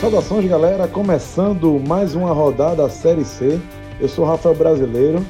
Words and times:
Saudações, 0.00 0.50
galera! 0.50 0.88
Começando 0.88 1.80
mais 1.86 2.16
uma 2.16 2.32
rodada 2.32 2.88
Série 2.88 3.24
C. 3.24 3.60
Eu 4.00 4.08
sou 4.08 4.24
Rafael 4.24 4.56
Brasileiro 4.56 5.24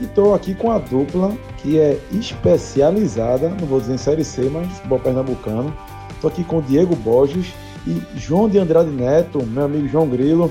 e 0.00 0.04
estou 0.04 0.34
aqui 0.34 0.54
com 0.54 0.72
a 0.72 0.78
dupla 0.78 1.32
que 1.58 1.78
é 1.78 1.96
especializada, 2.10 3.48
não 3.50 3.68
vou 3.68 3.78
dizer 3.78 3.94
em 3.94 3.98
Série 3.98 4.24
C, 4.24 4.50
mas 4.50 4.66
futebol 4.72 4.98
pernambucano. 4.98 5.72
Estou 6.10 6.28
aqui 6.28 6.42
com 6.42 6.60
Diego 6.60 6.96
Borges 6.96 7.54
e 7.86 8.18
João 8.18 8.48
de 8.48 8.58
Andrade 8.58 8.90
Neto, 8.90 9.44
meu 9.46 9.64
amigo 9.64 9.86
João 9.86 10.08
Grilo. 10.08 10.50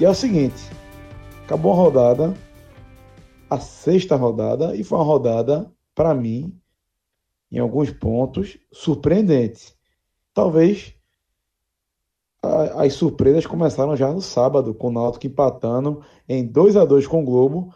E 0.00 0.04
é 0.04 0.08
o 0.08 0.14
seguinte: 0.14 0.70
acabou 1.44 1.72
a 1.72 1.76
rodada, 1.76 2.34
a 3.50 3.60
sexta 3.60 4.16
rodada, 4.16 4.74
e 4.74 4.82
foi 4.82 4.98
uma 4.98 5.04
rodada, 5.04 5.70
para 5.94 6.14
mim, 6.14 6.58
em 7.50 7.58
alguns 7.58 7.90
pontos, 7.90 8.56
surpreendente. 8.72 9.74
Talvez 10.32 10.94
as 12.42 12.94
surpresas 12.94 13.46
começaram 13.46 13.94
já 13.94 14.10
no 14.10 14.22
sábado, 14.22 14.74
com 14.74 14.88
o 14.88 14.92
Náutico 14.92 15.26
empatando 15.26 16.02
em 16.28 16.44
2 16.44 16.76
a 16.76 16.84
2 16.84 17.06
com 17.06 17.22
o 17.22 17.24
Globo, 17.24 17.72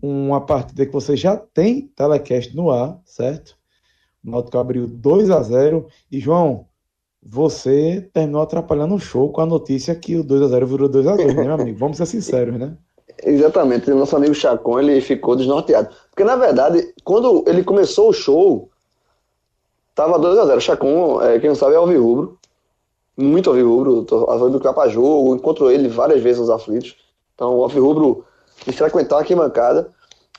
uma 0.00 0.40
partida 0.40 0.86
que 0.86 0.92
você 0.92 1.16
já 1.16 1.36
tem 1.36 1.86
telecast 1.88 2.56
no 2.56 2.70
ar, 2.70 3.00
certo? 3.04 3.56
O 4.24 4.30
Náutico 4.30 4.58
abriu 4.58 4.88
2 4.88 5.30
a 5.30 5.42
0 5.42 5.86
e 6.10 6.18
João, 6.18 6.66
você 7.22 8.08
terminou 8.12 8.42
atrapalhando 8.42 8.94
o 8.94 9.00
show 9.00 9.30
com 9.30 9.40
a 9.40 9.46
notícia 9.46 9.94
que 9.94 10.16
o 10.16 10.24
2 10.24 10.42
a 10.42 10.48
0 10.48 10.66
virou 10.66 10.88
2 10.88 11.06
a 11.06 11.16
2, 11.16 11.34
né, 11.34 11.44
meu 11.44 11.54
amigo? 11.54 11.78
Vamos 11.78 11.96
ser 11.96 12.06
sinceros, 12.06 12.58
né? 12.58 12.76
Exatamente, 13.22 13.90
nosso 13.90 14.16
amigo 14.16 14.34
Chacon, 14.34 14.78
ele 14.78 15.00
ficou 15.00 15.34
desnorteado. 15.34 15.88
Porque 16.10 16.22
na 16.22 16.36
verdade, 16.36 16.94
quando 17.02 17.44
ele 17.48 17.64
começou 17.64 18.10
o 18.10 18.12
show, 18.12 18.70
tava 19.94 20.18
2 20.18 20.38
a 20.38 20.46
0. 20.46 20.60
Chacon, 20.60 21.20
é, 21.22 21.40
quem 21.40 21.48
não 21.48 21.56
sabe 21.56 21.74
é 21.74 21.78
o 21.80 21.84
Rubro 21.84 22.38
muito 23.18 23.50
alvirrubro, 23.50 24.04
tô 24.04 24.48
do 24.48 24.60
capa 24.60 24.88
jogo, 24.88 25.34
encontro 25.34 25.70
ele 25.70 25.88
várias 25.88 26.22
vezes 26.22 26.40
nos 26.40 26.50
aflitos. 26.50 26.96
Então, 27.34 27.56
o 27.56 27.62
alvirrubro 27.64 28.24
de 28.64 28.72
frequentar 28.72 29.20
aqui 29.20 29.34
bancada. 29.34 29.90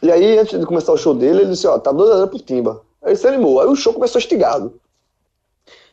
E 0.01 0.09
aí, 0.09 0.39
antes 0.39 0.57
de 0.57 0.65
começar 0.65 0.93
o 0.93 0.97
show 0.97 1.13
dele, 1.13 1.41
ele 1.41 1.49
disse: 1.51 1.67
Ó, 1.67 1.77
tá 1.77 1.93
2x0 1.93 2.27
pro 2.29 2.39
Timba. 2.39 2.81
Aí 3.01 3.11
ele 3.11 3.17
se 3.17 3.27
animou. 3.27 3.59
Aí 3.59 3.67
o 3.67 3.75
show 3.75 3.93
começou 3.93 4.19
estigado. 4.19 4.79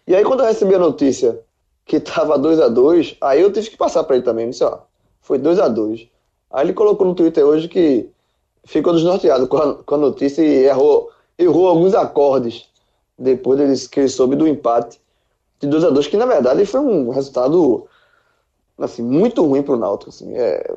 E 0.07 0.15
aí, 0.15 0.25
quando 0.25 0.41
eu 0.41 0.47
recebi 0.47 0.75
a 0.75 0.79
notícia 0.79 1.41
que 1.85 2.01
tava 2.01 2.39
2x2, 2.39 3.17
aí 3.21 3.41
eu 3.41 3.53
tive 3.53 3.71
que 3.71 3.77
passar 3.77 4.05
para 4.05 4.17
ele 4.17 4.25
também. 4.25 4.51
Disse: 4.51 4.65
Ó, 4.65 4.79
foi 5.21 5.39
2x2. 5.39 6.09
Aí 6.51 6.67
ele 6.67 6.73
colocou 6.73 7.07
no 7.07 7.15
Twitter 7.15 7.45
hoje 7.45 7.69
que 7.69 8.09
ficou 8.65 8.93
desnorteado 8.93 9.47
com 9.47 9.57
a, 9.57 9.75
com 9.75 9.95
a 9.95 9.99
notícia 9.99 10.43
e 10.43 10.65
errou, 10.65 11.11
errou 11.39 11.69
alguns 11.69 11.95
acordes 11.95 12.69
depois 13.19 13.59
dele, 13.59 13.75
que 13.89 14.01
ele 14.01 14.09
soube 14.09 14.37
do 14.37 14.47
empate 14.47 15.01
de 15.61 15.67
2 15.67 15.85
a 15.85 15.91
2 15.91 16.07
que 16.07 16.17
na 16.17 16.27
verdade 16.27 16.67
foi 16.67 16.81
um 16.81 17.11
resultado 17.11 17.87
assim, 18.79 19.03
muito 19.03 19.45
ruim 19.45 19.63
para 19.63 19.77
o. 19.77 19.99
Assim. 20.07 20.37
É, 20.37 20.75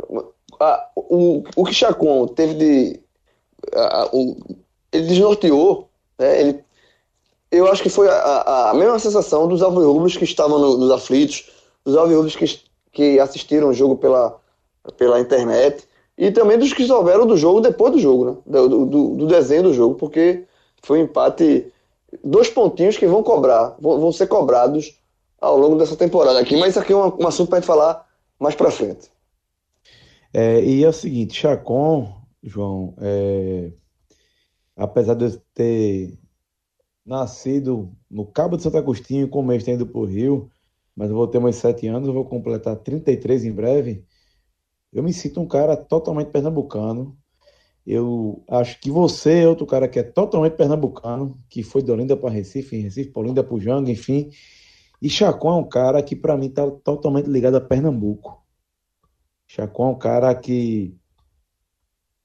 a, 0.59 0.89
o, 0.95 1.43
o 1.55 1.65
que 1.65 1.73
Chacon 1.73 2.27
teve 2.27 2.53
de. 2.53 2.99
A, 3.73 4.09
o, 4.13 4.37
ele 4.91 5.07
desnorteou, 5.07 5.89
né? 6.17 6.41
ele, 6.41 6.63
eu 7.51 7.67
acho 7.67 7.81
que 7.81 7.89
foi 7.89 8.07
a, 8.07 8.69
a 8.69 8.73
mesma 8.73 8.99
sensação 8.99 9.47
dos 9.47 9.61
alvirrubros 9.61 10.15
que 10.15 10.23
estavam 10.23 10.59
no, 10.59 10.77
nos 10.77 10.91
aflitos, 10.91 11.49
dos 11.83 11.95
alvirrubros 11.95 12.35
que, 12.35 12.45
que 12.91 13.19
assistiram 13.19 13.69
o 13.69 13.73
jogo 13.73 13.97
pela, 13.97 14.39
pela 14.97 15.19
internet 15.19 15.87
e 16.17 16.31
também 16.31 16.57
dos 16.57 16.73
que 16.73 16.85
souberam 16.85 17.25
do 17.25 17.37
jogo 17.37 17.61
depois 17.61 17.93
do 17.93 17.99
jogo, 17.99 18.25
né? 18.25 18.37
do, 18.45 18.85
do, 18.85 19.15
do 19.15 19.27
desenho 19.27 19.63
do 19.63 19.73
jogo, 19.73 19.95
porque 19.95 20.43
foi 20.83 20.99
um 20.99 21.03
empate 21.03 21.71
dois 22.23 22.49
pontinhos 22.49 22.97
que 22.97 23.07
vão 23.07 23.23
cobrar, 23.23 23.75
vão, 23.79 23.99
vão 23.99 24.11
ser 24.11 24.27
cobrados 24.27 24.99
ao 25.39 25.57
longo 25.57 25.77
dessa 25.77 25.95
temporada 25.95 26.39
aqui. 26.39 26.57
Mas 26.57 26.71
isso 26.71 26.79
aqui 26.79 26.91
é 26.91 26.95
um, 26.95 27.23
um 27.23 27.27
assunto 27.27 27.49
para 27.49 27.59
gente 27.59 27.67
falar 27.67 28.05
mais 28.39 28.55
para 28.55 28.69
frente. 28.69 29.09
É, 30.33 30.61
e 30.61 30.83
é 30.83 30.87
o 30.89 30.93
seguinte, 30.93 31.39
Chacon, 31.39 32.13
João, 32.43 32.93
é, 32.99 33.71
apesar 34.75 35.15
de 35.15 35.25
eu 35.25 35.41
ter 35.53 36.18
nascido 37.05 37.91
no 38.09 38.25
Cabo 38.25 38.57
de 38.57 38.63
Santo 38.63 38.77
Agostinho, 38.77 39.27
com 39.27 39.41
mês 39.41 39.63
tendo 39.63 39.85
para 39.85 39.99
o 39.99 40.05
Rio, 40.05 40.51
mas 40.95 41.09
eu 41.09 41.15
vou 41.15 41.27
ter 41.27 41.39
mais 41.39 41.55
sete 41.55 41.87
anos, 41.87 42.07
eu 42.07 42.13
vou 42.13 42.25
completar 42.25 42.75
33 42.77 43.45
em 43.45 43.51
breve. 43.51 44.05
Eu 44.91 45.03
me 45.03 45.13
sinto 45.13 45.39
um 45.39 45.47
cara 45.47 45.77
totalmente 45.77 46.31
pernambucano, 46.31 47.17
eu 47.85 48.43
acho 48.47 48.79
que 48.79 48.91
você 48.91 49.39
é 49.41 49.47
outro 49.47 49.65
cara 49.65 49.87
que 49.87 49.97
é 49.97 50.03
totalmente 50.03 50.53
pernambucano, 50.55 51.35
que 51.49 51.63
foi 51.63 51.81
de 51.81 51.91
Olinda 51.91 52.15
para 52.15 52.29
Recife, 52.29 52.77
Recife 52.77 53.09
para 53.09 53.21
Olinda 53.23 53.43
para 53.43 53.57
Jango, 53.59 53.89
enfim. 53.89 54.29
E 55.01 55.09
Chacon 55.09 55.49
é 55.49 55.55
um 55.55 55.67
cara 55.67 56.03
que 56.03 56.15
para 56.15 56.37
mim 56.37 56.47
está 56.47 56.69
totalmente 56.69 57.27
ligado 57.27 57.55
a 57.55 57.61
Pernambuco. 57.61 58.45
Chacon 59.47 59.87
é 59.87 59.91
um 59.91 59.97
cara 59.97 60.35
que 60.35 60.98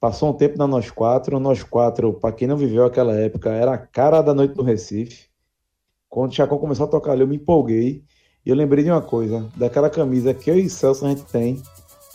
passou 0.04 0.28
um 0.28 0.32
tempo 0.34 0.58
na 0.58 0.66
Nós 0.66 0.90
Quatro. 0.90 1.40
Nós 1.40 1.62
Quatro, 1.62 2.12
para 2.12 2.30
quem 2.30 2.46
não 2.46 2.58
viveu 2.58 2.84
aquela 2.84 3.14
época, 3.14 3.48
era 3.48 3.72
a 3.72 3.78
cara 3.78 4.20
da 4.20 4.34
noite 4.34 4.52
do 4.52 4.62
Recife. 4.62 5.28
Quando 6.10 6.34
Chacon 6.34 6.58
começou 6.58 6.84
a 6.84 6.90
tocar 6.90 7.12
ali, 7.12 7.22
eu 7.22 7.26
me 7.26 7.36
empolguei. 7.36 8.04
E 8.44 8.50
eu 8.50 8.54
lembrei 8.54 8.84
de 8.84 8.90
uma 8.90 9.00
coisa, 9.00 9.48
daquela 9.56 9.88
camisa 9.88 10.34
que 10.34 10.50
eu 10.50 10.58
e 10.58 10.68
Celso 10.68 11.06
a 11.06 11.08
gente 11.08 11.22
tem, 11.22 11.62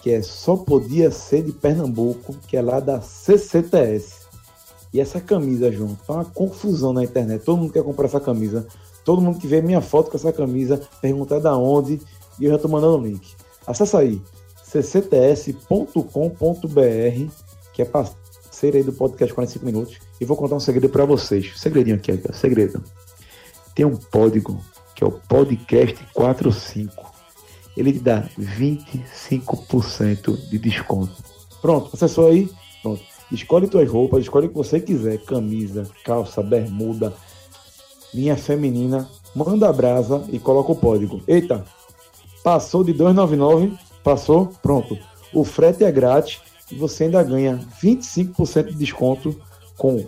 que 0.03 0.11
é 0.11 0.21
Só 0.21 0.55
Podia 0.55 1.09
Ser 1.09 1.41
de 1.41 1.51
Pernambuco, 1.51 2.35
que 2.47 2.55
é 2.55 2.61
lá 2.61 2.79
da 2.79 3.01
CCTS. 3.01 4.27
E 4.93 5.01
essa 5.01 5.19
camisa, 5.19 5.71
João, 5.71 5.97
tá 6.05 6.13
uma 6.13 6.25
confusão 6.25 6.93
na 6.93 7.03
internet. 7.03 7.43
Todo 7.43 7.57
mundo 7.57 7.73
quer 7.73 7.81
comprar 7.81 8.05
essa 8.05 8.19
camisa. 8.19 8.67
Todo 9.03 9.19
mundo 9.19 9.39
que 9.39 9.47
vê 9.47 9.63
minha 9.63 9.81
foto 9.81 10.11
com 10.11 10.17
essa 10.17 10.31
camisa 10.31 10.79
pergunta 11.01 11.39
da 11.39 11.57
onde 11.57 11.99
e 12.39 12.45
eu 12.45 12.51
já 12.51 12.59
tô 12.59 12.67
mandando 12.67 12.99
o 12.99 13.03
link. 13.03 13.33
Acesse 13.65 13.97
aí 13.97 14.21
ccts.com.br, 14.69 15.57
que 17.79 17.83
é 17.83 17.85
parceiro 17.85 18.75
aí 18.75 18.83
do 18.83 18.91
podcast 18.91 19.33
45 19.33 19.65
minutos, 19.65 19.97
e 20.19 20.25
vou 20.25 20.35
contar 20.35 20.55
um 20.55 20.59
segredo 20.59 20.89
para 20.89 21.05
vocês. 21.05 21.53
Segredinho 21.55 21.95
aqui, 21.95 22.11
aqui, 22.11 22.35
segredo. 22.35 22.83
Tem 23.73 23.85
um 23.85 23.95
código 23.95 24.61
que 24.93 25.01
é 25.01 25.07
o 25.07 25.11
podcast 25.11 25.97
45 26.13 27.07
ele 27.77 27.93
te 27.93 27.99
dá 27.99 28.27
25% 28.37 30.49
de 30.49 30.59
desconto. 30.59 31.13
Pronto, 31.61 31.91
acessou 31.93 32.27
aí? 32.27 32.51
Pronto. 32.81 33.01
Escolhe 33.31 33.69
tuas 33.69 33.89
roupas, 33.89 34.23
escolhe 34.23 34.47
o 34.47 34.49
que 34.49 34.55
você 34.55 34.81
quiser: 34.81 35.19
camisa, 35.19 35.89
calça, 36.03 36.43
bermuda, 36.43 37.13
linha 38.13 38.35
feminina. 38.35 39.09
Manda 39.33 39.69
a 39.69 39.73
brasa 39.73 40.25
e 40.29 40.39
coloca 40.39 40.73
o 40.73 40.75
código. 40.75 41.21
Eita, 41.25 41.63
passou 42.43 42.83
de 42.83 42.93
2,99, 42.93 43.79
passou, 44.03 44.47
pronto. 44.61 44.97
O 45.33 45.45
frete 45.45 45.85
é 45.85 45.91
grátis 45.91 46.41
e 46.71 46.75
você 46.75 47.05
ainda 47.05 47.23
ganha 47.23 47.59
25% 47.81 48.67
de 48.67 48.75
desconto 48.75 49.35
com 49.77 50.05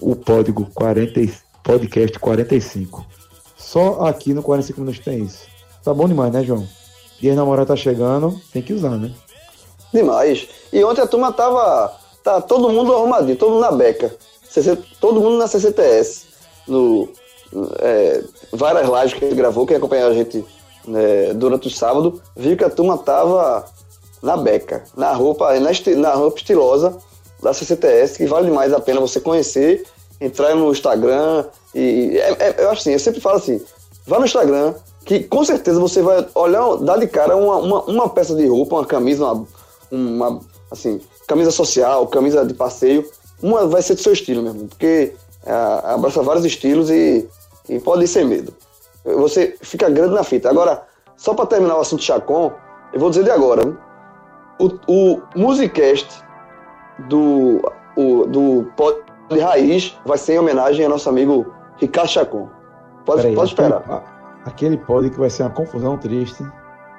o 0.00 0.16
código 0.16 0.68
40, 0.74 1.20
podcast 1.62 2.18
45. 2.18 3.06
Só 3.56 4.06
aqui 4.06 4.34
no 4.34 4.42
45 4.42 4.80
minutos 4.80 5.04
tem 5.04 5.22
isso. 5.22 5.46
Tá 5.84 5.94
bom 5.94 6.08
demais, 6.08 6.32
né, 6.32 6.42
João? 6.42 6.66
Dia 7.20 7.34
namorado 7.34 7.68
tá 7.68 7.76
chegando, 7.76 8.40
tem 8.52 8.62
que 8.62 8.72
usar, 8.72 8.96
né? 8.96 9.12
Demais. 9.92 10.48
E 10.72 10.82
ontem 10.84 11.02
a 11.02 11.06
turma 11.06 11.32
tava. 11.32 11.94
Tá 12.22 12.40
todo 12.40 12.70
mundo 12.70 12.94
arrumadinho, 12.94 13.36
todo 13.36 13.52
mundo 13.52 13.62
na 13.62 13.72
beca. 13.72 14.14
CC, 14.48 14.76
todo 15.00 15.20
mundo 15.20 15.38
na 15.38 15.46
CCTS. 15.46 16.26
No, 16.66 17.08
é, 17.78 18.22
várias 18.52 18.88
lives 18.88 19.14
que 19.14 19.24
ele 19.24 19.34
gravou, 19.34 19.66
quem 19.66 19.76
acompanhou 19.76 20.10
a 20.10 20.14
gente 20.14 20.44
né, 20.86 21.34
durante 21.34 21.68
o 21.68 21.70
sábado, 21.70 22.20
viu 22.36 22.56
que 22.56 22.64
a 22.64 22.70
turma 22.70 22.98
tava 22.98 23.64
na 24.22 24.36
beca, 24.36 24.84
na 24.96 25.12
roupa, 25.12 25.58
na, 25.58 25.70
esti, 25.70 25.94
na 25.94 26.12
roupa 26.12 26.38
estilosa 26.38 26.96
da 27.42 27.52
CCTS, 27.54 28.18
que 28.18 28.26
vale 28.26 28.50
mais 28.50 28.72
a 28.72 28.80
pena 28.80 29.00
você 29.00 29.20
conhecer, 29.20 29.84
entrar 30.20 30.54
no 30.54 30.70
Instagram. 30.70 31.44
E 31.74 32.18
é, 32.18 32.36
é, 32.38 32.54
eu 32.58 32.70
acho 32.70 32.82
assim, 32.82 32.92
eu 32.92 32.98
sempre 32.98 33.20
falo 33.20 33.36
assim: 33.36 33.60
vá 34.06 34.18
no 34.18 34.26
Instagram, 34.26 34.74
que 35.04 35.20
com 35.20 35.44
certeza 35.44 35.80
você 35.80 36.02
vai 36.02 36.26
olhar, 36.34 36.76
dar 36.76 36.98
de 36.98 37.06
cara 37.06 37.36
uma, 37.36 37.56
uma, 37.56 37.82
uma 37.84 38.08
peça 38.08 38.34
de 38.34 38.46
roupa, 38.46 38.76
uma 38.76 38.86
camisa, 38.86 39.24
uma, 39.24 39.46
uma, 39.90 40.40
assim, 40.70 41.00
camisa 41.26 41.50
social, 41.50 42.06
camisa 42.08 42.44
de 42.44 42.54
passeio, 42.54 43.08
uma 43.42 43.66
vai 43.66 43.82
ser 43.82 43.94
do 43.94 44.02
seu 44.02 44.12
estilo 44.12 44.42
mesmo, 44.42 44.68
porque 44.68 45.14
é, 45.44 45.52
abraça 45.84 46.22
vários 46.22 46.44
estilos 46.44 46.90
e, 46.90 47.26
e 47.68 47.80
pode 47.80 48.04
ir 48.04 48.08
sem 48.08 48.24
medo. 48.24 48.52
Você 49.02 49.56
fica 49.62 49.88
grande 49.88 50.14
na 50.14 50.22
fita. 50.22 50.50
Agora, 50.50 50.82
só 51.16 51.32
para 51.32 51.46
terminar 51.46 51.78
o 51.78 51.80
assunto 51.80 52.02
Chacon, 52.02 52.52
eu 52.92 53.00
vou 53.00 53.08
dizer 53.08 53.24
de 53.24 53.30
agora, 53.30 53.76
o, 54.60 54.78
o 54.86 55.22
Musicast 55.34 56.22
do, 57.08 57.60
o, 57.96 58.26
do 58.26 58.70
Pod 58.76 58.98
de 59.30 59.40
Raiz 59.40 59.96
vai 60.04 60.18
ser 60.18 60.34
em 60.34 60.38
homenagem 60.38 60.84
ao 60.84 60.90
nosso 60.90 61.08
amigo 61.08 61.54
Ricardo 61.78 62.08
Chacon. 62.08 62.48
Pode, 63.06 63.34
pode 63.34 63.50
esperar. 63.50 63.82
Aquele 64.44 64.76
pod 64.76 65.08
que 65.08 65.18
vai 65.18 65.30
ser 65.30 65.44
uma 65.44 65.50
confusão 65.50 65.96
triste. 65.96 66.44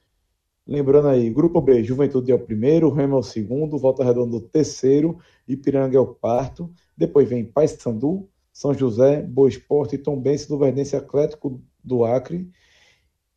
Lembrando 0.66 1.10
aí, 1.10 1.30
grupo 1.30 1.62
B, 1.62 1.84
Juventude 1.84 2.32
é 2.32 2.36
o 2.36 2.40
primeiro, 2.40 2.90
Remo 2.90 3.18
é 3.18 3.20
o 3.20 3.24
segundo, 3.24 3.78
Volta 3.78 4.04
Redonda 4.04 4.38
o 4.38 4.42
terceiro, 4.42 5.20
Ipiranga 5.48 5.96
é 5.96 6.00
o 6.00 6.08
quarto. 6.08 6.74
Depois 6.98 7.30
vem 7.30 7.46
Paysandu, 7.46 8.28
São 8.52 8.74
José, 8.74 9.22
Boa 9.22 9.48
Esporte, 9.48 10.00
Tombense, 10.00 10.52
Luverdense 10.52 10.96
Atlético 10.96 11.62
do 11.84 12.04
Acre. 12.04 12.50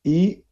E 0.02 0.45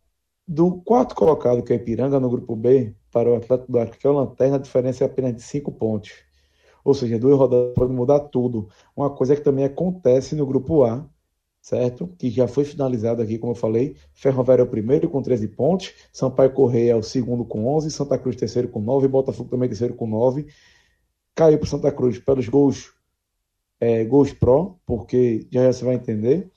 do 0.46 0.81
quarto 0.82 1.14
colocado, 1.14 1.62
que 1.62 1.73
é 1.73 1.76
Ipiranga, 1.76 2.20
no 2.20 2.29
grupo 2.29 2.55
B, 2.55 2.94
para 3.11 3.31
o 3.31 3.37
Atlético 3.37 3.73
do 3.73 3.79
Acre, 3.79 3.99
que 3.99 4.06
é 4.06 4.11
o 4.11 4.12
Lanterna, 4.12 4.56
a 4.56 4.61
diferença 4.61 5.05
é 5.05 5.06
apenas 5.06 5.35
de 5.35 5.43
cinco 5.43 5.73
pontos. 5.73 6.12
Ou 6.85 6.93
seja, 6.93 7.19
duas 7.19 7.38
rodadas 7.38 7.75
podem 7.75 7.96
mudar 7.96 8.20
tudo. 8.20 8.69
Uma 8.94 9.08
coisa 9.08 9.35
que 9.35 9.43
também 9.43 9.64
acontece 9.64 10.35
no 10.35 10.46
grupo 10.46 10.85
A, 10.85 11.08
certo? 11.62 12.08
Que 12.19 12.31
já 12.31 12.46
foi 12.46 12.64
finalizado 12.64 13.23
aqui, 13.23 13.38
como 13.38 13.52
eu 13.52 13.56
falei. 13.56 13.96
Ferroviário 14.12 14.62
é 14.62 14.64
o 14.67 14.70
primeiro 14.70 15.08
com 15.08 15.23
13 15.23 15.49
pontos, 15.49 15.94
Sampaio 16.12 16.52
Correia 16.52 16.93
é 16.93 16.96
o 16.96 17.02
segundo 17.02 17.44
com 17.44 17.67
11, 17.67 17.91
Santa 17.91 18.19
Cruz 18.19 18.37
terceiro 18.37 18.69
com 18.69 18.81
9, 18.81 19.08
Botafogo 19.08 19.49
também 19.49 19.69
terceiro 19.69 19.94
com 19.94 20.06
9. 20.06 20.46
Caiu 21.35 21.58
para 21.58 21.69
Santa 21.69 21.91
Cruz 21.91 22.19
pelos 22.19 22.49
gols, 22.49 22.93
é, 23.81 24.05
gols 24.05 24.32
pró, 24.35 24.76
porque 24.85 25.49
já, 25.50 25.62
já 25.64 25.73
você 25.73 25.85
vai 25.87 25.94
entender. 25.94 26.50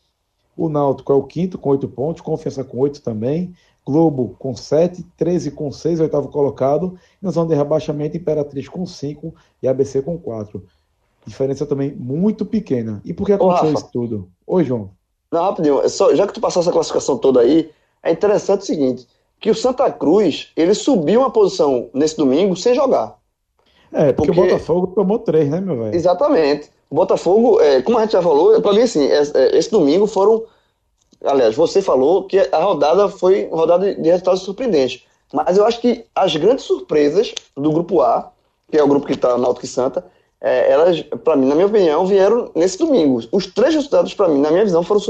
O 0.57 0.67
Náutico 0.67 1.13
é 1.13 1.15
o 1.15 1.23
quinto 1.23 1.57
com 1.57 1.69
8 1.69 1.87
pontos, 1.87 2.21
Confiança 2.21 2.63
com 2.63 2.79
8 2.79 3.01
também. 3.01 3.53
Globo 3.85 4.35
com 4.37 4.53
7, 4.53 5.05
13 5.15 5.51
com 5.51 5.71
6, 5.71 6.01
oitavo 6.01 6.27
colocado. 6.27 6.99
Na 7.21 7.31
zona 7.31 7.49
de 7.49 7.55
rebaixamento, 7.55 8.17
Imperatriz 8.17 8.67
com 8.67 8.85
5 8.85 9.33
e 9.63 9.67
ABC 9.67 10.01
com 10.01 10.17
4. 10.17 10.61
Diferença 11.25 11.65
também 11.65 11.93
muito 11.95 12.45
pequena. 12.45 13.01
E 13.05 13.13
por 13.13 13.25
que 13.25 13.33
aconteceu 13.33 13.73
isso 13.73 13.89
tudo? 13.93 14.29
Oi, 14.45 14.63
João. 14.63 14.89
Não, 15.31 15.43
rapidinho. 15.43 15.87
Só, 15.87 16.13
já 16.15 16.25
que 16.25 16.33
tu 16.33 16.41
passou 16.41 16.61
essa 16.61 16.71
classificação 16.71 17.17
toda 17.17 17.41
aí, 17.41 17.69
é 18.03 18.11
interessante 18.11 18.61
o 18.61 18.65
seguinte, 18.65 19.07
que 19.39 19.51
o 19.51 19.55
Santa 19.55 19.91
Cruz, 19.91 20.51
ele 20.55 20.73
subiu 20.73 21.21
uma 21.21 21.29
posição 21.29 21.89
nesse 21.93 22.17
domingo 22.17 22.55
sem 22.55 22.73
jogar. 22.73 23.17
É, 23.91 24.11
porque, 24.11 24.31
porque... 24.33 24.41
o 24.41 24.43
Botafogo 24.43 24.87
tomou 24.87 25.19
3, 25.19 25.49
né, 25.49 25.61
meu 25.61 25.77
velho? 25.77 25.95
Exatamente. 25.95 26.69
O 26.89 26.95
Botafogo, 26.95 27.59
é, 27.61 27.81
como 27.81 27.97
a 27.97 28.01
gente 28.01 28.13
já 28.13 28.21
falou, 28.21 28.61
para 28.61 28.73
mim, 28.73 28.81
assim, 28.81 29.05
é, 29.05 29.21
é, 29.33 29.57
esse 29.57 29.69
domingo 29.71 30.07
foram 30.07 30.45
Aliás, 31.23 31.55
você 31.55 31.81
falou 31.81 32.23
que 32.25 32.37
a 32.37 32.59
rodada 32.59 33.09
foi 33.09 33.49
rodada 33.51 33.93
de 33.95 34.09
resultados 34.09 34.41
surpreendentes. 34.43 35.03
Mas 35.33 35.57
eu 35.57 35.65
acho 35.65 35.81
que 35.81 36.05
as 36.15 36.35
grandes 36.35 36.65
surpresas 36.65 37.33
do 37.55 37.71
grupo 37.71 38.01
A, 38.01 38.31
que 38.71 38.77
é 38.77 38.83
o 38.83 38.87
grupo 38.87 39.07
que 39.07 39.13
está 39.13 39.37
na 39.37 39.47
e 39.61 39.67
Santa, 39.67 40.05
é, 40.39 40.71
elas, 40.71 41.01
para 41.23 41.35
mim, 41.35 41.47
na 41.47 41.55
minha 41.55 41.67
opinião, 41.67 42.05
vieram 42.05 42.51
nesse 42.55 42.77
domingo. 42.77 43.19
Os 43.31 43.47
três 43.47 43.73
resultados, 43.73 44.13
para 44.13 44.27
mim, 44.27 44.39
na 44.39 44.51
minha 44.51 44.63
visão, 44.63 44.83
foram 44.83 45.01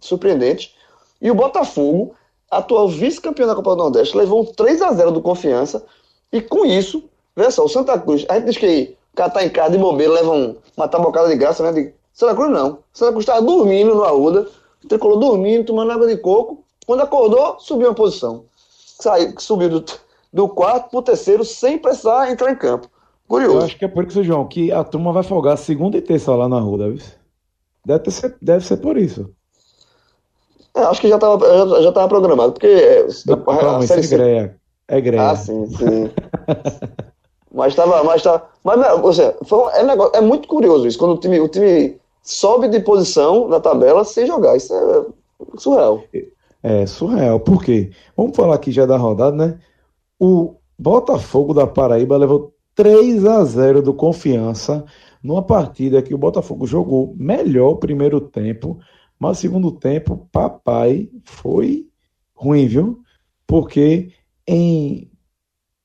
surpreendentes. 0.00 0.74
E 1.20 1.30
o 1.30 1.34
Botafogo, 1.34 2.14
atual 2.50 2.88
vice-campeão 2.88 3.48
da 3.48 3.54
Copa 3.54 3.70
do 3.70 3.76
Nordeste, 3.76 4.16
levou 4.16 4.42
um 4.42 4.44
3 4.44 4.80
a 4.82 4.92
0 4.92 5.10
do 5.10 5.20
Confiança. 5.20 5.84
E 6.32 6.40
com 6.40 6.64
isso, 6.64 7.02
veja 7.34 7.50
só, 7.50 7.64
o 7.64 7.68
Santa 7.68 7.98
Cruz, 7.98 8.24
a 8.28 8.34
gente 8.36 8.46
diz 8.46 8.56
que 8.56 8.95
cara 9.16 9.30
tá 9.30 9.44
em 9.44 9.50
casa 9.50 9.72
de 9.72 9.78
bobeira, 9.78 10.12
leva 10.12 10.30
um, 10.30 10.56
uma 10.76 10.86
tabocada 10.86 11.28
de 11.28 11.36
graça, 11.36 11.62
né? 11.62 11.72
De, 11.72 11.92
Santa 12.12 12.34
Cruz 12.34 12.50
não. 12.50 12.78
Santa 12.92 13.12
Cruz 13.12 13.24
estava 13.24 13.42
dormindo 13.42 13.94
no 13.94 14.04
Arruda 14.04 14.46
o 14.84 14.88
tricolor 14.88 15.18
dormindo, 15.18 15.66
tomando 15.66 15.90
água 15.90 16.06
de 16.06 16.16
coco. 16.16 16.62
Quando 16.86 17.00
acordou, 17.00 17.58
subiu 17.58 17.88
uma 17.88 17.94
posição. 17.94 18.44
Saiu, 19.00 19.34
subiu 19.38 19.68
do, 19.68 19.84
do 20.32 20.48
quarto 20.48 20.90
para 20.90 20.98
o 20.98 21.02
terceiro 21.02 21.44
sem 21.44 21.78
precisar 21.78 22.30
entrar 22.30 22.52
em 22.52 22.56
campo. 22.56 22.88
Curioso. 23.26 23.56
Eu 23.56 23.64
acho 23.64 23.78
que 23.78 23.84
é 23.84 23.88
por 23.88 24.04
isso, 24.04 24.22
João, 24.22 24.46
que 24.46 24.70
a 24.70 24.84
turma 24.84 25.12
vai 25.12 25.24
folgar 25.24 25.58
segunda 25.58 25.96
e 25.96 26.00
terça 26.02 26.32
lá 26.34 26.48
na 26.48 26.60
rua, 26.60 26.78
deve 26.78 27.02
ser. 27.02 27.18
Deve 27.84 28.10
ser, 28.10 28.36
deve 28.40 28.64
ser 28.64 28.76
por 28.76 28.96
isso. 28.96 29.28
É, 30.74 30.82
acho 30.82 31.00
que 31.00 31.08
já 31.08 31.16
estava 31.16 31.38
já, 31.40 31.82
já 31.82 31.92
tava 31.92 32.08
programado, 32.08 32.52
porque 32.52 32.66
é, 32.66 33.06
Não, 33.26 33.34
a, 33.34 33.58
calma, 33.58 33.78
a 33.78 33.86
série 33.86 34.04
é 34.04 34.08
greia. 34.08 34.56
É 34.88 35.00
greia. 35.00 35.30
Ah, 35.30 35.36
sim, 35.36 35.66
sim. 35.66 36.10
mas 37.56 37.72
estava, 37.72 38.04
mas 38.04 38.22
tava, 38.22 38.46
mas 38.62 39.02
ou 39.02 39.12
seja, 39.12 39.34
foi, 39.44 39.72
é, 39.72 39.82
negócio, 39.82 40.14
é 40.14 40.20
muito 40.20 40.46
curioso 40.46 40.86
isso, 40.86 40.98
quando 40.98 41.14
o 41.14 41.18
time, 41.18 41.40
o 41.40 41.48
time 41.48 41.98
sobe 42.22 42.68
de 42.68 42.80
posição 42.80 43.48
na 43.48 43.58
tabela 43.58 44.04
sem 44.04 44.26
jogar. 44.26 44.56
Isso 44.56 44.74
é 44.74 45.58
surreal. 45.58 46.02
É 46.62 46.86
surreal. 46.86 47.40
Por 47.40 47.64
quê? 47.64 47.90
Vamos 48.16 48.36
falar 48.36 48.56
aqui 48.56 48.70
já 48.70 48.84
da 48.84 48.96
rodada, 48.96 49.36
né? 49.36 49.58
O 50.18 50.56
Botafogo 50.78 51.54
da 51.54 51.66
Paraíba 51.66 52.16
levou 52.16 52.52
3 52.74 53.24
a 53.24 53.44
0 53.44 53.80
do 53.80 53.94
Confiança 53.94 54.84
numa 55.22 55.42
partida 55.42 56.02
que 56.02 56.14
o 56.14 56.18
Botafogo 56.18 56.66
jogou 56.66 57.14
melhor 57.16 57.70
o 57.70 57.78
primeiro 57.78 58.20
tempo, 58.20 58.78
mas 59.18 59.38
segundo 59.38 59.72
tempo, 59.72 60.28
papai, 60.30 61.08
foi 61.24 61.86
ruim, 62.34 62.66
viu? 62.66 63.00
Porque 63.46 64.12
em 64.46 65.10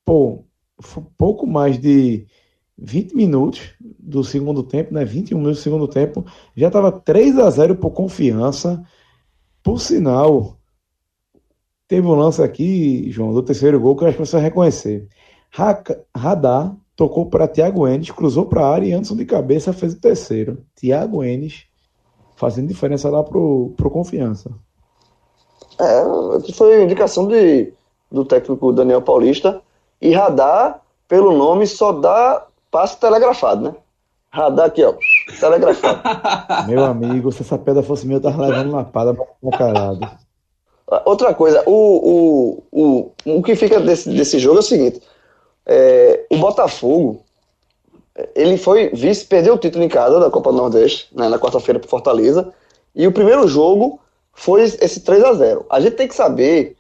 pô, 0.04 0.44
pouco 1.18 1.48
mais 1.48 1.80
de 1.80 2.26
20 2.78 3.16
minutos 3.16 3.74
do 3.80 4.24
segundo 4.24 4.64
tempo, 4.64 4.94
né? 4.94 5.06
21 5.06 5.38
minutos 5.38 5.60
do 5.60 5.64
segundo 5.64 5.88
tempo, 5.88 6.26
já 6.56 6.68
estava 6.68 6.92
3 6.92 7.38
a 7.38 7.50
0 7.50 7.76
por 7.76 7.92
confiança. 7.92 8.84
Por 9.64 9.80
sinal, 9.80 10.58
teve 11.88 12.08
um 12.08 12.16
lance 12.16 12.42
aqui, 12.42 13.10
João, 13.12 13.34
do 13.34 13.44
terceiro 13.44 13.80
gol 13.80 13.96
que 13.96 14.06
acho 14.06 14.18
que 14.18 14.26
você 14.26 14.40
reconhecer. 14.40 15.08
Radar 16.16 16.76
tocou 16.96 17.26
para 17.26 17.48
Thiago 17.48 17.88
Enes, 17.88 18.12
cruzou 18.12 18.46
para 18.46 18.66
a 18.66 18.70
área 18.70 18.88
e 18.88 18.94
Anderson 18.94 19.16
de 19.16 19.26
cabeça 19.26 19.74
fez 19.74 19.94
o 19.94 20.00
terceiro. 20.00 20.64
Thiago 20.76 21.24
Enes 21.24 21.66
fazendo 22.36 22.68
diferença 22.68 23.10
lá 23.10 23.24
pro, 23.24 23.74
pro 23.78 23.92
confiança. 23.92 24.50
É, 25.80 26.52
foi 26.54 26.84
indicação 26.84 27.28
de, 27.28 27.74
do 28.12 28.26
técnico 28.26 28.72
Daniel 28.72 29.02
Paulista. 29.02 29.62
E 30.02 30.12
radar, 30.14 30.82
pelo 31.08 31.38
nome, 31.38 31.68
só 31.68 31.92
dá 31.92 32.46
passo 32.72 33.00
telegrafado, 33.00 33.62
né? 33.62 33.76
Radar 34.32 34.68
aqui, 34.68 34.84
ó. 34.84 34.94
Telegrafado. 35.40 36.02
Meu 36.68 36.86
amigo, 36.86 37.32
se 37.32 37.42
essa 37.42 37.58
pedra 37.58 37.84
fosse 37.84 38.08
minha, 38.08 38.18
eu 38.18 38.22
tava 38.22 38.48
levando 38.48 38.72
lapada 38.72 39.14
pra 39.14 39.58
caralho. 39.58 40.00
Outra 41.06 41.34
coisa, 41.34 41.64
o, 41.66 42.64
o, 42.72 43.12
o, 43.26 43.38
o 43.38 43.44
que 43.44 43.56
fica 43.56 43.80
desse, 43.80 44.10
desse 44.10 44.40
jogo 44.40 44.58
é 44.58 44.60
o 44.60 44.64
seguinte: 44.64 45.02
é, 45.66 46.26
o 46.30 46.38
Botafogo, 46.38 47.24
ele 48.36 48.58
foi 48.58 48.90
vice, 48.90 49.26
perdeu 49.26 49.54
o 49.54 49.58
título 49.58 49.84
em 49.84 49.90
casa 49.90 50.20
da 50.20 50.30
Copa 50.30 50.52
do 50.52 50.58
Nordeste, 50.58 51.08
né, 51.16 51.30
na 51.30 51.40
quarta-feira 51.40 51.80
para 51.80 51.90
Fortaleza, 51.90 52.54
e 52.94 53.08
o 53.08 53.12
primeiro 53.12 53.48
jogo 53.48 54.00
foi 54.34 54.64
esse 54.64 55.00
3 55.02 55.24
a 55.24 55.34
0 55.34 55.66
A 55.70 55.80
gente 55.80 55.96
tem 55.96 56.08
que 56.08 56.16
saber 56.16 56.76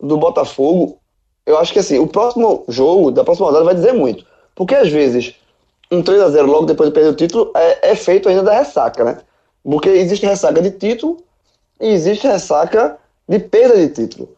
do 0.00 0.16
Botafogo, 0.16 0.98
eu 1.46 1.58
acho 1.58 1.72
que 1.72 1.78
assim, 1.78 1.98
o 1.98 2.06
próximo 2.06 2.64
jogo 2.68 3.10
da 3.10 3.24
próxima 3.24 3.46
rodada 3.46 3.64
vai 3.64 3.74
dizer 3.74 3.92
muito, 3.92 4.24
porque 4.54 4.74
às 4.74 4.88
vezes 4.88 5.34
um 5.90 6.02
3 6.02 6.20
a 6.22 6.30
0 6.30 6.46
logo 6.46 6.66
depois 6.66 6.88
de 6.88 6.94
perder 6.94 7.10
o 7.10 7.14
título 7.14 7.52
é, 7.54 7.90
é 7.90 7.94
feito 7.94 8.28
ainda 8.28 8.42
da 8.42 8.58
ressaca, 8.58 9.04
né? 9.04 9.18
Porque 9.62 9.88
existe 9.88 10.26
ressaca 10.26 10.60
de 10.60 10.70
título 10.70 11.18
e 11.80 11.88
existe 11.88 12.26
ressaca 12.26 12.98
de 13.28 13.38
perda 13.38 13.76
de 13.76 13.88
título. 13.88 14.28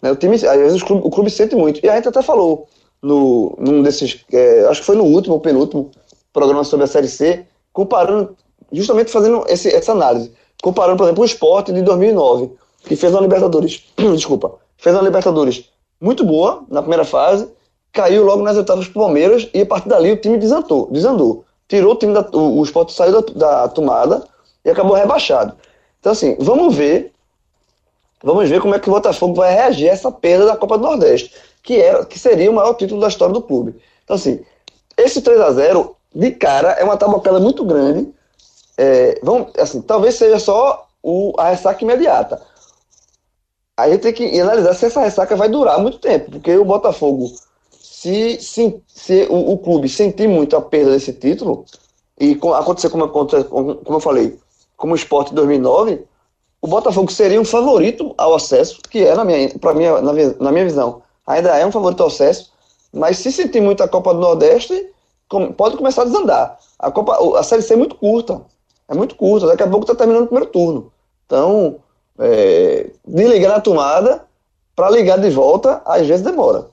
Né? 0.00 0.10
O 0.10 0.16
time, 0.16 0.34
às 0.34 0.40
vezes 0.40 0.82
o 0.82 0.84
clube, 0.84 1.02
o 1.04 1.10
clube, 1.10 1.30
sente 1.30 1.54
muito. 1.54 1.84
E 1.84 1.88
a 1.88 1.96
gente 1.96 2.08
até 2.08 2.22
falou 2.22 2.68
no, 3.02 3.56
num 3.58 3.82
desses, 3.82 4.24
é, 4.32 4.66
acho 4.68 4.80
que 4.80 4.86
foi 4.86 4.96
no 4.96 5.04
último 5.04 5.34
ou 5.34 5.40
penúltimo 5.40 5.90
programa 6.32 6.64
sobre 6.64 6.84
a 6.84 6.86
Série 6.86 7.08
C, 7.08 7.44
comparando, 7.72 8.36
justamente 8.72 9.10
fazendo 9.10 9.44
esse, 9.48 9.68
essa 9.74 9.92
análise. 9.92 10.32
Comparando, 10.62 10.98
por 10.98 11.04
exemplo, 11.04 11.22
o 11.22 11.26
esporte 11.26 11.72
de 11.72 11.82
2009, 11.82 12.50
que 12.84 12.96
fez 12.96 13.12
uma 13.12 13.22
Libertadores, 13.22 13.84
desculpa, 14.14 14.54
fez 14.76 14.94
uma 14.94 15.02
Libertadores 15.02 15.70
muito 16.00 16.24
boa 16.24 16.64
na 16.68 16.80
primeira 16.80 17.04
fase, 17.04 17.48
caiu 17.92 18.24
logo 18.24 18.42
nas 18.42 18.56
oitavas 18.56 18.86
pro 18.86 19.02
Palmeiras 19.02 19.48
e 19.54 19.62
a 19.62 19.66
partir 19.66 19.88
dali 19.88 20.12
o 20.12 20.16
time 20.16 20.38
desandou. 20.38 20.88
desandou. 20.90 21.44
Tirou 21.68 21.92
o 21.92 21.96
time 21.96 22.12
da, 22.12 22.20
o, 22.32 22.58
o 22.58 22.62
esporte 22.62 22.92
saiu 22.92 23.22
da, 23.22 23.32
da 23.32 23.68
tomada 23.68 24.24
e 24.64 24.70
acabou 24.70 24.94
rebaixado. 24.94 25.54
Então, 26.00 26.12
assim, 26.12 26.36
vamos 26.38 26.74
ver 26.74 27.12
Vamos 28.22 28.48
ver 28.48 28.60
como 28.60 28.74
é 28.74 28.80
que 28.80 28.88
o 28.88 28.92
Botafogo 28.92 29.34
vai 29.34 29.52
reagir 29.52 29.88
a 29.88 29.92
essa 29.92 30.10
perda 30.10 30.46
da 30.46 30.56
Copa 30.56 30.78
do 30.78 30.84
Nordeste, 30.84 31.32
que, 31.62 31.80
era, 31.80 32.04
que 32.04 32.18
seria 32.18 32.50
o 32.50 32.54
maior 32.54 32.74
título 32.74 33.00
da 33.00 33.08
história 33.08 33.32
do 33.32 33.42
clube. 33.42 33.80
Então, 34.02 34.16
assim, 34.16 34.40
esse 34.96 35.20
3 35.20 35.40
a 35.40 35.52
0 35.52 35.94
de 36.14 36.30
cara, 36.32 36.72
é 36.72 36.82
uma 36.82 36.96
tabocada 36.96 37.38
muito 37.38 37.64
grande. 37.64 38.12
É, 38.76 39.20
vamos, 39.22 39.52
assim, 39.58 39.82
talvez 39.82 40.14
seja 40.14 40.38
só 40.38 40.88
o, 41.02 41.34
a 41.38 41.50
ressaca 41.50 41.84
imediata. 41.84 42.40
A 43.76 43.90
gente 43.90 44.00
tem 44.00 44.12
que 44.12 44.40
analisar 44.40 44.74
se 44.74 44.86
essa 44.86 45.00
ressaca 45.00 45.36
vai 45.36 45.48
durar 45.48 45.78
muito 45.78 45.98
tempo, 45.98 46.30
porque 46.30 46.56
o 46.56 46.64
Botafogo, 46.64 47.30
se, 47.70 48.40
se, 48.40 48.82
se 48.88 49.26
o, 49.28 49.52
o 49.52 49.58
clube 49.58 49.88
sentir 49.88 50.26
muito 50.26 50.56
a 50.56 50.62
perda 50.62 50.92
desse 50.92 51.12
título, 51.12 51.66
e 52.18 52.34
com, 52.34 52.54
acontecer 52.54 52.88
como, 52.88 53.08
como, 53.08 53.78
eu 53.88 54.00
falei, 54.00 54.38
como 54.76 54.94
o 54.94 54.96
esporte 54.96 55.32
em 55.32 55.34
2009, 55.34 56.04
o 56.62 56.66
Botafogo 56.66 57.12
seria 57.12 57.40
um 57.40 57.44
favorito 57.44 58.14
ao 58.16 58.34
acesso, 58.34 58.80
que 58.90 59.00
é, 59.00 59.14
na 59.14 59.24
minha, 59.24 59.50
minha, 59.74 60.00
na, 60.00 60.12
na 60.40 60.52
minha 60.52 60.64
visão, 60.64 61.02
ainda 61.26 61.56
é 61.56 61.66
um 61.66 61.72
favorito 61.72 62.02
ao 62.02 62.08
acesso, 62.08 62.50
mas 62.92 63.18
se 63.18 63.30
sentir 63.30 63.60
muito 63.60 63.82
a 63.82 63.88
Copa 63.88 64.14
do 64.14 64.20
Nordeste, 64.20 64.90
pode 65.56 65.76
começar 65.76 66.02
a 66.02 66.06
desandar. 66.06 66.58
A, 66.78 66.90
Copa, 66.90 67.38
a 67.38 67.42
Série 67.42 67.62
C 67.62 67.74
é 67.74 67.76
muito 67.76 67.96
curta, 67.96 68.40
é 68.88 68.94
muito 68.94 69.16
curta, 69.16 69.46
daqui 69.46 69.62
a 69.62 69.68
pouco 69.68 69.84
está 69.84 69.94
terminando 69.94 70.24
o 70.24 70.28
primeiro 70.28 70.50
turno. 70.50 70.90
Então, 71.26 71.76
é, 72.18 72.90
de 73.06 73.24
ligar 73.26 73.50
na 73.50 73.60
tomada, 73.60 74.26
para 74.74 74.90
ligar 74.90 75.18
de 75.18 75.30
volta, 75.30 75.82
às 75.84 76.06
vezes 76.06 76.24
demora. 76.24 76.68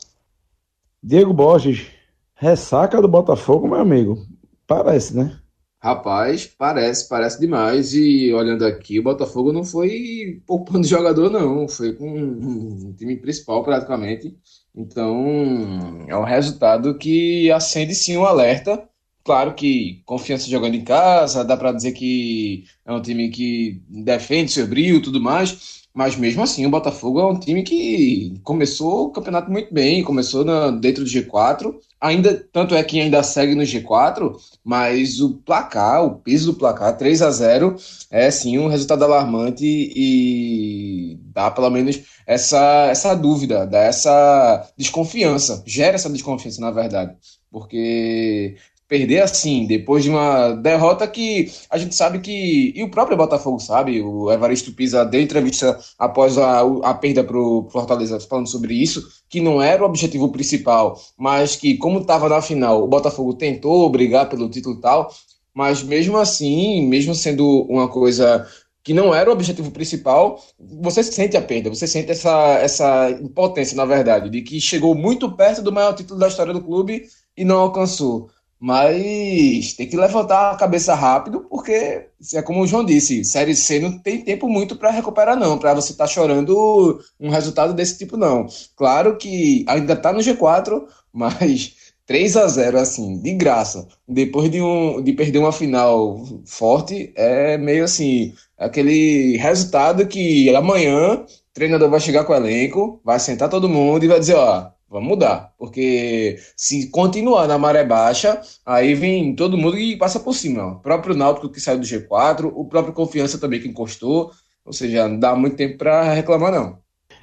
Diego 1.01 1.33
Borges, 1.33 1.87
ressaca 2.35 3.01
do 3.01 3.07
Botafogo, 3.07 3.67
meu 3.67 3.79
amigo. 3.79 4.25
Parece, 4.67 5.15
né? 5.15 5.37
Rapaz, 5.81 6.47
parece, 6.47 7.09
parece 7.09 7.39
demais. 7.39 7.93
E 7.93 8.33
olhando 8.33 8.65
aqui, 8.65 8.99
o 8.99 9.03
Botafogo 9.03 9.51
não 9.51 9.65
foi 9.65 10.41
poupando 10.47 10.87
jogador, 10.87 11.29
não. 11.29 11.67
Foi 11.67 11.93
com 11.93 12.09
um 12.09 12.93
time 12.93 13.17
principal 13.17 13.63
praticamente. 13.63 14.33
Então, 14.73 16.05
é 16.07 16.15
um 16.15 16.23
resultado 16.23 16.97
que 16.97 17.51
acende 17.51 17.93
sim 17.93 18.15
um 18.15 18.25
alerta. 18.25 18.87
Claro 19.23 19.53
que 19.55 20.01
confiança 20.05 20.49
jogando 20.49 20.75
em 20.75 20.83
casa, 20.83 21.45
dá 21.45 21.55
para 21.55 21.71
dizer 21.71 21.93
que 21.93 22.65
é 22.85 22.91
um 22.91 23.01
time 23.01 23.29
que 23.29 23.81
defende 23.87 24.51
seu 24.51 24.67
brilho 24.67 24.97
e 24.97 25.01
tudo 25.01 25.21
mais. 25.21 25.83
Mas 25.93 26.15
mesmo 26.15 26.41
assim, 26.43 26.65
o 26.65 26.69
Botafogo 26.71 27.19
é 27.19 27.25
um 27.27 27.39
time 27.39 27.61
que 27.63 28.33
começou 28.43 29.05
o 29.05 29.11
campeonato 29.11 29.51
muito 29.51 29.71
bem, 29.71 30.03
começou 30.03 30.43
na, 30.43 30.71
dentro 30.71 31.03
do 31.03 31.09
G4, 31.09 31.73
ainda 32.01 32.33
tanto 32.51 32.73
é 32.73 32.83
que 32.83 32.99
ainda 32.99 33.21
segue 33.21 33.53
no 33.53 33.61
G4, 33.61 34.35
mas 34.63 35.21
o 35.21 35.35
placar, 35.37 36.03
o 36.03 36.15
piso 36.15 36.51
do 36.51 36.57
placar, 36.57 36.97
3 36.97 37.21
a 37.21 37.29
0 37.29 37.75
é 38.09 38.31
sim 38.31 38.57
um 38.57 38.67
resultado 38.67 39.03
alarmante 39.03 39.63
e 39.65 41.19
dá 41.25 41.51
pelo 41.51 41.69
menos 41.69 42.01
essa, 42.25 42.87
essa 42.89 43.13
dúvida, 43.13 43.67
dá 43.67 43.79
essa 43.79 44.67
desconfiança, 44.75 45.63
gera 45.65 45.95
essa 45.95 46.09
desconfiança, 46.09 46.59
na 46.59 46.71
verdade. 46.71 47.15
Porque 47.51 48.55
perder 48.87 49.21
assim, 49.21 49.65
depois 49.65 50.03
de 50.03 50.09
uma 50.09 50.51
derrota 50.53 51.07
que 51.07 51.51
a 51.69 51.77
gente 51.77 51.95
sabe 51.95 52.19
que, 52.19 52.73
e 52.75 52.83
o 52.83 52.91
próprio 52.91 53.17
Botafogo 53.17 53.59
sabe, 53.59 54.01
o 54.01 54.31
Evaristo 54.31 54.71
Pisa 54.73 55.05
deu 55.05 55.21
entrevista 55.21 55.79
após 55.97 56.37
a, 56.37 56.61
a 56.61 56.93
perda 56.93 57.23
para 57.23 57.37
o 57.37 57.67
Fortaleza 57.71 58.19
falando 58.19 58.47
sobre 58.47 58.73
isso, 58.75 59.07
que 59.29 59.41
não 59.41 59.61
era 59.61 59.81
o 59.81 59.85
objetivo 59.85 60.31
principal, 60.31 60.99
mas 61.17 61.55
que 61.55 61.77
como 61.77 61.99
estava 61.99 62.29
na 62.29 62.41
final, 62.41 62.83
o 62.83 62.87
Botafogo 62.87 63.33
tentou 63.33 63.89
brigar 63.89 64.29
pelo 64.29 64.49
título 64.49 64.77
e 64.77 64.81
tal, 64.81 65.11
mas 65.53 65.83
mesmo 65.83 66.17
assim, 66.17 66.85
mesmo 66.87 67.13
sendo 67.13 67.63
uma 67.69 67.87
coisa 67.87 68.47
que 68.83 68.93
não 68.93 69.15
era 69.15 69.29
o 69.29 69.33
objetivo 69.33 69.71
principal, 69.71 70.43
você 70.59 71.01
sente 71.01 71.37
a 71.37 71.41
perda, 71.41 71.69
você 71.69 71.87
sente 71.87 72.11
essa, 72.11 72.59
essa 72.59 73.11
impotência, 73.11 73.77
na 73.77 73.85
verdade, 73.85 74.29
de 74.29 74.41
que 74.41 74.59
chegou 74.59 74.93
muito 74.93 75.31
perto 75.31 75.61
do 75.61 75.71
maior 75.71 75.93
título 75.93 76.19
da 76.19 76.27
história 76.27 76.53
do 76.53 76.61
clube 76.61 77.07
e 77.35 77.45
não 77.45 77.59
alcançou. 77.59 78.29
Mas 78.65 79.73
tem 79.73 79.85
que 79.89 79.97
levantar 79.97 80.51
a 80.51 80.55
cabeça 80.55 80.95
rápido, 80.95 81.41
porque 81.49 82.07
é 82.33 82.41
como 82.41 82.61
o 82.61 82.65
João 82.65 82.85
disse, 82.85 83.25
Série 83.25 83.57
C 83.57 83.77
não 83.77 83.99
tem 83.99 84.21
tempo 84.21 84.47
muito 84.47 84.77
para 84.77 84.89
recuperar, 84.89 85.35
não, 85.35 85.57
para 85.57 85.73
você 85.73 85.91
estar 85.91 86.05
tá 86.05 86.09
chorando 86.09 86.97
um 87.19 87.29
resultado 87.29 87.73
desse 87.73 87.97
tipo, 87.97 88.15
não. 88.15 88.47
Claro 88.77 89.17
que 89.17 89.65
ainda 89.67 89.91
está 89.91 90.13
no 90.13 90.21
G4, 90.21 90.81
mas 91.11 91.75
3 92.05 92.37
a 92.37 92.47
0 92.47 92.79
assim, 92.79 93.19
de 93.19 93.33
graça, 93.33 93.85
depois 94.07 94.49
de, 94.49 94.61
um, 94.61 95.01
de 95.01 95.11
perder 95.11 95.39
uma 95.39 95.51
final 95.51 96.23
forte, 96.45 97.11
é 97.17 97.57
meio 97.57 97.83
assim, 97.83 98.33
aquele 98.57 99.35
resultado 99.35 100.07
que 100.07 100.55
amanhã 100.55 101.15
o 101.15 101.25
treinador 101.53 101.89
vai 101.89 101.99
chegar 101.99 102.23
com 102.23 102.31
o 102.31 102.35
elenco, 102.37 103.01
vai 103.03 103.19
sentar 103.19 103.49
todo 103.49 103.67
mundo 103.67 104.05
e 104.05 104.07
vai 104.07 104.21
dizer, 104.21 104.35
ó, 104.35 104.71
Vamos 104.93 105.09
mudar, 105.09 105.51
porque 105.57 106.37
se 106.55 106.91
continuar 106.91 107.47
na 107.47 107.57
maré 107.57 107.83
baixa, 107.83 108.39
aí 108.63 108.93
vem 108.93 109.35
todo 109.35 109.57
mundo 109.57 109.75
e 109.75 109.97
passa 109.97 110.19
por 110.19 110.35
cima. 110.35 110.73
O 110.73 110.79
próprio 110.81 111.15
Náutico 111.15 111.49
que 111.49 111.59
saiu 111.59 111.79
do 111.79 111.83
G4, 111.83 112.51
o 112.53 112.63
próprio 112.65 112.93
Confiança 112.93 113.39
também 113.39 113.59
que 113.59 113.67
encostou, 113.67 114.29
ou 114.63 114.71
seja, 114.71 115.07
não 115.07 115.17
dá 115.17 115.35
muito 115.35 115.55
tempo 115.55 115.79
para 115.79 116.13
reclamar 116.13 116.51
não. 116.51 116.77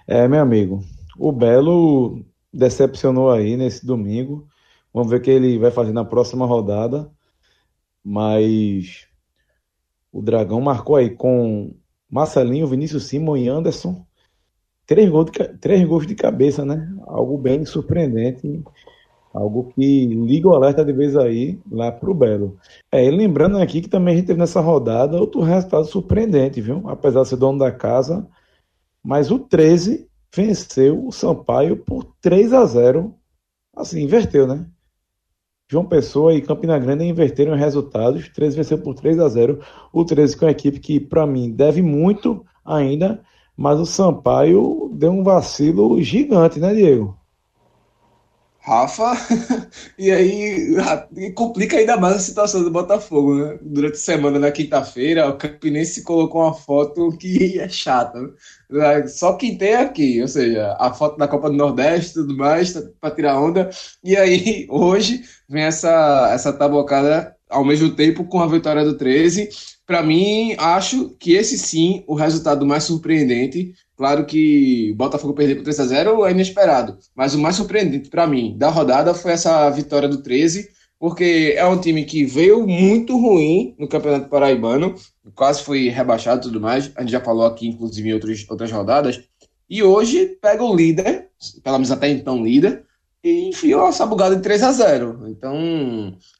É, 0.04 0.26
meu 0.26 0.40
amigo, 0.40 0.82
o 1.16 1.30
Belo 1.30 2.24
decepcionou 2.52 3.30
aí 3.30 3.56
nesse 3.56 3.86
domingo. 3.86 4.48
Vamos 4.92 5.08
ver 5.08 5.18
o 5.18 5.22
que 5.22 5.30
ele 5.30 5.56
vai 5.56 5.70
fazer 5.70 5.92
na 5.92 6.04
próxima 6.04 6.46
rodada. 6.46 7.08
Mas 8.02 9.06
o 10.10 10.20
Dragão 10.20 10.60
marcou 10.60 10.96
aí 10.96 11.10
com 11.10 11.72
Marcelinho, 12.10 12.66
Vinícius 12.66 13.04
Simon 13.04 13.36
e 13.36 13.48
Anderson 13.48 14.04
três 14.90 15.08
gols, 15.08 15.30
de, 15.30 15.48
três 15.58 15.86
gols 15.86 16.04
de 16.04 16.16
cabeça, 16.16 16.64
né? 16.64 16.92
Algo 17.06 17.38
bem 17.38 17.64
surpreendente, 17.64 18.60
algo 19.32 19.72
que 19.72 20.04
liga 20.06 20.48
o 20.48 20.52
alerta 20.52 20.84
de 20.84 20.92
vez 20.92 21.16
aí 21.16 21.60
lá 21.70 21.92
pro 21.92 22.12
Belo. 22.12 22.58
É, 22.90 23.04
e 23.04 23.08
lembrando 23.08 23.56
aqui 23.58 23.82
que 23.82 23.88
também 23.88 24.14
a 24.14 24.16
gente 24.16 24.26
teve 24.26 24.40
nessa 24.40 24.60
rodada 24.60 25.16
outro 25.16 25.42
resultado 25.42 25.84
surpreendente, 25.84 26.60
viu? 26.60 26.82
Apesar 26.88 27.22
de 27.22 27.28
ser 27.28 27.36
dono 27.36 27.60
da 27.60 27.70
casa, 27.70 28.26
mas 29.00 29.30
o 29.30 29.38
13 29.38 30.08
venceu 30.34 31.06
o 31.06 31.12
Sampaio 31.12 31.76
por 31.76 32.04
3 32.20 32.52
a 32.52 32.64
0. 32.64 33.14
Assim, 33.76 34.02
inverteu, 34.02 34.44
né? 34.44 34.66
João 35.70 35.84
Pessoa 35.84 36.34
e 36.34 36.42
Campina 36.42 36.76
Grande 36.80 37.04
inverteram 37.04 37.52
os 37.52 37.60
resultados. 37.60 38.28
13 38.30 38.56
venceu 38.56 38.78
por 38.78 38.94
3 38.96 39.20
a 39.20 39.28
0. 39.28 39.60
O 39.92 40.04
13 40.04 40.36
com 40.36 40.46
a 40.46 40.50
equipe 40.50 40.80
que, 40.80 40.98
para 40.98 41.24
mim, 41.24 41.52
deve 41.52 41.80
muito 41.80 42.44
ainda 42.64 43.22
mas 43.60 43.78
o 43.78 43.84
Sampaio 43.84 44.90
deu 44.94 45.12
um 45.12 45.22
vacilo 45.22 46.02
gigante, 46.02 46.58
né, 46.58 46.72
Diego? 46.72 47.14
Rafa, 48.58 49.12
e 49.98 50.10
aí 50.10 50.76
complica 51.34 51.76
ainda 51.76 51.98
mais 51.98 52.16
a 52.16 52.20
situação 52.20 52.64
do 52.64 52.70
Botafogo, 52.70 53.34
né? 53.34 53.58
Durante 53.60 53.96
a 53.96 53.98
semana, 53.98 54.38
na 54.38 54.50
quinta-feira, 54.50 55.28
o 55.28 55.36
Campinense 55.36 56.02
colocou 56.02 56.40
uma 56.42 56.54
foto 56.54 57.10
que 57.18 57.60
é 57.60 57.68
chata. 57.68 58.18
Né? 58.70 59.06
Só 59.08 59.34
quem 59.34 59.58
tem 59.58 59.74
aqui, 59.74 60.22
ou 60.22 60.28
seja, 60.28 60.74
a 60.78 60.94
foto 60.94 61.18
da 61.18 61.28
Copa 61.28 61.50
do 61.50 61.56
Nordeste 61.56 62.12
e 62.12 62.14
tudo 62.14 62.36
mais, 62.38 62.72
tá, 62.72 62.80
para 62.98 63.14
tirar 63.14 63.38
onda. 63.38 63.68
E 64.02 64.16
aí, 64.16 64.66
hoje, 64.72 65.22
vem 65.46 65.64
essa, 65.64 66.30
essa 66.32 66.50
tabocada 66.50 67.36
ao 67.50 67.64
mesmo 67.64 67.90
tempo 67.94 68.24
com 68.24 68.40
a 68.40 68.46
vitória 68.46 68.84
do 68.84 68.96
13. 68.96 69.50
Para 69.90 70.04
mim, 70.04 70.54
acho 70.56 71.08
que 71.18 71.32
esse 71.32 71.58
sim, 71.58 72.04
o 72.06 72.14
resultado 72.14 72.64
mais 72.64 72.84
surpreendente, 72.84 73.74
Claro 73.96 74.24
que 74.24 74.92
o 74.92 74.94
Botafogo 74.94 75.34
perder 75.34 75.56
por 75.56 75.64
3 75.64 75.80
a 75.80 75.84
0 75.84 76.24
é 76.24 76.30
inesperado, 76.30 76.96
mas 77.14 77.34
o 77.34 77.38
mais 77.38 77.56
surpreendente 77.56 78.08
para 78.08 78.26
mim 78.26 78.56
da 78.56 78.70
rodada 78.70 79.12
foi 79.12 79.32
essa 79.32 79.68
vitória 79.68 80.08
do 80.08 80.22
13, 80.22 80.70
porque 80.98 81.54
é 81.54 81.66
um 81.66 81.78
time 81.78 82.04
que 82.06 82.24
veio 82.24 82.66
muito 82.66 83.18
ruim 83.18 83.74
no 83.78 83.86
Campeonato 83.86 84.30
Paraibano, 84.30 84.94
quase 85.34 85.62
foi 85.62 85.90
rebaixado 85.90 86.40
e 86.40 86.42
tudo 86.44 86.62
mais, 86.62 86.90
a 86.96 87.02
gente 87.02 87.10
já 87.10 87.20
falou 87.20 87.44
aqui, 87.44 87.68
inclusive, 87.68 88.08
em 88.08 88.14
outros, 88.14 88.46
outras 88.48 88.72
rodadas, 88.72 89.20
e 89.68 89.82
hoje 89.82 90.38
pega 90.40 90.64
o 90.64 90.74
líder, 90.74 91.26
pelo 91.62 91.76
menos 91.76 91.90
até 91.90 92.08
então 92.08 92.42
líder, 92.42 92.84
e 93.22 93.50
enfiou 93.50 93.86
essa 93.86 94.06
bugada 94.06 94.34
de 94.34 94.42
3 94.42 94.62
a 94.62 94.72
0 94.72 95.28
Então, 95.28 95.54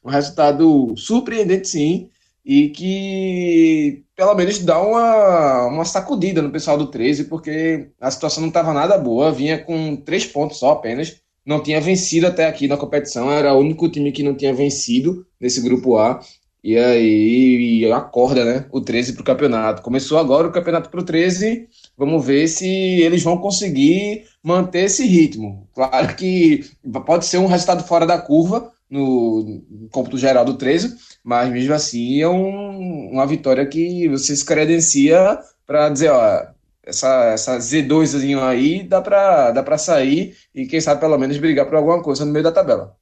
um 0.03 0.09
resultado 0.09 0.95
surpreendente 0.97 1.67
sim, 1.67 2.09
e 2.45 2.69
que 2.69 4.03
pelo 4.15 4.35
menos 4.35 4.59
dá 4.59 4.81
uma, 4.81 5.65
uma 5.67 5.85
sacudida 5.85 6.41
no 6.41 6.51
pessoal 6.51 6.77
do 6.77 6.87
13, 6.87 7.25
porque 7.25 7.89
a 7.99 8.09
situação 8.11 8.41
não 8.41 8.49
estava 8.49 8.73
nada 8.73 8.97
boa, 8.97 9.31
vinha 9.31 9.57
com 9.57 9.95
três 9.95 10.25
pontos 10.25 10.57
só 10.57 10.71
apenas, 10.71 11.21
não 11.45 11.61
tinha 11.61 11.81
vencido 11.81 12.27
até 12.27 12.45
aqui 12.45 12.67
na 12.67 12.77
competição, 12.77 13.31
era 13.31 13.53
o 13.53 13.59
único 13.59 13.89
time 13.89 14.11
que 14.11 14.23
não 14.23 14.35
tinha 14.35 14.53
vencido 14.53 15.25
nesse 15.39 15.61
grupo 15.61 15.97
A, 15.97 16.19
e 16.63 16.77
aí 16.77 17.91
acorda 17.91 18.45
né, 18.45 18.65
o 18.71 18.79
13 18.79 19.13
para 19.13 19.21
o 19.21 19.25
campeonato. 19.25 19.81
Começou 19.81 20.19
agora 20.19 20.47
o 20.47 20.51
campeonato 20.51 20.89
para 20.89 20.99
o 20.99 21.03
13, 21.03 21.67
vamos 21.97 22.23
ver 22.23 22.47
se 22.47 22.67
eles 22.67 23.23
vão 23.23 23.37
conseguir 23.37 24.25
manter 24.43 24.85
esse 24.85 25.05
ritmo. 25.05 25.67
Claro 25.73 26.15
que 26.15 26.63
pode 27.05 27.25
ser 27.25 27.39
um 27.39 27.47
resultado 27.47 27.83
fora 27.83 28.05
da 28.05 28.19
curva, 28.19 28.71
no, 28.91 29.63
no 29.69 29.89
cômputo 29.89 30.17
geral 30.17 30.43
do 30.43 30.55
13, 30.55 30.95
mas 31.23 31.49
mesmo 31.49 31.73
assim 31.73 32.21
é 32.21 32.27
um, 32.27 33.09
uma 33.11 33.25
vitória 33.25 33.65
que 33.65 34.07
você 34.09 34.35
se 34.35 34.45
credencia 34.45 35.39
para 35.65 35.87
dizer, 35.89 36.11
ó, 36.11 36.45
essa, 36.83 37.25
essa 37.31 37.57
Z2 37.57 38.41
aí 38.43 38.83
dá 38.83 39.01
para 39.01 39.51
dá 39.51 39.77
sair 39.77 40.35
e 40.53 40.65
quem 40.65 40.81
sabe 40.81 40.99
pelo 40.99 41.17
menos 41.17 41.37
brigar 41.37 41.65
por 41.65 41.75
alguma 41.75 42.03
coisa 42.03 42.25
no 42.25 42.31
meio 42.33 42.43
da 42.43 42.51
tabela. 42.51 42.95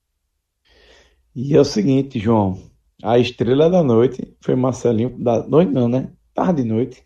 E 1.36 1.56
é 1.56 1.60
o 1.60 1.66
seguinte, 1.66 2.20
João, 2.20 2.60
a 3.02 3.18
estrela 3.18 3.70
da 3.70 3.82
noite 3.82 4.36
foi 4.42 4.56
Marcelinho, 4.56 5.18
da 5.18 5.42
noite 5.48 5.72
não, 5.72 5.88
né? 5.88 6.12
Tarde 6.34 6.62
de 6.62 6.70
noite. 6.70 7.04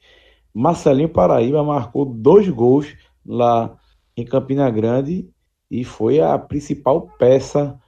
Marcelinho 0.53 1.09
Paraíba 1.09 1.63
marcou 1.63 2.05
dois 2.05 2.49
gols 2.49 2.87
lá 3.25 3.77
em 4.17 4.25
Campina 4.25 4.69
Grande 4.69 5.29
e 5.69 5.83
foi 5.83 6.19
a 6.19 6.37
principal 6.37 7.07
peça 7.17 7.79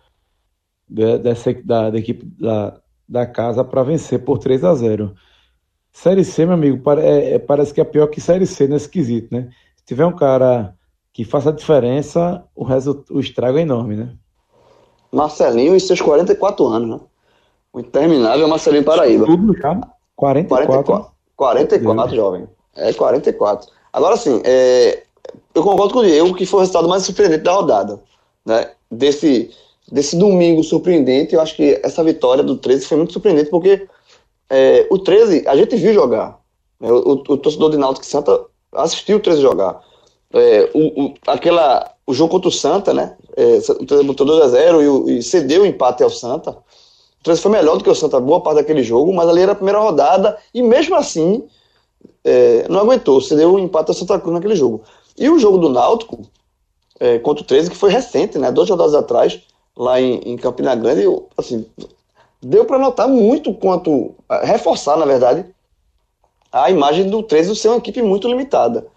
dessa, 0.88 1.54
da, 1.64 1.90
da 1.90 1.98
equipe 1.98 2.26
da, 2.40 2.80
da 3.08 3.26
casa 3.26 3.64
para 3.64 3.84
vencer 3.84 4.24
por 4.24 4.38
3 4.38 4.64
a 4.64 4.76
0 4.76 5.16
Série 5.92 6.26
C, 6.26 6.46
meu 6.46 6.56
amigo, 6.56 6.92
é, 7.00 7.36
é, 7.36 7.40
parece 7.40 7.74
que 7.74 7.80
é 7.80 7.84
pior 7.86 8.08
que 8.08 8.20
Série 8.20 8.46
C 8.46 8.68
nesse 8.68 8.90
quesito, 8.90 9.34
né? 9.34 9.50
Se 9.78 9.86
tiver 9.86 10.06
um 10.06 10.14
cara 10.14 10.76
que 11.14 11.24
faça 11.24 11.50
a 11.50 11.54
diferença, 11.54 12.44
o, 12.54 12.66
resto, 12.66 13.06
o 13.10 13.22
estrago 13.22 13.58
é 13.58 13.62
enorme, 13.62 13.96
né? 13.96 14.14
Marcelinho 15.10 15.74
e 15.74 15.80
seus 15.80 16.02
44 16.02 16.68
anos, 16.68 16.90
né? 16.90 17.00
O 17.72 17.80
interminável 17.80 18.46
Marcelinho 18.46 18.84
Paraíba. 18.84 19.26
Tudo 19.26 19.58
já? 19.58 19.80
44. 20.18 20.84
44, 20.84 21.12
44 21.38 22.16
jovem. 22.16 22.48
É 22.76 22.92
44. 22.92 23.70
Agora 23.94 24.18
sim, 24.18 24.42
é, 24.44 25.04
eu 25.54 25.64
concordo 25.64 25.94
com 25.94 26.00
o 26.02 26.06
Diego 26.06 26.36
que 26.36 26.46
foi 26.46 26.58
o 26.58 26.62
resultado 26.62 26.90
mais 26.90 27.04
surpreendente 27.04 27.44
da 27.44 27.54
rodada. 27.54 28.02
Né? 28.46 28.70
Desse, 28.92 29.50
desse 29.92 30.16
domingo 30.16 30.64
surpreendente, 30.64 31.36
eu 31.36 31.42
acho 31.42 31.56
que 31.56 31.80
essa 31.84 32.04
vitória 32.04 32.44
do 32.44 32.58
13 32.58 32.86
foi 32.86 32.98
muito 32.98 33.14
surpreendente, 33.14 33.50
porque 33.50 33.88
é, 34.50 34.88
o 34.90 34.98
13, 34.98 35.48
a 35.48 35.56
gente 35.56 35.76
viu 35.76 35.94
jogar. 35.94 36.40
Né? 36.80 36.92
O, 36.92 36.96
o, 36.96 37.12
o, 37.14 37.38
torcedor 37.38 37.72
de 37.72 37.78
Náutico 37.78 38.06
Santa 38.06 38.40
assistiu 38.74 39.18
o 39.18 39.20
13 39.20 39.42
jogar. 39.42 39.82
É, 40.34 40.70
o, 40.74 41.06
o, 41.06 41.14
aquela, 41.28 41.94
o 42.06 42.14
jogo 42.14 42.32
contra 42.32 42.50
o 42.50 42.52
Santa, 42.52 42.94
né? 42.94 43.16
É, 43.36 43.58
o 43.72 43.86
13 43.86 44.04
botou 44.04 44.26
2 44.26 44.44
a 44.44 44.48
0 44.48 45.10
e, 45.10 45.18
e, 45.18 45.24
cedeu 45.24 45.64
o 45.64 45.66
empate 45.66 46.04
ao 46.04 46.10
Santa. 46.10 46.52
O 46.52 47.24
13 47.24 47.42
foi 47.42 47.52
melhor 47.52 47.78
do 47.78 47.84
que 47.84 47.90
o 47.90 47.96
Santa, 47.96 48.20
boa 48.20 48.42
parte 48.42 48.58
daquele 48.58 48.84
jogo, 48.84 49.14
mas 49.14 49.28
ali 49.30 49.42
era 49.42 49.54
a 49.54 49.56
primeira 49.56 49.80
rodada 49.80 50.38
e 50.54 50.62
mesmo 50.62 50.96
assim 50.96 51.44
é, 52.24 52.68
não 52.70 52.80
aguentou, 52.80 53.22
cedeu 53.22 53.54
o 53.54 53.60
empate 53.60 53.90
ao 53.90 53.96
Santa 53.96 54.20
Cruz 54.20 54.34
naquele 54.34 54.56
jogo. 54.56 54.84
E 55.18 55.30
o 55.30 55.40
jogo 55.40 55.58
do 55.58 55.70
Náutico 55.70 56.22
é, 57.00 57.20
contra 57.20 57.44
o 57.44 57.48
13, 57.48 57.70
que 57.70 57.78
foi 57.78 57.92
recente, 57.92 58.38
né? 58.38 58.52
Duas 58.52 58.70
rodadas 58.70 58.94
atrás, 58.94 59.42
lá 59.78 60.00
em, 60.00 60.20
em 60.20 60.38
Campina 60.38 60.76
Grande, 60.76 61.04
eu, 61.04 61.28
assim, 61.38 61.66
deu 62.42 62.66
para 62.66 62.80
notar 62.80 63.08
muito 63.08 63.54
quanto, 63.54 64.16
reforçar, 64.44 64.98
na 64.98 65.06
verdade, 65.06 65.46
a 66.52 66.72
imagem 66.72 67.10
do 67.10 67.22
13 67.22 67.56
ser 67.56 67.68
uma 67.70 67.78
equipe 67.78 68.02
muito 68.02 68.28
limitada, 68.28 68.88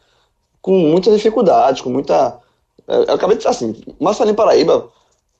com 0.62 0.78
muitas 0.78 1.14
dificuldades, 1.14 1.82
com 1.82 1.90
muita. 1.90 2.38
Eu 2.86 3.14
acabei 3.14 3.36
de 3.36 3.42
dizer 3.42 3.48
assim, 3.48 3.74
Marcelinho 4.00 4.36
Paraíba, 4.36 4.88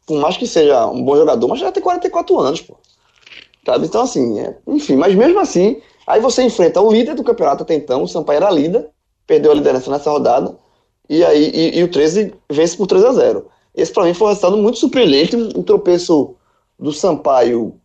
por 0.07 0.19
mais 0.19 0.37
que 0.37 0.47
seja 0.47 0.87
um 0.87 1.03
bom 1.03 1.17
jogador, 1.17 1.47
mas 1.47 1.61
já 1.61 1.71
tem 1.71 1.83
44 1.83 2.39
anos, 2.39 2.61
pô. 2.61 2.77
Sabe? 3.65 3.87
Então, 3.87 4.03
assim, 4.03 4.41
é, 4.41 4.57
enfim, 4.67 4.97
mas 4.97 5.15
mesmo 5.15 5.39
assim, 5.39 5.81
aí 6.07 6.21
você 6.21 6.43
enfrenta 6.43 6.81
o 6.81 6.91
líder 6.91 7.15
do 7.15 7.23
campeonato 7.23 7.63
até 7.63 7.75
então, 7.75 8.03
o 8.03 8.09
Sampaio 8.09 8.39
era 8.39 8.51
líder, 8.51 8.89
perdeu 9.27 9.53
a 9.53 9.55
liderança 9.55 9.91
nessa 9.91 10.11
rodada, 10.11 10.57
e 11.09 11.25
aí 11.25 11.51
e, 11.55 11.79
e 11.79 11.85
o 11.85 11.91
13 11.91 12.35
vence 12.51 12.77
por 12.77 12.87
3 12.87 13.05
a 13.05 13.13
0 13.13 13.47
esse 13.79 13.93
para 13.93 14.05
mim 14.05 14.15
foi 14.15 14.27
um 14.27 14.31
resultado 14.31 14.57
muito 14.57 14.79
surpreendente, 14.79 15.37
um 15.37 15.63
tropeço 15.63 16.35
do 16.79 16.93
Sampaio 16.93 17.79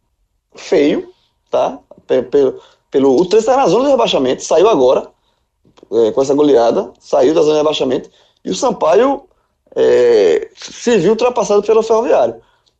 feio, 0.56 1.10
tá? 1.52 1.80
Pelo, 2.08 2.60
pelo, 2.90 3.16
o 3.16 3.26
3 3.26 3.44
está 3.44 3.56
na 3.56 3.68
zona 3.68 3.86
de 3.86 3.92
rebaixamento, 3.92 4.44
saiu 4.44 4.68
agora, 4.68 5.08
é, 5.92 6.12
com 6.12 6.22
essa 6.22 6.34
goleada, 6.34 6.92
saiu 7.00 7.34
da 7.34 7.42
zona 7.42 7.54
de 7.54 7.60
rebaixamento, 7.60 8.10
e 8.44 8.50
o 8.50 8.56
Sampaio 8.56 9.24
é, 9.76 10.50
se 10.56 10.98
viu 10.98 11.12
ultrapassado 11.12 11.62
pelo 11.62 11.84
Ferroviário. 11.84 12.36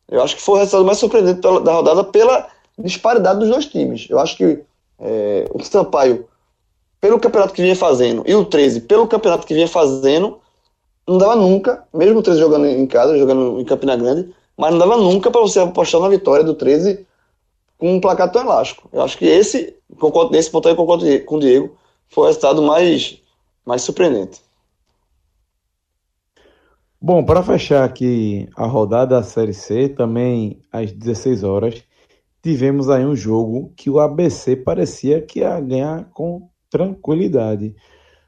Eu 0.08 0.22
acho 0.22 0.36
que 0.36 0.42
foi 0.42 0.56
o 0.56 0.58
resultado 0.58 0.84
mais 0.84 0.98
surpreendente 0.98 1.40
da 1.40 1.72
rodada 1.72 2.04
pela 2.04 2.48
disparidade 2.78 3.40
dos 3.40 3.48
dois 3.48 3.66
times. 3.66 4.06
Eu 4.10 4.18
acho 4.18 4.36
que 4.36 4.62
é, 4.98 5.48
o 5.52 5.62
Sampaio, 5.62 6.26
pelo 7.00 7.20
campeonato 7.20 7.54
que 7.54 7.62
vinha 7.62 7.76
fazendo, 7.76 8.22
e 8.26 8.34
o 8.34 8.44
13, 8.44 8.82
pelo 8.82 9.06
campeonato 9.06 9.46
que 9.46 9.54
vinha 9.54 9.68
fazendo, 9.68 10.40
não 11.06 11.18
dava 11.18 11.36
nunca, 11.36 11.86
mesmo 11.92 12.20
o 12.20 12.22
13 12.22 12.40
jogando 12.40 12.66
em 12.66 12.86
casa, 12.86 13.18
jogando 13.18 13.60
em 13.60 13.64
Campina 13.64 13.96
Grande, 13.96 14.34
mas 14.56 14.70
não 14.70 14.78
dava 14.78 14.96
nunca 14.96 15.30
para 15.30 15.40
você 15.40 15.60
apostar 15.60 16.00
na 16.00 16.08
vitória 16.08 16.44
do 16.44 16.54
13 16.54 17.06
com 17.78 17.94
um 17.94 18.00
placar 18.00 18.30
tão 18.30 18.42
elástico. 18.42 18.88
Eu 18.92 19.02
acho 19.02 19.18
que 19.18 19.26
esse, 19.26 19.76
nesse 20.30 20.50
ponto 20.50 20.68
aí, 20.68 20.74
concordo 20.74 21.04
com 21.24 21.36
o 21.36 21.40
Diego, 21.40 21.76
foi 22.08 22.24
o 22.24 22.26
resultado 22.28 22.62
mais, 22.62 23.20
mais 23.66 23.82
surpreendente. 23.82 24.40
Bom, 27.00 27.22
para 27.22 27.42
fechar 27.42 27.84
aqui 27.84 28.48
a 28.56 28.64
rodada 28.64 29.16
da 29.16 29.22
Série 29.22 29.52
C, 29.52 29.90
também 29.90 30.62
às 30.72 30.90
16 30.90 31.42
horas, 31.42 31.84
tivemos 32.42 32.88
aí 32.88 33.04
um 33.04 33.14
jogo 33.14 33.72
que 33.76 33.90
o 33.90 34.00
ABC 34.00 34.56
parecia 34.56 35.20
que 35.20 35.40
ia 35.40 35.60
ganhar 35.60 36.08
com 36.14 36.48
tranquilidade. 36.70 37.76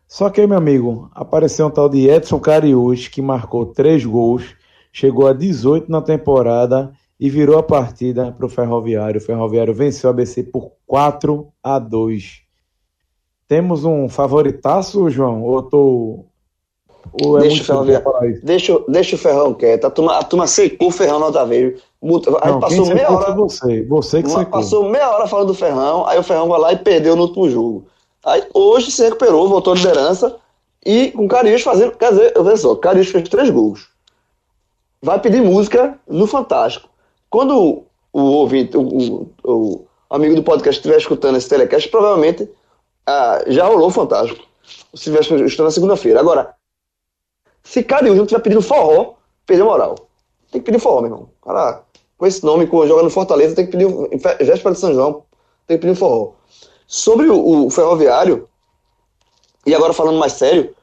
Só 0.08 0.30
que, 0.30 0.46
meu 0.46 0.56
amigo, 0.56 1.10
apareceu 1.14 1.66
um 1.66 1.70
tal 1.70 1.88
de 1.88 2.08
Edson 2.08 2.38
Cariús, 2.38 3.08
que 3.08 3.20
marcou 3.20 3.66
três 3.66 4.04
gols, 4.04 4.54
chegou 4.92 5.26
a 5.26 5.32
18 5.32 5.90
na 5.90 6.00
temporada 6.00 6.92
e 7.18 7.28
virou 7.28 7.58
a 7.58 7.62
partida 7.62 8.30
para 8.30 8.46
o 8.46 8.48
Ferroviário. 8.48 9.20
O 9.20 9.24
Ferroviário 9.24 9.74
venceu 9.74 10.08
a 10.08 10.12
ABC 10.12 10.44
por 10.44 10.72
4 10.86 11.48
a 11.62 11.78
2. 11.78 12.42
Temos 13.48 13.84
um 13.84 14.08
favoritaço, 14.08 15.10
João? 15.10 15.42
Ou 15.42 15.62
tô... 15.62 16.24
Ou 17.22 17.38
é 17.38 17.42
deixa, 17.42 17.62
o 17.62 17.64
Ferroviário, 17.64 18.40
deixa, 18.42 18.84
deixa 18.88 19.16
o 19.16 19.18
Ferrão 19.18 19.54
quieto. 19.54 19.84
A 19.86 19.90
turma, 19.90 20.18
a 20.18 20.24
turma 20.24 20.46
secou 20.46 20.88
o 20.88 20.92
Ferrão 20.92 21.20
na 21.20 21.26
outra 21.26 21.44
vez. 21.44 21.80
Não, 22.02 22.60
passou 22.60 22.86
meia 22.86 23.10
hora. 23.10 23.32
Você, 23.34 23.84
você 23.84 24.22
que 24.22 24.28
secou. 24.28 24.46
Passou 24.46 24.88
meia 24.88 25.08
hora 25.10 25.26
falando 25.26 25.48
do 25.48 25.54
Ferrão, 25.54 26.04
aí 26.06 26.18
o 26.18 26.22
Ferrão 26.22 26.48
vai 26.48 26.58
lá 26.58 26.72
e 26.72 26.76
perdeu 26.76 27.14
no 27.14 27.22
último 27.22 27.48
jogo. 27.48 27.86
Aí 28.26 28.44
hoje 28.52 28.90
se 28.90 29.04
recuperou, 29.04 29.48
voltou 29.48 29.72
à 29.72 29.76
liderança 29.76 30.36
e 30.84 31.12
com 31.12 31.28
Carius 31.28 31.62
fazendo. 31.62 31.96
Quer 31.96 32.10
dizer, 32.10 32.32
eu 32.34 32.42
vejo 32.42 32.56
só, 32.56 32.74
Carius 32.74 33.06
fez 33.06 33.28
três 33.28 33.48
gols. 33.50 33.88
Vai 35.00 35.20
pedir 35.20 35.40
música 35.40 35.96
no 36.08 36.26
Fantástico. 36.26 36.88
Quando 37.30 37.84
o 38.12 38.20
ouvinte, 38.20 38.76
o, 38.76 38.82
o, 38.82 39.30
o 39.44 39.86
amigo 40.10 40.34
do 40.34 40.42
podcast 40.42 40.80
estiver 40.80 40.96
escutando 40.96 41.36
esse 41.36 41.48
telecast, 41.48 41.88
provavelmente 41.88 42.50
ah, 43.06 43.44
já 43.46 43.64
rolou 43.64 43.86
o 43.86 43.92
Fantástico. 43.92 44.44
Se 44.92 45.08
estiver 45.16 45.62
na 45.64 45.70
segunda-feira. 45.70 46.18
Agora, 46.18 46.52
se 47.62 47.84
Carius 47.84 48.16
não 48.16 48.24
estiver 48.24 48.42
pedindo 48.42 48.62
forró, 48.62 49.14
perdeu 49.46 49.66
moral. 49.66 49.94
tem 50.50 50.60
que 50.60 50.66
pedir 50.66 50.80
forró, 50.80 51.00
meu 51.00 51.10
irmão. 51.12 51.30
Cara, 51.44 51.82
com 52.18 52.26
esse 52.26 52.44
nome, 52.44 52.66
com, 52.66 52.84
jogando 52.88 53.08
Fortaleza, 53.08 53.54
tem 53.54 53.66
que 53.66 53.72
pedir, 53.72 53.86
véspera 54.44 54.74
de 54.74 54.80
São 54.80 54.92
João, 54.92 55.22
tem 55.64 55.78
que 55.78 55.86
pedir 55.86 55.96
forró. 55.96 56.32
Sobre 56.86 57.28
o, 57.28 57.66
o 57.66 57.70
Ferroviário, 57.70 58.48
e 59.66 59.74
agora 59.74 59.92
falando 59.92 60.18
mais 60.18 60.34
sério, 60.34 60.74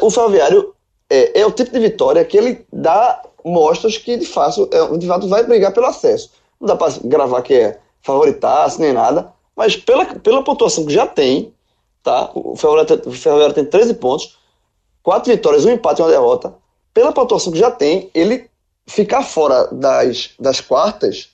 o 0.00 0.10
Ferroviário 0.10 0.74
é, 1.10 1.40
é, 1.40 1.46
o 1.46 1.52
tipo 1.52 1.70
de 1.72 1.80
vitória 1.80 2.24
que 2.24 2.36
ele 2.36 2.64
dá 2.72 3.22
mostras 3.44 3.96
que 3.96 4.16
de 4.16 4.26
fato, 4.26 4.68
é, 4.72 4.98
de 4.98 5.06
fato 5.06 5.28
vai 5.28 5.44
brigar 5.44 5.72
pelo 5.72 5.86
acesso. 5.86 6.30
Não 6.60 6.68
dá 6.68 6.76
para 6.76 6.92
gravar 7.04 7.42
que 7.42 7.54
é 7.54 7.80
favoritaço 8.02 8.80
nem 8.80 8.92
nada, 8.92 9.32
mas 9.54 9.76
pela, 9.76 10.04
pela 10.04 10.44
pontuação 10.44 10.86
que 10.86 10.92
já 10.92 11.06
tem, 11.06 11.52
tá? 12.02 12.30
O 12.34 12.56
Ferroviário, 12.56 13.02
o 13.06 13.12
Ferroviário 13.12 13.54
tem 13.54 13.64
13 13.64 13.94
pontos, 13.94 14.38
quatro 15.02 15.32
vitórias, 15.32 15.64
um 15.64 15.70
empate 15.70 16.00
e 16.00 16.04
uma 16.04 16.10
derrota. 16.10 16.54
Pela 16.94 17.12
pontuação 17.12 17.52
que 17.52 17.58
já 17.58 17.70
tem, 17.70 18.10
ele 18.14 18.48
ficar 18.86 19.22
fora 19.22 19.66
das, 19.72 20.30
das 20.38 20.60
quartas 20.60 21.30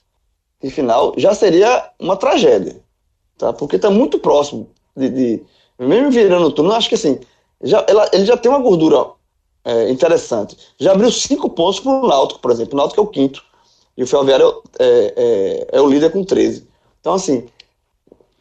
de 0.61 0.69
final 0.69 1.13
já 1.17 1.33
seria 1.35 1.89
uma 1.99 2.17
tragédia, 2.17 2.81
tá? 3.37 3.53
Porque 3.53 3.75
está 3.75 3.89
muito 3.89 4.19
próximo 4.19 4.69
de, 4.95 5.09
de, 5.09 5.43
mesmo 5.77 6.11
virando 6.11 6.47
o 6.47 6.51
turno, 6.51 6.71
acho 6.73 6.89
que 6.89 6.95
assim, 6.95 7.19
já, 7.61 7.83
ela, 7.87 8.09
ele 8.13 8.25
já 8.25 8.37
tem 8.37 8.51
uma 8.51 8.61
gordura 8.61 9.05
é, 9.63 9.89
interessante. 9.89 10.57
Já 10.77 10.91
abriu 10.91 11.11
cinco 11.11 11.49
pontos 11.49 11.79
para 11.79 11.91
o 11.91 12.07
Náutico, 12.07 12.39
por 12.39 12.51
exemplo. 12.51 12.73
O 12.73 12.77
Náutico 12.77 12.99
é 12.99 13.03
o 13.03 13.07
quinto. 13.07 13.43
E 13.95 14.03
o 14.03 14.07
Ferroviário 14.07 14.61
é, 14.79 15.13
é, 15.15 15.77
é, 15.77 15.81
o 15.81 15.87
líder 15.87 16.11
com 16.11 16.23
13. 16.23 16.67
Então, 16.99 17.13
assim, 17.13 17.47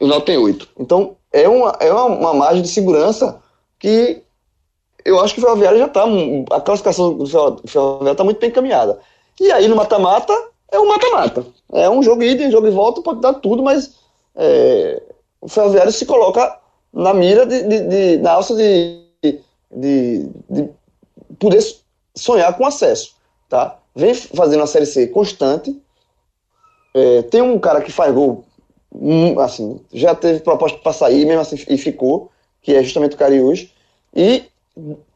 o 0.01 0.07
Náutico 0.07 0.27
tem 0.27 0.39
oito. 0.39 0.69
Então, 0.79 1.17
é 1.33 1.49
uma, 1.49 1.77
é 1.81 1.93
uma, 1.93 2.05
uma 2.07 2.35
margem 2.35 2.63
de 2.63 2.69
segurança 2.69 3.41
que 3.79 4.23
eu 5.05 5.21
acho 5.21 5.35
que 5.35 5.41
o 5.41 5.45
Ferroviário 5.45 5.79
já 5.79 5.87
está. 5.87 6.05
A 6.51 6.61
classificação 6.61 7.15
do 7.15 7.27
Ferroviário 7.27 8.13
está 8.13 8.25
muito 8.25 8.41
bem 8.41 8.51
encaminhada. 8.51 8.99
E 9.41 9.51
aí, 9.53 9.69
no 9.69 9.77
mata-mata, 9.77 10.33
é 10.71 10.79
um 10.79 10.89
mata-mata. 10.89 11.47
É 11.73 11.89
um 11.89 12.03
jogo 12.03 12.23
ida, 12.23 12.45
um 12.45 12.51
jogo 12.51 12.69
de 12.69 12.75
volta, 12.75 13.03
pode 13.03 13.21
dar 13.21 13.35
tudo, 13.35 13.63
mas 13.63 14.02
é, 14.37 15.03
o 15.41 15.49
Ferroviário 15.49 15.93
se 15.93 16.07
coloca 16.07 16.59
na 16.93 17.15
mira, 17.15 17.47
de, 17.47 17.63
de, 17.63 17.81
de 17.81 18.17
na 18.19 18.33
alça 18.33 18.55
de, 18.55 19.03
de, 19.71 20.29
de 20.49 20.71
poder 21.39 21.63
sonhar 22.15 22.57
com 22.57 22.67
acesso, 22.67 23.15
tá? 23.49 23.79
Vem 23.95 24.15
fazendo 24.15 24.61
uma 24.61 24.67
Série 24.67 24.87
C 24.87 25.07
constante. 25.09 25.81
É, 26.95 27.23
tem 27.23 27.41
um 27.41 27.59
cara 27.59 27.81
que 27.81 27.91
faz 27.91 28.13
gol, 28.13 28.45
hum, 28.95 29.39
assim, 29.41 29.81
já 29.93 30.15
teve 30.15 30.41
proposta 30.41 30.79
para 30.79 30.93
sair, 30.93 31.25
mesmo 31.25 31.41
assim, 31.41 31.57
e 31.69 31.79
ficou, 31.79 32.31
que 32.61 32.75
é 32.75 32.83
justamente 32.83 33.15
o 33.15 33.19
Cariús, 33.19 33.73
e, 34.15 34.45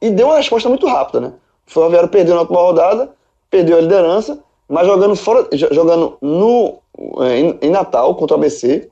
e 0.00 0.10
deu 0.10 0.28
uma 0.28 0.38
resposta 0.38 0.68
muito 0.68 0.86
rápida, 0.86 1.20
né? 1.20 1.32
O 1.66 1.70
Ferroviário 1.70 2.08
perdeu 2.08 2.34
na 2.34 2.42
última 2.42 2.60
rodada, 2.60 3.10
perdeu 3.50 3.76
a 3.76 3.80
liderança, 3.80 4.38
mas 4.68 4.86
jogando 4.86 5.14
fora, 5.14 5.48
jogando 5.52 6.16
no, 6.20 6.78
é, 7.24 7.38
em, 7.38 7.58
em 7.60 7.70
Natal 7.70 8.14
contra 8.14 8.36
o 8.36 8.40
ABC, 8.40 8.90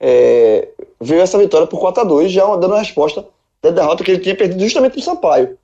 é, 0.00 0.68
veio 1.00 1.20
essa 1.20 1.38
vitória 1.38 1.66
por 1.66 1.80
4 1.80 2.02
a 2.02 2.04
2 2.04 2.30
já 2.30 2.44
dando 2.56 2.74
a 2.74 2.78
resposta 2.78 3.26
da 3.62 3.70
derrota 3.70 4.04
que 4.04 4.10
ele 4.10 4.20
tinha 4.20 4.36
perdido 4.36 4.62
justamente 4.62 4.92
para 4.92 5.00
o 5.00 5.04
Sampaio. 5.04 5.58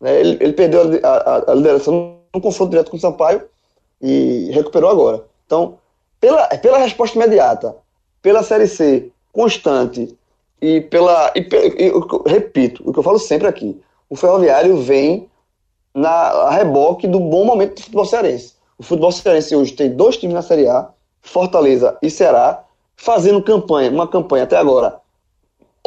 Né? 0.00 0.20
Ele, 0.20 0.38
ele, 0.40 0.52
perdeu 0.52 0.82
a, 1.02 1.08
a, 1.08 1.50
a, 1.52 1.54
liderança 1.54 1.90
no 1.90 2.40
confronto 2.40 2.70
direto 2.70 2.90
com 2.90 2.96
o 2.96 3.00
Sampaio 3.00 3.42
e 4.00 4.50
recuperou 4.52 4.90
agora. 4.90 5.24
Então, 5.46 5.78
pela, 6.20 6.46
pela 6.48 6.78
resposta 6.78 7.16
imediata, 7.16 7.74
pela 8.22 8.42
Série 8.42 8.66
C 8.66 9.10
constante 9.32 10.16
e 10.60 10.80
pela. 10.80 11.32
E, 11.34 11.40
e, 11.40 11.92
repito, 12.26 12.82
o 12.84 12.92
que 12.92 12.98
eu 12.98 13.02
falo 13.02 13.18
sempre 13.18 13.48
aqui: 13.48 13.80
o 14.08 14.16
Ferroviário 14.16 14.76
vem 14.78 15.28
na 15.94 16.50
reboque 16.50 17.06
do 17.06 17.18
bom 17.18 17.44
momento 17.44 17.76
do 17.76 17.82
futebol 17.82 18.04
cearense. 18.04 18.54
O 18.78 18.82
futebol 18.82 19.10
cearense 19.10 19.56
hoje 19.56 19.72
tem 19.72 19.90
dois 19.90 20.16
times 20.16 20.34
na 20.34 20.42
Série 20.42 20.68
A, 20.68 20.88
Fortaleza 21.20 21.96
e 22.02 22.10
Ceará, 22.10 22.64
fazendo 22.98 23.42
campanha, 23.42 23.90
uma 23.90 24.06
campanha 24.06 24.44
até 24.44 24.58
agora 24.58 25.00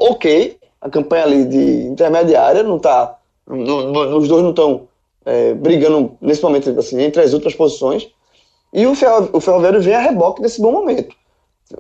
ok, 0.01 0.57
a 0.81 0.89
campanha 0.89 1.23
ali 1.23 1.45
de 1.45 1.83
intermediária 1.87 2.63
não 2.63 2.77
está 2.77 3.17
os 3.47 4.27
dois 4.27 4.43
não 4.43 4.51
estão 4.51 4.87
é, 5.25 5.53
brigando 5.53 6.17
nesse 6.21 6.41
momento 6.41 6.69
assim, 6.79 7.01
entre 7.01 7.21
as 7.21 7.33
outras 7.33 7.53
posições. 7.53 8.07
E 8.73 8.85
o, 8.87 8.95
Ferro, 8.95 9.29
o 9.33 9.41
Ferroviário 9.41 9.81
vem 9.81 9.93
a 9.93 9.99
reboque 9.99 10.41
desse 10.41 10.61
bom 10.61 10.71
momento. 10.71 11.13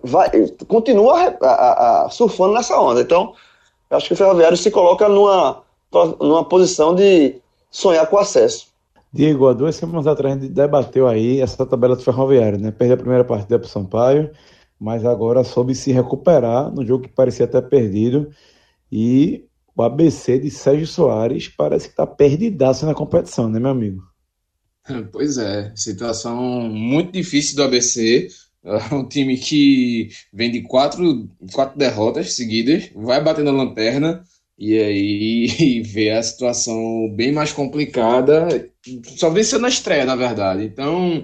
Vai, 0.03 0.29
continua 0.67 1.35
a, 1.41 1.47
a, 1.47 2.05
a, 2.05 2.09
surfando 2.09 2.53
nessa 2.53 2.79
onda. 2.79 3.01
Então, 3.01 3.33
acho 3.89 4.07
que 4.07 4.13
o 4.13 4.17
Ferroviário 4.17 4.57
se 4.57 4.69
coloca 4.69 5.07
numa, 5.07 5.61
numa 6.19 6.43
posição 6.43 6.93
de 6.93 7.35
sonhar 7.69 8.05
com 8.07 8.17
acesso. 8.17 8.67
Diego, 9.13 9.47
há 9.47 9.53
duas 9.53 9.75
semanas 9.75 10.07
atrás 10.07 10.35
a 10.35 10.39
gente 10.39 10.51
debateu 10.51 11.07
aí 11.07 11.39
essa 11.39 11.65
tabela 11.65 11.95
do 11.95 12.03
Ferroviário, 12.03 12.59
né? 12.59 12.71
Perdeu 12.71 12.95
a 12.95 12.99
primeira 12.99 13.23
partida 13.23 13.59
para 13.59 13.65
o 13.65 13.69
Sampaio, 13.69 14.29
mas 14.81 15.05
agora 15.05 15.43
soube 15.43 15.75
se 15.75 15.91
recuperar 15.91 16.73
no 16.73 16.83
jogo 16.83 17.03
que 17.03 17.13
parecia 17.13 17.45
até 17.45 17.61
perdido. 17.61 18.31
E 18.91 19.45
o 19.75 19.83
ABC 19.83 20.39
de 20.39 20.49
Sérgio 20.49 20.87
Soares 20.87 21.47
parece 21.47 21.85
que 21.85 21.93
está 21.93 22.07
perdidaço 22.07 22.87
na 22.87 22.95
competição, 22.95 23.47
né, 23.47 23.59
meu 23.59 23.69
amigo? 23.69 24.01
Pois 25.11 25.37
é, 25.37 25.71
situação 25.75 26.63
muito 26.63 27.11
difícil 27.11 27.55
do 27.55 27.63
ABC. 27.63 28.27
É 28.63 28.89
um 28.95 29.07
time 29.07 29.37
que 29.37 30.09
vem 30.33 30.51
de 30.51 30.63
quatro, 30.63 31.29
quatro 31.53 31.77
derrotas 31.77 32.33
seguidas, 32.33 32.89
vai 32.95 33.23
batendo 33.23 33.51
a 33.51 33.53
lanterna 33.53 34.23
e 34.57 34.79
aí 34.79 35.81
vê 35.85 36.09
a 36.09 36.23
situação 36.23 37.07
bem 37.15 37.31
mais 37.31 37.51
complicada. 37.51 38.67
Só 39.15 39.29
venceu 39.29 39.59
na 39.59 39.69
estreia, 39.69 40.05
na 40.05 40.15
verdade. 40.15 40.63
Então 40.63 41.23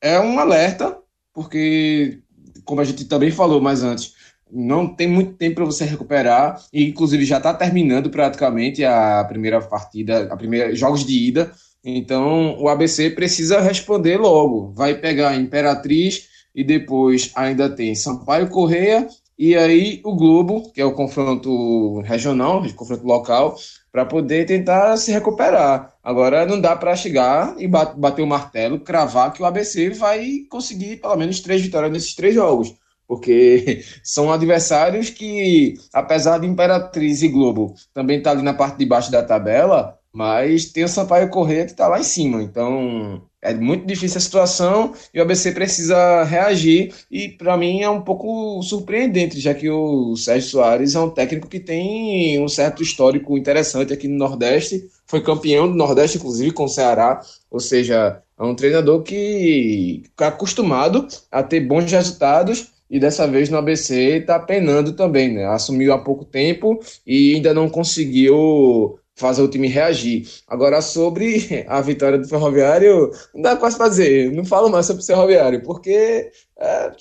é 0.00 0.20
um 0.20 0.38
alerta, 0.38 0.96
porque, 1.34 2.20
como 2.66 2.80
a 2.82 2.84
gente 2.84 3.06
também 3.06 3.30
falou 3.30 3.60
mais 3.60 3.82
antes, 3.82 4.12
não 4.50 4.86
tem 4.86 5.06
muito 5.06 5.32
tempo 5.34 5.56
para 5.56 5.64
você 5.64 5.84
recuperar 5.84 6.62
e 6.72 6.84
inclusive 6.84 7.24
já 7.24 7.38
está 7.38 7.54
terminando 7.54 8.10
praticamente 8.10 8.84
a 8.84 9.24
primeira 9.24 9.60
partida, 9.60 10.28
a 10.30 10.36
primeira 10.36 10.74
jogos 10.74 11.04
de 11.04 11.28
ida. 11.28 11.50
Então 11.84 12.60
o 12.60 12.68
ABC 12.68 13.10
precisa 13.10 13.60
responder 13.60 14.18
logo. 14.18 14.72
Vai 14.72 14.94
pegar 14.94 15.30
a 15.30 15.36
Imperatriz 15.36 16.28
e 16.54 16.62
depois 16.62 17.30
ainda 17.34 17.68
tem 17.68 17.94
Sampaio 17.94 18.48
Correia 18.48 19.08
e 19.38 19.54
aí 19.56 20.00
o 20.04 20.14
Globo, 20.14 20.70
que 20.72 20.80
é 20.80 20.84
o 20.84 20.94
confronto 20.94 22.00
regional, 22.00 22.62
o 22.62 22.74
confronto 22.74 23.06
local, 23.06 23.56
para 23.92 24.04
poder 24.04 24.46
tentar 24.46 24.96
se 24.96 25.12
recuperar. 25.12 25.94
Agora 26.02 26.46
não 26.46 26.60
dá 26.60 26.74
para 26.76 26.96
chegar 26.96 27.54
e 27.58 27.66
bater 27.68 28.22
o 28.22 28.26
martelo, 28.26 28.80
cravar 28.80 29.32
que 29.32 29.42
o 29.42 29.46
ABC 29.46 29.90
vai 29.90 30.40
conseguir 30.50 30.96
pelo 30.96 31.16
menos 31.16 31.40
três 31.40 31.62
vitórias 31.62 31.92
nesses 31.92 32.14
três 32.14 32.34
jogos 32.34 32.74
porque 33.06 33.84
são 34.02 34.32
adversários 34.32 35.10
que, 35.10 35.74
apesar 35.92 36.38
de 36.38 36.46
Imperatriz 36.46 37.22
e 37.22 37.28
Globo 37.28 37.74
também 37.94 38.18
estar 38.18 38.30
tá 38.30 38.36
ali 38.36 38.44
na 38.44 38.54
parte 38.54 38.78
de 38.78 38.86
baixo 38.86 39.10
da 39.10 39.22
tabela, 39.22 39.95
mas 40.16 40.64
tem 40.64 40.82
o 40.82 40.88
Sampaio 40.88 41.28
Corrêa 41.28 41.66
que 41.66 41.72
está 41.72 41.86
lá 41.86 42.00
em 42.00 42.02
cima. 42.02 42.42
Então 42.42 43.20
é 43.42 43.52
muito 43.52 43.86
difícil 43.86 44.16
a 44.16 44.20
situação 44.22 44.94
e 45.12 45.18
o 45.18 45.22
ABC 45.22 45.52
precisa 45.52 46.24
reagir. 46.24 46.94
E 47.10 47.28
para 47.28 47.54
mim 47.54 47.82
é 47.82 47.90
um 47.90 48.00
pouco 48.00 48.62
surpreendente, 48.62 49.38
já 49.38 49.52
que 49.52 49.68
o 49.68 50.16
Sérgio 50.16 50.48
Soares 50.48 50.94
é 50.94 51.00
um 51.00 51.10
técnico 51.10 51.48
que 51.48 51.60
tem 51.60 52.42
um 52.42 52.48
certo 52.48 52.82
histórico 52.82 53.36
interessante 53.36 53.92
aqui 53.92 54.08
no 54.08 54.16
Nordeste. 54.16 54.88
Foi 55.06 55.20
campeão 55.22 55.68
do 55.68 55.74
Nordeste, 55.74 56.16
inclusive, 56.16 56.50
com 56.50 56.64
o 56.64 56.68
Ceará. 56.68 57.20
Ou 57.50 57.60
seja, 57.60 58.22
é 58.38 58.42
um 58.42 58.54
treinador 58.54 59.02
que 59.02 60.02
está 60.10 60.28
acostumado 60.28 61.06
a 61.30 61.42
ter 61.42 61.60
bons 61.60 61.92
resultados 61.92 62.72
e 62.88 62.98
dessa 62.98 63.26
vez 63.26 63.50
no 63.50 63.58
ABC 63.58 64.18
está 64.18 64.38
penando 64.38 64.94
também, 64.94 65.34
né? 65.34 65.44
Assumiu 65.44 65.92
há 65.92 65.98
pouco 65.98 66.24
tempo 66.24 66.80
e 67.06 67.34
ainda 67.34 67.52
não 67.52 67.68
conseguiu 67.68 68.98
fazer 69.16 69.42
o 69.42 69.48
time 69.48 69.66
reagir. 69.66 70.28
Agora, 70.46 70.80
sobre 70.80 71.64
a 71.66 71.80
vitória 71.80 72.18
do 72.18 72.28
Ferroviário, 72.28 73.10
não 73.34 73.42
dá 73.42 73.56
quase 73.56 73.76
para 73.76 73.88
dizer, 73.88 74.30
não 74.32 74.44
falo 74.44 74.68
mais 74.68 74.86
sobre 74.86 75.02
o 75.02 75.06
Ferroviário, 75.06 75.62
porque 75.62 76.30
é, 76.58 76.92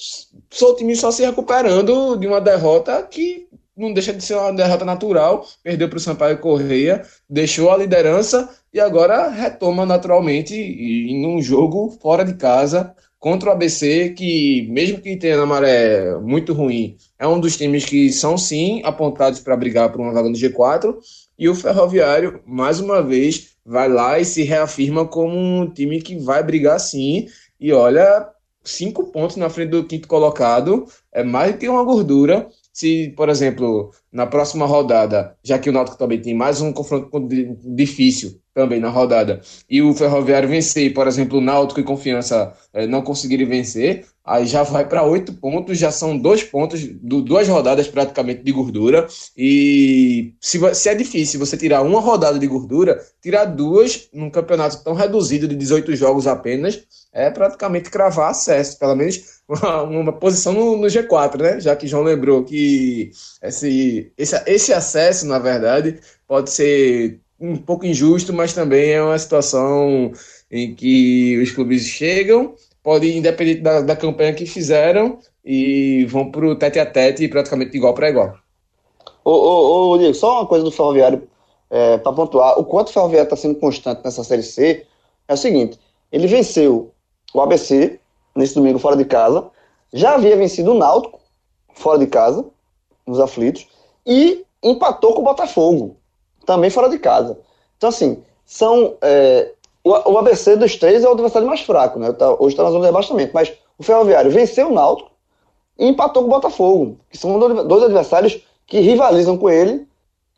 sou 0.50 0.72
o 0.72 0.76
time 0.76 0.96
só 0.96 1.12
se 1.12 1.26
recuperando 1.26 2.18
de 2.18 2.26
uma 2.26 2.42
derrota 2.42 3.04
que 3.04 3.48
não 3.78 3.92
deixa 3.92 4.14
de 4.14 4.24
ser 4.24 4.36
uma 4.36 4.54
derrota 4.54 4.86
natural, 4.86 5.46
perdeu 5.62 5.90
para 5.90 5.98
o 5.98 6.02
Sampaio 6.02 6.40
Correia, 6.40 7.04
deixou 7.30 7.70
a 7.70 7.78
liderança 7.78 8.50
e 8.74 8.80
agora 8.80 9.30
retoma 9.30 9.86
naturalmente 9.86 10.56
em 10.56 11.28
um 11.28 11.42
jogo 11.42 11.92
fora 12.02 12.24
de 12.24 12.36
casa 12.36 12.96
contra 13.20 13.50
o 13.50 13.52
ABC, 13.52 14.10
que 14.10 14.68
mesmo 14.70 15.02
que 15.02 15.18
tenha 15.18 15.36
na 15.36 15.46
maré 15.46 16.16
muito 16.20 16.54
ruim, 16.54 16.96
é 17.18 17.28
um 17.28 17.40
dos 17.40 17.58
times 17.58 17.84
que 17.84 18.12
são 18.12 18.38
sim 18.38 18.82
apontados 18.86 19.40
para 19.40 19.58
brigar 19.58 19.92
por 19.92 20.00
uma 20.00 20.14
vaga 20.14 20.30
no 20.30 20.36
G4, 20.36 20.96
e 21.38 21.50
o 21.50 21.56
Ferroviário, 21.56 22.42
mais 22.46 22.80
uma 22.80 23.02
vez, 23.02 23.58
vai 23.66 23.90
lá 23.90 24.20
e 24.20 24.26
se 24.26 24.44
reafirma 24.44 25.08
como 25.08 25.36
um 25.36 25.72
time 25.72 26.02
que 26.02 26.18
vai 26.18 26.44
brigar 26.44 26.80
sim, 26.80 27.28
e 27.60 27.72
olha, 27.72 28.30
cinco 28.64 29.12
pontos 29.12 29.36
na 29.36 29.50
frente 29.50 29.70
do 29.72 29.86
quinto 29.86 30.08
colocado, 30.08 30.86
é 31.12 31.24
mais 31.24 31.54
do 31.54 31.58
que 31.58 31.70
uma 31.70 31.84
gordura, 31.84 32.48
se, 32.74 33.14
por 33.16 33.30
exemplo, 33.30 33.92
na 34.12 34.28
próxima 34.28 34.66
rodada, 34.66 35.38
já 35.44 35.58
que 35.58 35.70
o 35.70 35.74
Náutico 35.74 35.98
também 35.98 36.22
tem 36.22 36.34
mais 36.34 36.62
um 36.62 36.74
confronto 36.74 37.10
difícil 37.76 38.42
também 38.56 38.80
na 38.80 38.90
rodada, 38.90 39.42
e 39.70 39.82
o 39.82 39.94
Ferroviário 39.94 40.48
vencer, 40.48 40.94
por 40.94 41.08
exemplo, 41.08 41.40
o 41.40 41.42
Náutico 41.42 41.82
e 41.82 41.84
Confiança 41.84 42.54
é, 42.74 42.88
não 42.88 43.02
conseguirem 43.02 43.46
vencer, 43.46 44.06
aí 44.24 44.48
já 44.48 44.64
vai 44.64 44.88
para 44.88 45.04
oito 45.04 45.34
pontos, 45.34 45.78
já 45.78 45.92
são 45.92 46.18
dois 46.18 46.42
pontos, 46.42 46.82
do, 46.84 47.22
duas 47.22 47.50
rodadas 47.50 47.90
praticamente 47.90 48.44
de 48.44 48.52
gordura. 48.54 49.08
E 49.38 50.34
se, 50.40 50.58
se 50.74 50.90
é 50.90 50.96
difícil 50.96 51.38
você 51.38 51.58
tirar 51.58 51.82
uma 51.82 52.00
rodada 52.00 52.40
de 52.40 52.48
gordura, 52.48 53.00
tirar 53.22 53.44
duas 53.44 54.08
num 54.14 54.30
campeonato 54.30 54.82
tão 54.84 54.94
reduzido 54.94 55.48
de 55.48 55.56
18 55.56 55.94
jogos 55.96 56.26
apenas, 56.26 56.82
é 57.12 57.30
praticamente 57.30 57.90
cravar 57.90 58.32
acesso, 58.32 58.80
pelo 58.80 58.96
menos 58.96 59.22
uma, 59.48 59.84
uma 59.84 60.14
posição 60.14 60.54
no, 60.54 60.78
no, 60.78 60.88
G4, 60.88 61.42
né? 61.42 61.60
Já 61.60 61.76
que 61.76 61.88
João 61.88 62.04
lembrou 62.04 62.44
que 62.44 63.12
esse, 63.44 64.12
esse, 64.18 64.42
esse 64.48 64.74
acesso, 64.74 65.28
na 65.28 65.40
verdade, 65.40 66.00
pode 66.28 66.50
ser 66.50 67.20
um 67.40 67.58
pouco 67.58 67.86
injusto, 67.86 68.34
mas 68.34 68.54
também 68.54 68.92
é 68.92 69.02
uma 69.02 69.18
situação 69.18 70.12
em 70.50 70.74
que 70.74 71.40
os 71.42 71.52
clubes 71.52 71.84
chegam, 71.84 72.56
podem, 72.82 73.18
independente 73.18 73.62
da, 73.62 73.82
da 73.82 73.96
campanha 73.96 74.34
que 74.34 74.46
fizeram, 74.46 75.20
e 75.44 76.06
vão 76.06 76.32
para 76.32 76.46
o 76.46 76.56
tete 76.56 76.80
a 76.80 76.86
tete 76.86 77.28
praticamente 77.28 77.76
igual 77.78 77.94
para 77.94 78.10
igual. 78.10 78.36
Ô, 79.24 79.32
ô, 79.32 79.90
ô, 79.90 79.98
Diego, 79.98 80.14
só 80.14 80.40
uma 80.40 80.48
coisa 80.48 80.64
do 80.64 80.72
Ferroviário 80.72 81.28
é, 81.70 81.98
para 81.98 82.14
pontuar. 82.14 82.60
O 82.60 82.64
quanto 82.64 82.90
o 82.90 82.94
Ferroviário 82.94 83.26
está 83.26 83.36
sendo 83.36 83.56
constante 83.56 84.02
nessa 84.04 84.24
Série 84.24 84.44
C 84.44 84.86
é 85.28 85.34
o 85.34 85.38
seguinte: 85.38 85.80
ele 86.12 86.28
venceu 86.28 86.92
o 87.34 87.42
ABC 87.42 88.00
nesse 88.36 88.56
domingo 88.56 88.80
fora 88.80 88.96
de 88.96 89.06
casa, 89.06 89.50
já 89.94 90.16
havia 90.16 90.36
vencido 90.36 90.72
o 90.72 90.78
Náutico 90.78 91.20
fora 91.74 92.00
de 92.00 92.08
casa, 92.08 92.46
nos 93.06 93.20
aflitos, 93.20 93.68
e 94.06 94.44
empatou 94.64 95.14
com 95.14 95.22
o 95.22 95.26
Botafogo 95.26 95.98
também 96.46 96.70
fora 96.70 96.90
de 96.90 97.00
casa. 97.00 97.38
Então, 97.78 97.90
assim, 97.90 98.24
são. 98.46 98.96
É, 99.02 99.52
o, 99.84 99.92
o, 99.92 100.18
ABC 100.18 100.56
dos 100.56 100.76
três 100.76 101.04
é 101.04 101.08
o 101.08 101.12
adversário 101.12 101.48
mais 101.48 101.62
fraco, 101.62 102.00
né? 102.00 102.12
Tá, 102.12 102.34
hoje 102.34 102.54
está 102.54 102.64
na 102.64 102.70
zona 102.70 102.82
de 102.82 102.88
rebaixamento. 102.88 103.32
Mas 103.34 103.54
o 103.78 103.84
Ferroviário 103.84 104.32
venceu 104.32 104.70
o 104.70 104.74
Náutico 104.74 105.12
e 105.78 105.88
empatou 105.88 106.24
com 106.24 106.30
o 106.30 106.32
Botafogo, 106.32 106.98
que 107.10 107.18
são 107.18 107.38
dois 107.40 107.84
adversários 107.84 108.42
que 108.66 108.80
rivalizam 108.80 109.38
com 109.38 109.50
ele 109.50 109.88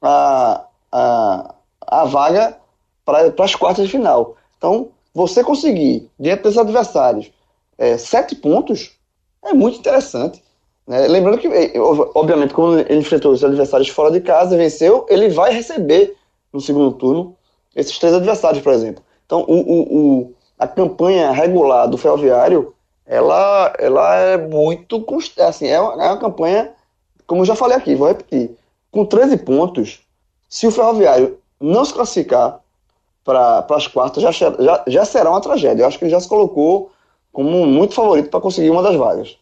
a, 0.02 0.66
a, 0.92 1.56
a 1.82 2.06
vaga 2.06 2.58
para 3.06 3.32
as 3.40 3.56
quartas 3.56 3.86
de 3.86 3.92
final. 3.92 4.36
Então, 4.58 4.90
você 5.14 5.44
conseguir, 5.44 6.10
dentro 6.20 6.44
desses 6.44 6.58
adversários, 6.58 7.32
é, 7.78 7.98
sete 7.98 8.36
pontos, 8.36 8.92
é 9.44 9.54
muito 9.54 9.80
interessante. 9.80 10.44
Né? 10.88 11.08
Lembrando 11.08 11.38
que, 11.38 11.48
é, 11.48 11.74
obviamente, 11.80 12.54
quando 12.54 12.80
ele 12.80 13.00
enfrentou 13.00 13.34
os 13.34 13.44
adversários 13.44 13.90
fora 13.90 14.10
de 14.10 14.22
casa 14.22 14.56
e 14.56 14.58
venceu, 14.58 15.06
ele 15.10 15.30
vai 15.30 15.54
receber 15.54 16.16
no 16.54 16.62
segundo 16.62 16.92
turno 16.94 17.36
esses 17.76 18.00
três 18.00 18.14
adversários, 18.14 18.64
por 18.64 18.74
exemplo. 18.74 19.04
Então, 19.26 19.42
o, 19.48 19.56
o, 19.56 19.98
o 19.98 20.34
a 20.58 20.68
campanha 20.68 21.32
regular 21.32 21.88
do 21.88 21.98
Ferroviário, 21.98 22.74
ela, 23.06 23.74
ela 23.78 24.16
é 24.16 24.38
muito 24.38 25.06
assim, 25.40 25.68
é 25.68 25.80
uma, 25.80 26.04
é 26.04 26.08
uma 26.08 26.18
campanha, 26.18 26.72
como 27.28 27.42
eu 27.42 27.46
já 27.46 27.56
falei 27.56 27.78
aqui, 27.78 27.94
vou 27.94 28.08
repetir, 28.08 28.58
com 28.90 29.06
13 29.06 29.38
pontos, 29.38 30.02
se 30.50 30.66
o 30.66 30.72
Ferroviário 30.72 31.38
não 31.60 31.86
se 31.86 31.94
classificar 31.94 32.60
para 33.24 33.66
as 33.70 33.88
quartas, 33.88 34.24
já, 34.24 34.32
já, 34.32 34.84
já 34.88 35.06
será 35.06 35.30
uma 35.30 35.42
tragédia. 35.42 35.84
Eu 35.84 35.88
acho 35.88 36.00
que 36.00 36.06
ele 36.06 36.12
já 36.12 36.20
se 36.20 36.30
colocou 36.30 36.92
como 37.34 37.68
muito 37.68 37.94
favorito 37.94 38.30
para 38.30 38.40
conseguir 38.40 38.70
uma 38.70 38.82
das 38.82 38.96
vagas. 38.96 39.38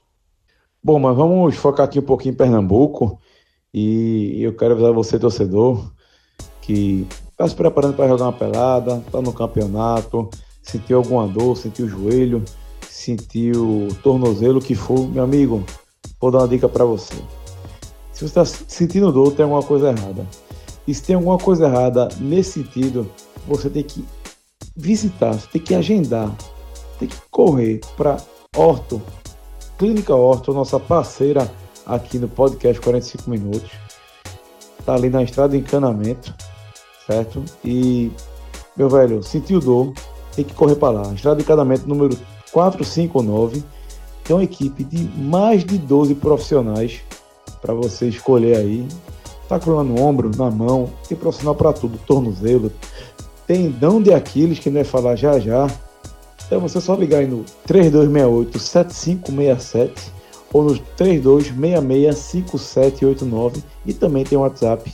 Bom, 0.86 1.00
mas 1.00 1.18
vamos 1.18 1.56
focar 1.56 1.88
aqui 1.88 1.98
um 1.98 2.04
pouquinho 2.04 2.34
em 2.34 2.38
Pernambuco. 2.38 3.20
E 3.74 4.38
eu 4.40 4.56
quero 4.56 4.74
avisar 4.74 4.94
você, 4.94 5.18
torcedor, 5.18 5.92
que 6.62 7.08
está 7.32 7.48
se 7.48 7.56
preparando 7.56 7.96
para 7.96 8.08
jogar 8.08 8.26
uma 8.26 8.32
pelada, 8.32 8.98
está 8.98 9.20
no 9.20 9.34
campeonato, 9.34 10.30
sentiu 10.62 10.98
alguma 10.98 11.28
dor, 11.28 11.58
sentiu 11.58 11.88
o 11.88 11.90
joelho, 11.90 12.46
sentiu 12.88 13.88
o 13.88 13.96
tornozelo, 14.04 14.62
que 14.62 14.76
for, 14.76 15.10
meu 15.10 15.24
amigo, 15.24 15.64
vou 16.22 16.30
dar 16.30 16.38
uma 16.38 16.48
dica 16.48 16.70
para 16.70 16.86
você. 16.86 17.16
Se 18.14 18.20
você 18.20 18.40
está 18.40 18.46
sentindo 18.46 19.12
dor, 19.12 19.34
tem 19.34 19.42
alguma 19.42 19.64
coisa 19.64 19.90
errada. 19.90 20.24
E 20.88 20.94
se 20.94 21.02
tem 21.02 21.16
alguma 21.16 21.40
coisa 21.40 21.66
errada 21.66 22.10
nesse 22.20 22.62
sentido, 22.62 23.10
você 23.48 23.72
tem 23.72 23.82
que 23.82 24.06
visitar, 24.78 25.34
você 25.34 25.48
tem 25.48 25.62
que 25.64 25.74
agendar, 25.74 26.32
tem 27.00 27.08
que 27.08 27.18
correr 27.32 27.82
para 27.98 28.18
Orto 28.56 29.02
Clínica 29.78 30.16
Orto, 30.16 30.54
nossa 30.54 30.80
parceira 30.80 31.52
aqui 31.86 32.18
no 32.18 32.28
podcast 32.30 32.82
45 32.82 33.30
Minutos. 33.30 33.72
Tá 34.86 34.94
ali 34.94 35.10
na 35.10 35.22
estrada 35.24 35.50
de 35.50 35.58
encanamento, 35.58 36.34
certo? 37.06 37.44
E, 37.64 38.12
meu 38.78 38.90
velho, 38.90 39.22
sentiu 39.22 39.60
dor, 39.60 39.94
tem 40.36 40.46
que 40.46 40.54
correr 40.54 40.76
para 40.76 41.02
lá. 41.02 41.14
Estrada 41.14 41.38
de 41.38 41.44
encanamento 41.44 41.88
número 41.88 42.18
459. 42.54 43.64
Tem 44.24 44.36
uma 44.36 44.44
equipe 44.44 44.84
de 44.84 45.04
mais 45.20 45.66
de 45.66 45.78
12 45.78 46.16
profissionais 46.16 47.02
para 47.62 47.74
você 47.74 48.08
escolher 48.08 48.58
aí. 48.58 48.88
Tá 49.50 49.60
com 49.60 49.84
no 49.84 50.02
ombro, 50.02 50.32
na 50.36 50.50
mão, 50.50 50.90
tem 51.08 51.18
profissional 51.18 51.54
para 51.54 51.72
tudo, 51.72 52.00
tornozelo, 52.08 52.72
tendão 53.46 54.02
de 54.02 54.12
Aquiles, 54.12 54.58
que 54.58 54.72
não 54.72 54.82
é 54.82 54.84
falar 54.84 55.16
já 55.16 55.38
já, 55.38 55.68
então 56.46 56.60
você 56.60 56.80
só 56.80 56.94
ligar 56.96 57.18
aí 57.20 57.28
no 57.28 57.44
3268-7567 57.68 59.90
ou 60.54 60.64
no 60.64 60.80
3266-5789 60.98 63.64
e 63.86 63.94
também 63.94 64.24
tem 64.24 64.38
o 64.38 64.42
WhatsApp 64.42 64.94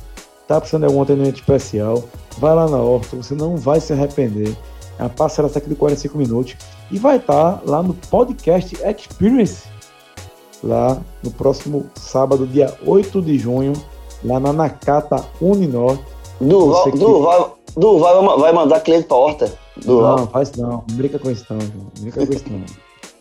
Tá 0.48 0.60
precisando 0.60 0.82
de 0.82 0.88
algum 0.88 1.02
atendimento 1.02 1.36
especial? 1.36 2.02
Vai 2.38 2.54
lá 2.54 2.68
na 2.68 2.78
Horto, 2.78 3.16
você 3.16 3.34
não 3.34 3.56
vai 3.56 3.80
se 3.80 3.92
arrepender 3.92 4.56
a 4.98 5.08
parceira 5.08 5.50
aqui 5.54 5.68
de 5.68 5.74
45 5.74 6.16
minutos. 6.16 6.56
E 6.90 6.98
vai 6.98 7.16
estar 7.16 7.54
tá 7.54 7.62
lá 7.64 7.82
no 7.82 7.94
Podcast 7.94 8.76
Experience, 8.76 9.64
lá 10.62 11.00
no 11.22 11.30
próximo 11.30 11.86
sábado, 11.94 12.46
dia 12.46 12.76
8 12.86 13.22
de 13.22 13.38
junho, 13.38 13.72
lá 14.24 14.38
na 14.38 14.52
Nakata 14.52 15.24
Uninor. 15.40 15.98
Duval, 16.40 16.84
que... 16.84 16.98
Duval, 16.98 17.58
Duval 17.76 18.38
vai 18.38 18.52
mandar 18.52 18.80
cliente 18.80 19.06
pra 19.06 19.16
horta. 19.16 19.52
Duval. 19.76 20.18
Não, 20.18 20.26
faz 20.26 20.52
não. 20.52 20.84
Brinca 20.92 21.18
com 21.18 21.30
isso 21.30 21.46
não. 21.48 21.58
Brinca 22.00 22.26
com 22.26 22.32
isso 22.32 22.44
não. 22.50 22.64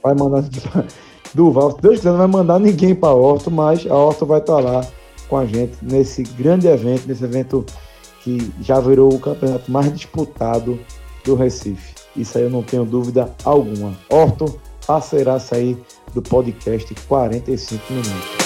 Vai 0.03 0.15
mandar... 0.15 0.43
Duval, 1.33 1.71
se 1.71 1.81
Deus 1.81 1.95
quiser, 1.97 2.11
não 2.11 2.17
vai 2.17 2.27
mandar 2.27 2.59
ninguém 2.59 2.93
pra 2.93 3.13
horta, 3.13 3.49
mas 3.49 3.89
a 3.89 3.95
horta 3.95 4.25
vai 4.25 4.39
estar 4.39 4.55
tá 4.55 4.59
lá 4.59 4.85
com 5.29 5.37
a 5.37 5.45
gente 5.45 5.77
nesse 5.81 6.23
grande 6.23 6.67
evento, 6.67 7.07
nesse 7.07 7.23
evento 7.23 7.65
que 8.21 8.51
já 8.61 8.81
virou 8.81 9.13
o 9.13 9.19
campeonato 9.19 9.71
mais 9.71 9.93
disputado 9.93 10.77
do 11.23 11.35
Recife. 11.35 11.95
Isso 12.15 12.37
aí 12.37 12.43
eu 12.43 12.49
não 12.49 12.63
tenho 12.63 12.85
dúvida 12.85 13.33
alguma. 13.43 13.97
Orto, 14.09 14.59
parceiraça 14.85 15.55
aí 15.55 15.77
do 16.13 16.21
podcast 16.21 16.93
45 17.07 17.93
minutos. 17.93 18.41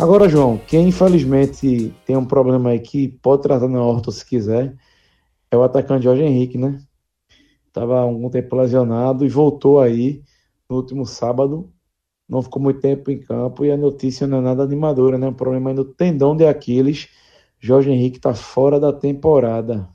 Agora, 0.00 0.28
João, 0.28 0.58
quem 0.66 0.88
infelizmente 0.88 1.94
tem 2.06 2.16
um 2.16 2.24
problema 2.24 2.70
aí 2.70 2.80
que 2.80 3.06
pode 3.06 3.42
tratar 3.42 3.68
na 3.68 3.82
Orto 3.82 4.10
se 4.10 4.24
quiser, 4.24 4.74
é 5.50 5.56
o 5.56 5.62
atacante 5.62 6.04
Jorge 6.04 6.22
Henrique, 6.22 6.56
né? 6.56 6.80
Tava 7.72 7.98
há 7.98 8.00
algum 8.00 8.30
tempo 8.30 8.56
lesionado 8.56 9.26
e 9.26 9.28
voltou 9.28 9.78
aí 9.78 10.22
no 10.68 10.76
último 10.76 11.04
sábado. 11.04 11.70
Não 12.28 12.42
ficou 12.42 12.62
muito 12.62 12.80
tempo 12.80 13.10
em 13.10 13.20
campo 13.20 13.64
e 13.64 13.70
a 13.70 13.76
notícia 13.76 14.26
não 14.26 14.38
é 14.38 14.40
nada 14.40 14.62
animadora, 14.62 15.18
né? 15.18 15.28
Um 15.28 15.34
problema 15.34 15.70
aí 15.70 15.76
no 15.76 15.84
tendão 15.84 16.34
de 16.34 16.46
Aquiles 16.46 17.08
Jorge 17.60 17.90
Henrique 17.90 18.16
está 18.16 18.34
fora 18.34 18.80
da 18.80 18.92
temporada. 18.92 19.86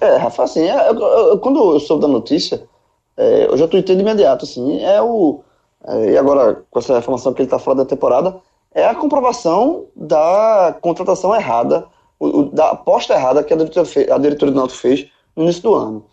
É, 0.00 0.16
Rafa, 0.16 0.42
assim, 0.42 0.62
é, 0.62 0.90
eu, 0.90 0.98
eu, 1.00 1.38
quando 1.38 1.74
eu 1.74 1.80
soube 1.80 2.02
da 2.02 2.08
notícia, 2.08 2.68
é, 3.16 3.46
eu 3.46 3.56
já 3.56 3.66
tuitei 3.66 3.94
de 3.94 4.02
imediato, 4.02 4.44
assim, 4.44 4.82
é 4.82 5.00
o. 5.00 5.40
É, 5.84 6.12
e 6.12 6.18
agora, 6.18 6.62
com 6.70 6.78
essa 6.78 6.98
informação 6.98 7.32
que 7.32 7.40
ele 7.40 7.46
está 7.46 7.58
fora 7.58 7.78
da 7.78 7.84
temporada, 7.84 8.40
é 8.74 8.84
a 8.84 8.94
comprovação 8.94 9.86
da 9.94 10.76
contratação 10.80 11.34
errada, 11.34 11.86
o, 12.18 12.44
da 12.44 12.70
aposta 12.70 13.14
errada 13.14 13.42
que 13.42 13.54
a 13.54 13.56
diretoria, 13.56 13.90
fez, 13.90 14.10
a 14.10 14.18
diretoria 14.18 14.52
do 14.52 14.58
Náutico 14.58 14.80
fez 14.80 15.08
no 15.34 15.44
início 15.44 15.62
do 15.62 15.74
ano. 15.74 16.04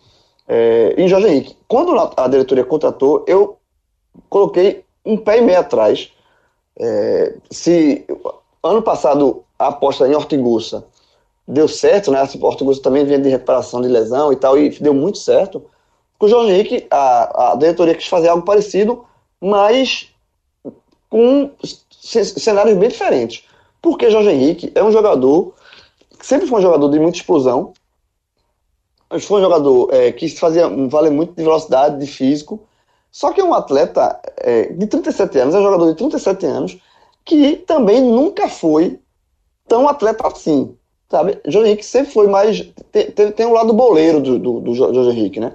É, 0.48 0.94
em 0.96 1.08
Jorge 1.08 1.26
Henrique, 1.26 1.56
quando 1.66 1.92
a 2.16 2.28
diretoria 2.28 2.64
contratou, 2.64 3.24
eu 3.26 3.58
coloquei 4.30 4.84
um 5.04 5.16
pé 5.16 5.38
e 5.38 5.42
meio 5.42 5.58
atrás. 5.58 6.12
É, 6.78 7.36
se 7.50 8.06
ano 8.62 8.82
passado 8.82 9.44
a 9.58 9.68
aposta 9.68 10.06
em 10.06 10.14
Hortigussa 10.14 10.84
deu 11.46 11.68
certo, 11.68 12.10
né? 12.10 12.18
A 12.20 12.46
Hortigussa 12.46 12.82
também 12.82 13.04
vinha 13.04 13.18
de 13.18 13.28
recuperação 13.28 13.80
de 13.80 13.88
lesão 13.88 14.32
e 14.32 14.36
tal, 14.36 14.58
e 14.58 14.70
deu 14.70 14.92
muito 14.92 15.18
certo. 15.18 15.64
Com 16.18 16.26
o 16.26 16.28
Jorge 16.28 16.52
Henrique, 16.52 16.86
a, 16.90 17.52
a 17.52 17.56
diretoria 17.56 17.94
quis 17.94 18.06
fazer 18.06 18.28
algo 18.28 18.44
parecido, 18.44 19.04
mas 19.40 20.10
com 21.08 21.50
cenários 22.00 22.76
bem 22.76 22.88
diferentes. 22.88 23.44
Porque 23.80 24.10
Jorge 24.10 24.30
Henrique 24.30 24.72
é 24.74 24.82
um 24.82 24.90
jogador, 24.90 25.54
sempre 26.20 26.46
foi 26.46 26.58
um 26.58 26.62
jogador 26.62 26.88
de 26.88 26.98
muita 26.98 27.18
explosão, 27.18 27.72
foi 29.20 29.40
um 29.40 29.44
jogador 29.44 29.94
é, 29.94 30.10
que 30.10 30.28
fazia 30.30 30.68
vale 30.88 31.10
muito 31.10 31.34
de 31.34 31.42
velocidade, 31.42 32.00
de 32.00 32.06
físico, 32.06 32.60
só 33.12 33.32
que 33.32 33.40
é 33.40 33.44
um 33.44 33.54
atleta 33.54 34.18
é, 34.38 34.72
de 34.72 34.86
37 34.86 35.38
anos, 35.38 35.54
é 35.54 35.58
um 35.58 35.62
jogador 35.62 35.86
de 35.86 35.96
37 35.96 36.46
anos, 36.46 36.78
que 37.24 37.56
também 37.56 38.00
nunca 38.00 38.48
foi 38.48 38.98
tão 39.68 39.88
atleta 39.88 40.26
assim, 40.26 40.76
sabe? 41.08 41.40
Jorge 41.46 41.68
Henrique 41.68 41.86
sempre 41.86 42.12
foi 42.12 42.26
mais. 42.26 42.60
Tem, 42.92 43.10
tem, 43.10 43.46
um 43.46 43.52
lado 43.52 43.72
boleiro 43.72 44.20
do, 44.20 44.38
do, 44.38 44.60
do 44.60 44.74
Jorge 44.74 45.10
Henrique, 45.10 45.40
né? 45.40 45.52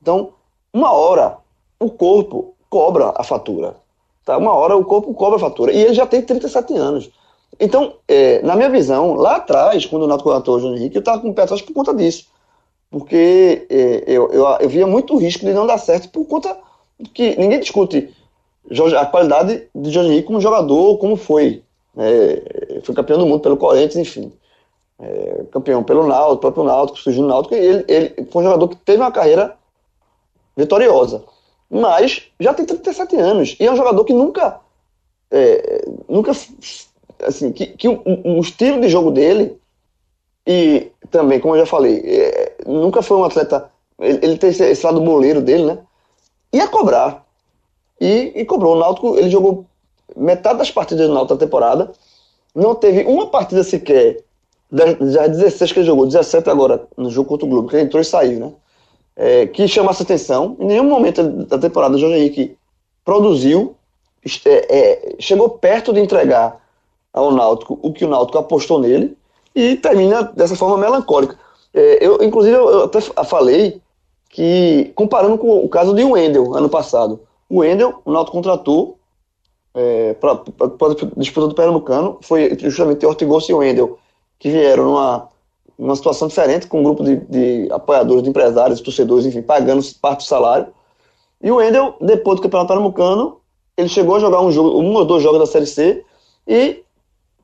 Então, 0.00 0.30
uma 0.72 0.92
hora, 0.92 1.38
o 1.78 1.90
corpo 1.90 2.54
cobra 2.68 3.12
a 3.16 3.22
fatura. 3.22 3.76
Tá? 4.24 4.36
Uma 4.38 4.52
hora 4.52 4.76
o 4.76 4.84
corpo 4.84 5.12
cobra 5.14 5.36
a 5.36 5.40
fatura. 5.40 5.72
E 5.72 5.82
ele 5.82 5.94
já 5.94 6.06
tem 6.06 6.22
37 6.22 6.74
anos. 6.74 7.10
Então, 7.58 7.94
é, 8.08 8.42
na 8.42 8.56
minha 8.56 8.68
visão, 8.68 9.14
lá 9.14 9.36
atrás, 9.36 9.86
quando 9.86 10.02
o 10.02 10.06
Nato 10.06 10.24
contratou 10.24 10.56
o 10.56 10.60
Jorge 10.60 10.80
Henrique, 10.80 10.96
eu 10.96 11.00
estava 11.00 11.20
com 11.20 11.30
o 11.30 11.34
pé 11.34 11.42
atrás 11.42 11.62
por 11.62 11.72
conta 11.72 11.94
disso. 11.94 12.26
Porque 12.90 13.66
é, 13.68 14.04
eu, 14.06 14.30
eu, 14.32 14.46
eu 14.60 14.68
via 14.68 14.86
muito 14.86 15.16
risco 15.16 15.44
de 15.44 15.52
não 15.52 15.66
dar 15.66 15.78
certo 15.78 16.08
por 16.10 16.24
conta 16.26 16.56
que 17.12 17.36
ninguém 17.36 17.60
discute 17.60 18.14
a 18.98 19.06
qualidade 19.06 19.68
de 19.74 19.90
Jorge 19.90 20.10
Henrique 20.10 20.26
como 20.26 20.40
jogador, 20.40 20.98
como 20.98 21.16
foi. 21.16 21.63
É, 21.96 22.80
foi 22.82 22.94
campeão 22.94 23.18
do 23.18 23.26
mundo 23.26 23.40
pelo 23.40 23.56
Corinthians, 23.56 23.96
enfim. 23.96 24.32
É, 24.98 25.44
campeão 25.50 25.82
pelo 25.82 26.06
Náutico, 26.06 26.40
próprio 26.40 26.64
Náutico, 26.64 26.98
surgiu 26.98 27.22
no 27.22 27.28
Náutico, 27.28 27.54
e 27.54 27.58
ele, 27.58 27.84
ele 27.88 28.28
foi 28.30 28.42
um 28.42 28.46
jogador 28.46 28.68
que 28.68 28.76
teve 28.76 29.02
uma 29.02 29.12
carreira 29.12 29.56
vitoriosa. 30.56 31.24
Mas 31.70 32.22
já 32.38 32.54
tem 32.54 32.64
37 32.64 33.16
anos, 33.16 33.56
e 33.58 33.66
é 33.66 33.72
um 33.72 33.76
jogador 33.76 34.04
que 34.04 34.12
nunca, 34.12 34.60
é, 35.30 35.84
nunca 36.08 36.32
assim, 37.22 37.52
que, 37.52 37.66
que 37.66 37.88
o, 37.88 38.02
o, 38.04 38.40
estilo 38.40 38.80
de 38.80 38.88
jogo 38.88 39.10
dele, 39.10 39.58
e 40.46 40.90
também, 41.10 41.40
como 41.40 41.54
eu 41.54 41.60
já 41.60 41.66
falei, 41.66 41.98
é, 42.04 42.54
nunca 42.66 43.02
foi 43.02 43.16
um 43.16 43.24
atleta, 43.24 43.70
ele, 43.98 44.18
ele 44.22 44.38
tem 44.38 44.50
esse, 44.50 44.64
esse 44.64 44.84
lado 44.84 45.00
boleiro 45.00 45.40
dele, 45.40 45.64
né? 45.64 45.78
Ia 46.52 46.68
cobrar, 46.68 47.24
e, 48.00 48.32
e 48.34 48.44
cobrou. 48.44 48.76
O 48.76 48.78
Náutico, 48.78 49.16
ele 49.16 49.30
jogou 49.30 49.64
metade 50.16 50.58
das 50.58 50.70
partidas 50.70 51.08
Náutico 51.08 51.34
da 51.34 51.44
temporada, 51.46 51.92
não 52.54 52.74
teve 52.74 53.04
uma 53.04 53.26
partida 53.26 53.64
sequer, 53.64 54.22
já 54.72 55.26
16 55.26 55.72
que 55.72 55.78
ele 55.80 55.86
jogou, 55.86 56.06
17 56.06 56.48
agora, 56.48 56.86
no 56.96 57.10
jogo 57.10 57.28
contra 57.28 57.46
o 57.46 57.48
Globo, 57.48 57.68
que 57.68 57.76
ele 57.76 57.84
entrou 57.84 58.00
e 58.00 58.04
saiu, 58.04 58.38
né? 58.38 58.52
É, 59.16 59.46
que 59.46 59.68
chamasse 59.68 60.02
atenção. 60.02 60.56
Em 60.58 60.66
nenhum 60.66 60.84
momento 60.84 61.22
da 61.22 61.58
temporada, 61.58 61.94
o 61.94 61.98
Jorge 61.98 62.16
Henrique 62.16 62.56
produziu, 63.04 63.76
é, 64.44 64.50
é, 64.50 65.16
chegou 65.20 65.50
perto 65.50 65.92
de 65.92 66.00
entregar 66.00 66.60
ao 67.12 67.30
Náutico 67.30 67.78
o 67.80 67.92
que 67.92 68.04
o 68.04 68.08
Náutico 68.08 68.38
apostou 68.38 68.80
nele 68.80 69.16
e 69.54 69.76
termina 69.76 70.22
dessa 70.22 70.56
forma 70.56 70.76
melancólica. 70.76 71.38
É, 71.72 72.04
eu, 72.04 72.22
inclusive, 72.22 72.56
eu 72.56 72.84
até 72.84 73.00
falei 73.00 73.80
que, 74.30 74.92
comparando 74.96 75.38
com 75.38 75.64
o 75.64 75.68
caso 75.68 75.94
de 75.94 76.02
Wendel, 76.02 76.54
ano 76.56 76.68
passado, 76.68 77.20
o 77.48 77.58
Wendel, 77.58 78.00
o 78.04 78.10
Náutico 78.10 78.36
contratou 78.36 78.98
é, 79.74 80.14
para 80.14 80.32
a 80.32 81.14
disputa 81.16 81.48
do 81.48 81.54
Pernambucano, 81.54 82.18
foi 82.22 82.56
justamente 82.58 83.04
Ortigoso 83.04 83.50
e 83.50 83.54
Wendel, 83.54 83.98
que 84.38 84.50
vieram 84.50 84.84
numa, 84.84 85.28
numa 85.78 85.96
situação 85.96 86.28
diferente, 86.28 86.66
com 86.66 86.80
um 86.80 86.84
grupo 86.84 87.02
de, 87.02 87.16
de 87.16 87.68
apoiadores, 87.72 88.22
de 88.22 88.30
empresários, 88.30 88.80
torcedores, 88.80 89.26
enfim, 89.26 89.42
pagando 89.42 89.84
parte 90.00 90.18
do 90.18 90.28
salário. 90.28 90.68
E 91.42 91.50
o 91.50 91.56
Wendel, 91.56 91.96
depois 92.00 92.36
do 92.36 92.42
Campeonato 92.42 92.68
Pernambucano, 92.68 93.40
ele 93.76 93.88
chegou 93.88 94.14
a 94.16 94.20
jogar 94.20 94.40
um, 94.40 94.52
jogo, 94.52 94.78
um 94.80 94.94
ou 94.94 95.04
dois 95.04 95.22
jogos 95.22 95.40
da 95.40 95.46
Série 95.46 95.66
C 95.66 96.04
e 96.46 96.82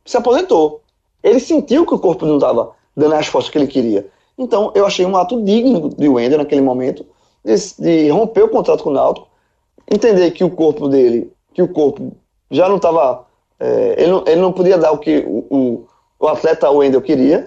se 0.04 0.16
aposentou. 0.16 0.80
Ele 1.22 1.40
sentiu 1.40 1.84
que 1.84 1.94
o 1.94 1.98
corpo 1.98 2.24
não 2.24 2.36
estava 2.36 2.72
dando 2.96 3.14
a 3.14 3.18
resposta 3.18 3.50
que 3.50 3.58
ele 3.58 3.66
queria. 3.66 4.08
Então, 4.38 4.72
eu 4.74 4.86
achei 4.86 5.04
um 5.04 5.16
ato 5.16 5.42
digno 5.42 5.90
de 5.90 6.08
Wendel 6.08 6.38
naquele 6.38 6.62
momento, 6.62 7.04
de, 7.44 7.54
de 7.78 8.08
romper 8.08 8.42
o 8.42 8.48
contrato 8.48 8.82
com 8.82 8.90
o 8.90 8.92
Náutico, 8.92 9.28
entender 9.90 10.30
que 10.30 10.44
o 10.44 10.50
corpo 10.50 10.88
dele, 10.88 11.30
que 11.52 11.62
o 11.62 11.68
corpo 11.68 12.12
já 12.50 12.68
não 12.68 12.76
estava. 12.76 13.26
É, 13.58 13.94
ele, 13.98 14.10
não, 14.10 14.24
ele 14.26 14.40
não 14.40 14.52
podia 14.52 14.78
dar 14.78 14.92
o 14.92 14.98
que 14.98 15.18
o, 15.26 15.46
o, 15.50 15.86
o 16.18 16.28
atleta 16.28 16.70
Wendel 16.70 17.02
queria. 17.02 17.44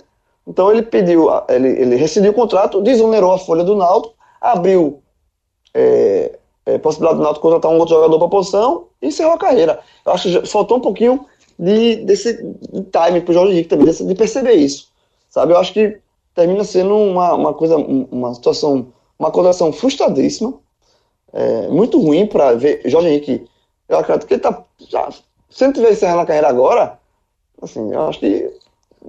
Então 0.48 0.72
ele 0.72 0.82
pediu, 0.82 1.30
ele, 1.50 1.70
ele 1.70 1.96
rescindiu 1.96 2.32
o 2.32 2.36
contrato, 2.36 2.82
desonerou 2.82 3.32
a 3.32 3.38
folha 3.38 3.64
do 3.64 3.76
Náutico, 3.76 4.14
abriu 4.42 5.02
é, 5.74 6.38
é, 6.66 6.78
possibilidade 6.78 7.18
do 7.18 7.24
Náutico 7.24 7.42
contratar 7.48 7.72
um 7.72 7.78
outro 7.78 7.96
jogador 7.96 8.18
para 8.18 8.28
a 8.28 8.32
posição 8.32 8.88
e 9.02 9.08
encerrou 9.08 9.34
a 9.34 9.38
carreira. 9.38 9.80
Eu 10.06 10.12
acho 10.12 10.30
que 10.30 10.48
faltou 10.48 10.78
um 10.78 10.82
pouquinho 10.82 11.26
de, 11.58 11.98
desse 11.98 12.36
time 12.36 13.22
para 13.22 13.32
o 13.32 13.34
Jorge 13.34 13.54
Henrique 13.54 13.70
também, 13.70 13.86
de 13.92 14.16
perceber 14.16 14.54
isso. 14.54 14.90
Sabe? 15.30 15.54
Eu 15.54 15.58
acho 15.58 15.74
que 15.74 15.98
termina 16.36 16.64
sendo 16.64 16.96
uma, 16.96 17.34
uma 17.34 17.54
coisa, 17.54 17.78
uma 17.78 18.34
situação, 18.34 18.88
uma 19.18 19.32
condição 19.32 19.72
frustradíssima 19.72 20.54
é, 21.34 21.68
muito 21.68 22.00
ruim 22.00 22.28
para 22.28 22.54
ver 22.54 22.82
Jorge 22.86 23.08
Henrique. 23.10 23.46
Eu 23.96 24.00
acredito 24.00 24.28
que 24.28 24.34
ele 24.34 24.42
tá. 24.42 24.64
Já, 24.90 25.10
se 25.50 25.64
ele 25.64 25.74
tiver 25.74 25.92
encerrando 25.92 26.22
a 26.22 26.26
carreira 26.26 26.48
agora, 26.48 27.00
assim, 27.62 27.94
eu 27.94 28.08
acho 28.08 28.20
que 28.20 28.52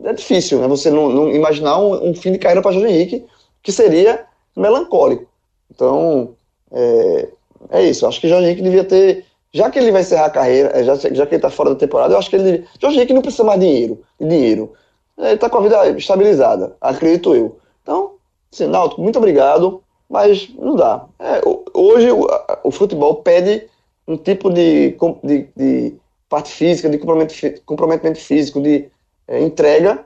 é 0.05 0.12
difícil, 0.12 0.61
né? 0.61 0.68
Você 0.68 0.90
não, 0.90 1.09
não 1.09 1.31
imaginar 1.31 1.79
um, 1.79 2.11
um, 2.11 2.14
fim 2.14 2.33
de 2.33 2.38
carreira 2.38 2.62
para 2.62 2.73
Jorge 2.73 2.88
Henrique 2.88 3.27
que 3.62 3.73
seria 3.73 4.27
melancólico. 4.57 5.27
Então, 5.70 6.35
é, 6.70 7.29
é 7.70 7.83
isso. 7.83 8.05
Eu 8.05 8.09
acho 8.09 8.20
que 8.20 8.29
Jorge 8.29 8.47
Henrique 8.47 8.62
devia 8.62 8.85
ter. 8.85 9.25
Já 9.53 9.70
que 9.70 9.79
ele 9.79 9.92
vai 9.92 10.03
encerrar 10.03 10.27
a 10.27 10.31
carreira, 10.31 10.70
é, 10.75 10.85
já, 10.85 10.97
já 10.97 11.27
que 11.27 11.35
ele 11.35 11.37
está 11.37 11.51
fora 11.51 11.70
da 11.70 11.77
temporada, 11.77 12.14
eu 12.14 12.18
acho 12.18 12.29
que 12.29 12.37
ele. 12.37 12.66
Jorge 12.81 12.97
Henrique 12.99 13.14
não 13.14 13.23
precisa 13.23 13.44
mais 13.44 13.61
de 13.61 13.66
dinheiro. 13.66 14.03
De 14.20 14.29
dinheiro. 14.29 14.73
Ele 15.16 15.35
está 15.35 15.49
com 15.49 15.59
a 15.59 15.62
vida 15.62 15.88
estabilizada, 15.90 16.77
acredito 16.81 17.35
eu. 17.35 17.57
Então, 17.83 18.14
assim, 18.53 18.66
muito 18.99 19.16
obrigado 19.16 19.85
mas 20.09 20.49
não 20.57 20.77
dá. 20.77 21.07
É, 21.18 21.40
hoje 21.73 22.11
o, 22.11 22.27
o, 22.62 22.70
futebol 22.70 23.16
pede 23.16 23.68
um 24.07 24.17
tipo 24.17 24.51
de, 24.51 24.97
de, 25.23 25.49
de 25.57 25.95
parte 26.29 26.51
física, 26.51 26.88
de 26.88 26.99
comprometimento 26.99 28.19
físico, 28.19 28.61
de 28.61 28.88
é, 29.27 29.40
entrega, 29.40 30.05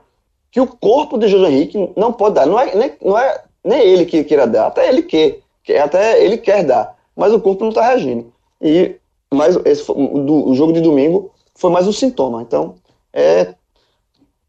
que 0.51 0.59
o 0.61 0.67
corpo 0.67 1.17
de 1.17 1.27
Jorge 1.27 1.51
Henrique 1.51 1.91
não 1.95 2.13
pode 2.13 2.35
dar. 2.35 2.45
Não 2.45 2.59
é, 2.59 2.75
nem, 2.75 2.93
não 3.01 3.17
é 3.17 3.43
nem 3.63 3.81
ele 3.81 4.05
que 4.05 4.23
queira 4.23 4.47
dar, 4.47 4.67
até 4.67 4.89
ele 4.89 5.03
quer, 5.03 5.41
até 5.81 6.23
ele 6.23 6.37
quer 6.37 6.63
dar, 6.63 6.97
mas 7.15 7.33
o 7.33 7.39
corpo 7.39 7.63
não 7.63 7.69
está 7.69 7.85
reagindo. 7.85 8.31
E 8.61 8.95
mas 9.31 9.55
esse 9.65 9.85
do, 9.85 10.49
o 10.49 10.55
jogo 10.55 10.73
de 10.73 10.81
domingo 10.81 11.31
foi 11.53 11.69
mais 11.69 11.87
um 11.87 11.91
sintoma. 11.91 12.41
Então 12.41 12.75
é 13.13 13.53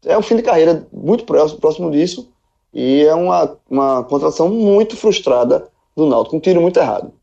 é 0.05 0.17
um 0.17 0.21
fim 0.23 0.35
de 0.35 0.41
carreira 0.41 0.87
muito 0.91 1.25
próximo, 1.25 1.59
próximo 1.59 1.91
disso 1.91 2.27
e 2.73 3.03
é 3.03 3.13
uma, 3.13 3.57
uma 3.69 4.03
contratação 4.03 4.49
muito 4.49 4.95
frustrada 4.95 5.67
do 5.95 6.05
Náutico, 6.05 6.37
um 6.37 6.39
tiro 6.39 6.61
muito 6.61 6.79
errado. 6.79 7.13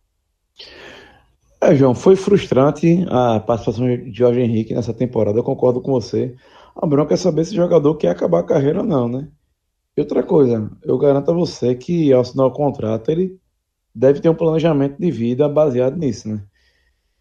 É, 1.69 1.75
João, 1.75 1.95
foi 1.95 2.17
frustrante 2.17 3.05
a 3.11 3.39
participação 3.41 3.87
de 3.87 4.11
Jorge 4.11 4.41
Henrique 4.41 4.73
nessa 4.73 4.95
temporada, 4.95 5.39
eu 5.39 5.45
concordo 5.45 5.83
com 5.83 5.93
você. 5.93 6.35
A 6.75 6.87
bronca 6.87 7.13
é 7.13 7.17
saber 7.17 7.45
se 7.45 7.53
o 7.53 7.57
jogador 7.57 7.95
quer 7.97 8.09
acabar 8.09 8.41
a 8.41 8.43
carreira 8.43 8.79
ou 8.79 8.87
não, 8.87 9.07
né? 9.07 9.29
E 9.95 10.01
outra 10.01 10.23
coisa, 10.23 10.71
eu 10.83 10.97
garanto 10.97 11.31
a 11.31 11.35
você 11.35 11.75
que 11.75 12.11
ao 12.11 12.23
assinar 12.23 12.47
o 12.47 12.53
contrato, 12.53 13.11
ele 13.11 13.39
deve 13.95 14.21
ter 14.21 14.31
um 14.31 14.35
planejamento 14.35 14.99
de 14.99 15.11
vida 15.11 15.47
baseado 15.47 15.99
nisso, 15.99 16.29
né? 16.29 16.43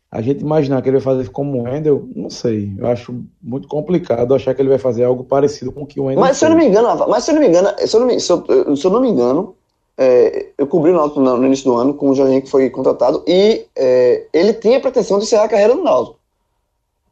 a 0.09 0.21
gente 0.21 0.39
imaginar 0.39 0.81
que 0.81 0.87
ele 0.87 0.99
vai 0.99 1.15
fazer 1.15 1.29
como 1.29 1.59
o 1.59 1.63
Wendel, 1.63 2.07
não 2.15 2.29
sei. 2.29 2.73
Eu 2.77 2.87
acho 2.87 3.25
muito 3.41 3.67
complicado 3.67 4.33
achar 4.33 4.53
que 4.55 4.61
ele 4.61 4.69
vai 4.69 4.77
fazer 4.77 5.03
algo 5.03 5.25
parecido 5.25 5.71
com 5.71 5.83
o 5.83 5.85
que 5.85 5.99
o 5.99 6.05
Wendel 6.05 6.21
Mas 6.21 6.37
se 6.37 6.45
eu 6.45 6.49
não 6.49 6.57
me 6.57 6.65
engano, 6.65 7.07
mas 7.09 7.25
se 7.25 7.31
eu 7.31 7.35
não 7.35 7.41
me 7.41 7.49
engano, 7.49 7.69
se 7.77 7.95
eu 7.95 7.99
não 7.99 8.07
me, 8.07 8.19
se 8.19 8.31
eu, 8.31 8.75
se 8.77 8.87
eu 8.87 8.91
não 8.91 9.01
me 9.01 9.09
engano, 9.09 9.55
é, 9.97 10.49
eu 10.57 10.67
cobri 10.67 10.91
o 10.91 10.95
Náutico 10.95 11.19
no, 11.19 11.45
início 11.45 11.65
do 11.65 11.75
ano 11.75 11.93
com 11.93 12.09
o 12.09 12.15
Jorginho 12.15 12.41
que 12.41 12.49
foi 12.49 12.69
contratado 12.69 13.23
e 13.27 13.65
é, 13.75 14.27
ele 14.31 14.53
tinha 14.53 14.79
pretensão 14.79 15.17
de 15.17 15.25
encerrar 15.25 15.45
a 15.45 15.49
carreira 15.49 15.73
no 15.73 15.83
Náutico. 15.83 16.19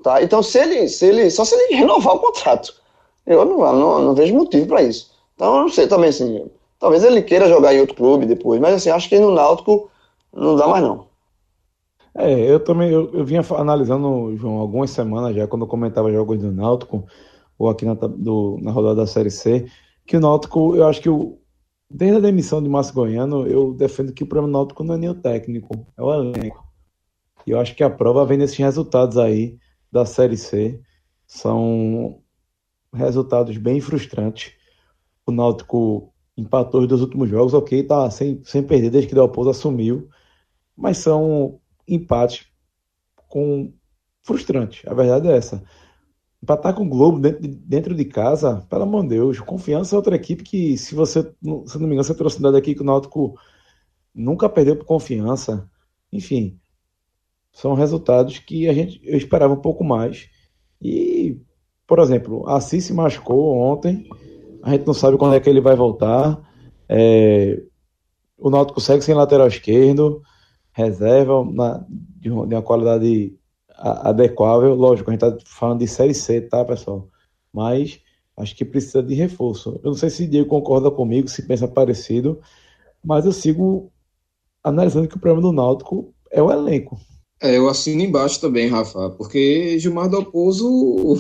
Tá? 0.04 0.22
Então, 0.22 0.44
se 0.44 0.60
ele, 0.60 0.88
se 0.88 1.08
ele, 1.08 1.32
só 1.32 1.44
se 1.44 1.56
ele 1.56 1.76
renovar 1.78 2.16
o 2.16 2.20
contrato. 2.20 2.74
Eu 3.26 3.44
não, 3.44 3.58
não, 3.58 4.00
não 4.04 4.14
vejo 4.14 4.36
motivo 4.36 4.68
para 4.68 4.84
isso. 4.84 5.12
Então, 5.34 5.56
eu 5.56 5.62
não 5.62 5.70
sei 5.70 5.88
também 5.88 6.10
assim. 6.10 6.46
Talvez 6.80 7.04
ele 7.04 7.24
queira 7.24 7.50
jogar 7.50 7.74
em 7.74 7.80
outro 7.80 7.96
clube 7.96 8.28
depois, 8.28 8.62
mas 8.62 8.76
assim, 8.76 8.92
acho 8.92 9.10
que 9.10 9.18
no 9.18 9.32
Náutico 9.32 9.90
não 10.32 10.56
dá 10.56 10.68
mais 10.68 10.84
não. 10.84 11.08
É, 12.14 12.32
eu 12.32 12.60
também 12.60 12.92
eu, 12.92 13.10
eu 13.14 13.26
vinha 13.26 13.44
analisando, 13.58 14.38
João, 14.38 14.60
algumas 14.60 14.92
semanas 14.92 15.36
já, 15.36 15.48
quando 15.48 15.64
eu 15.64 15.68
comentava 15.68 16.12
jogos 16.12 16.40
do 16.40 16.52
Náutico, 16.52 17.04
ou 17.58 17.70
aqui 17.70 17.84
na, 17.84 17.96
do, 17.96 18.60
na 18.62 18.72
rodada 18.72 18.98
da 18.98 19.08
Série 19.08 19.32
C, 19.32 19.66
que 20.06 20.16
o 20.16 20.20
Náutico, 20.20 20.76
eu 20.76 20.88
acho 20.88 21.02
que 21.02 21.10
o, 21.10 21.38
desde 21.90 22.18
a 22.18 22.22
demissão 22.22 22.62
de 22.62 22.70
Márcio 22.70 22.94
Goiano, 22.94 23.48
eu 23.48 23.74
defendo 23.74 24.14
que 24.14 24.24
o 24.24 24.28
problema 24.28 24.60
Náutico 24.60 24.84
não 24.84 24.96
é 24.96 24.98
nem 24.98 25.10
o 25.10 25.16
técnico, 25.16 25.86
é 25.98 26.02
o 26.02 26.14
elenco. 26.14 26.66
E 27.46 27.52
eu 27.52 27.60
acho 27.60 27.76
que 27.76 27.84
a 27.84 27.90
prova 27.90 28.26
vem 28.26 28.38
nesses 28.38 28.58
resultados 28.58 29.18
aí 29.18 29.58
da 29.92 30.06
Série 30.06 30.38
C. 30.38 30.82
São 31.28 32.22
resultados 32.94 33.58
bem 33.58 33.80
frustrantes. 33.80 34.54
O 35.26 35.32
Náutico 35.32 36.14
empatou 36.38 36.82
os 36.82 36.88
dois 36.88 37.02
últimos 37.02 37.30
jogos, 37.30 37.54
ok, 37.54 37.84
tá 37.84 38.10
sem, 38.10 38.42
sem 38.44 38.64
perder 38.64 38.90
desde 38.90 39.08
que 39.08 39.18
o 39.18 39.28
Del 39.28 39.50
assumiu, 39.50 40.10
mas 40.76 40.98
são 40.98 41.60
empate 41.88 42.52
com 43.28 43.74
frustrante. 44.24 44.88
A 44.90 44.94
verdade 44.94 45.28
é 45.28 45.38
essa. 45.38 45.64
Para 46.46 46.56
estar 46.56 46.74
com 46.74 46.84
o 46.84 46.90
Globo 46.90 47.20
dentro 47.20 47.42
de, 47.42 47.48
dentro 47.48 47.96
de 47.96 48.06
casa, 48.06 48.66
pelo 48.70 48.84
amor 48.84 49.04
de 49.04 49.10
Deus, 49.10 49.40
confiança 49.40 49.96
é 49.96 49.98
outra 49.98 50.16
equipe 50.16 50.44
que, 50.44 50.78
se 50.78 50.96
você, 50.96 51.24
se 51.24 51.34
não 51.44 51.88
me 51.88 51.88
engano, 51.88 52.04
você 52.04 52.16
trouxe 52.16 52.42
dado 52.42 52.58
aqui 52.58 52.76
que 52.76 52.82
o 52.82 52.86
Náutico 52.86 53.36
nunca 54.14 54.48
perdeu 54.48 54.76
por 54.76 54.86
confiança. 54.86 55.70
Enfim, 56.12 56.60
são 57.52 57.74
resultados 57.74 58.40
que 58.40 58.68
a 58.68 58.74
gente 58.74 59.02
eu 59.04 59.18
esperava 59.18 59.54
um 59.54 59.62
pouco 59.62 59.84
mais. 59.84 60.30
E, 60.82 61.38
por 61.88 62.00
exemplo, 62.00 62.48
Assis 62.50 62.86
se 62.86 62.94
machucou 62.94 63.58
ontem, 63.58 64.08
a 64.62 64.72
gente 64.72 64.86
não 64.86 64.94
sabe 64.94 65.18
quando 65.18 65.36
é 65.36 65.40
que 65.40 65.50
ele 65.50 65.62
vai 65.62 65.76
voltar. 65.76 66.42
É, 66.88 67.62
o 68.38 68.50
Náutico 68.50 68.82
segue 68.82 69.04
sem 69.04 69.16
lateral 69.16 69.48
esquerdo, 69.48 70.22
reserva 70.72 71.46
na, 71.46 71.86
de, 71.90 72.30
uma 72.30 72.62
qualidade 72.62 73.34
adequável. 73.78 74.74
Lógico, 74.76 75.10
a 75.10 75.14
gente 75.14 75.24
está 75.24 75.38
falando 75.46 75.80
de 75.80 75.88
Série 75.88 76.14
C, 76.14 76.42
tá, 76.42 76.64
pessoal? 76.64 77.08
Mas 77.54 78.00
acho 78.38 78.56
que 78.56 78.66
precisa 78.66 79.02
de 79.02 79.14
reforço. 79.16 79.80
Eu 79.84 79.92
não 79.92 79.98
sei 79.98 80.10
se 80.10 80.28
Diego 80.28 80.50
concorda 80.50 80.92
comigo, 80.92 81.28
se 81.28 81.42
pensa 81.44 81.68
parecido, 81.68 82.40
mas 83.04 83.26
eu 83.26 83.32
sigo 83.32 83.92
analisando 84.64 85.08
que 85.08 85.16
o 85.16 85.20
problema 85.20 85.48
do 85.48 85.54
Náutico 85.54 86.14
é 86.32 86.42
o 86.42 86.52
elenco. 86.52 87.00
É, 87.42 87.58
eu 87.58 87.70
assino 87.70 88.02
embaixo 88.02 88.42
também, 88.42 88.68
Rafa, 88.68 89.10
porque 89.12 89.78
Gilmar 89.78 90.10
Dalpozo 90.10 90.68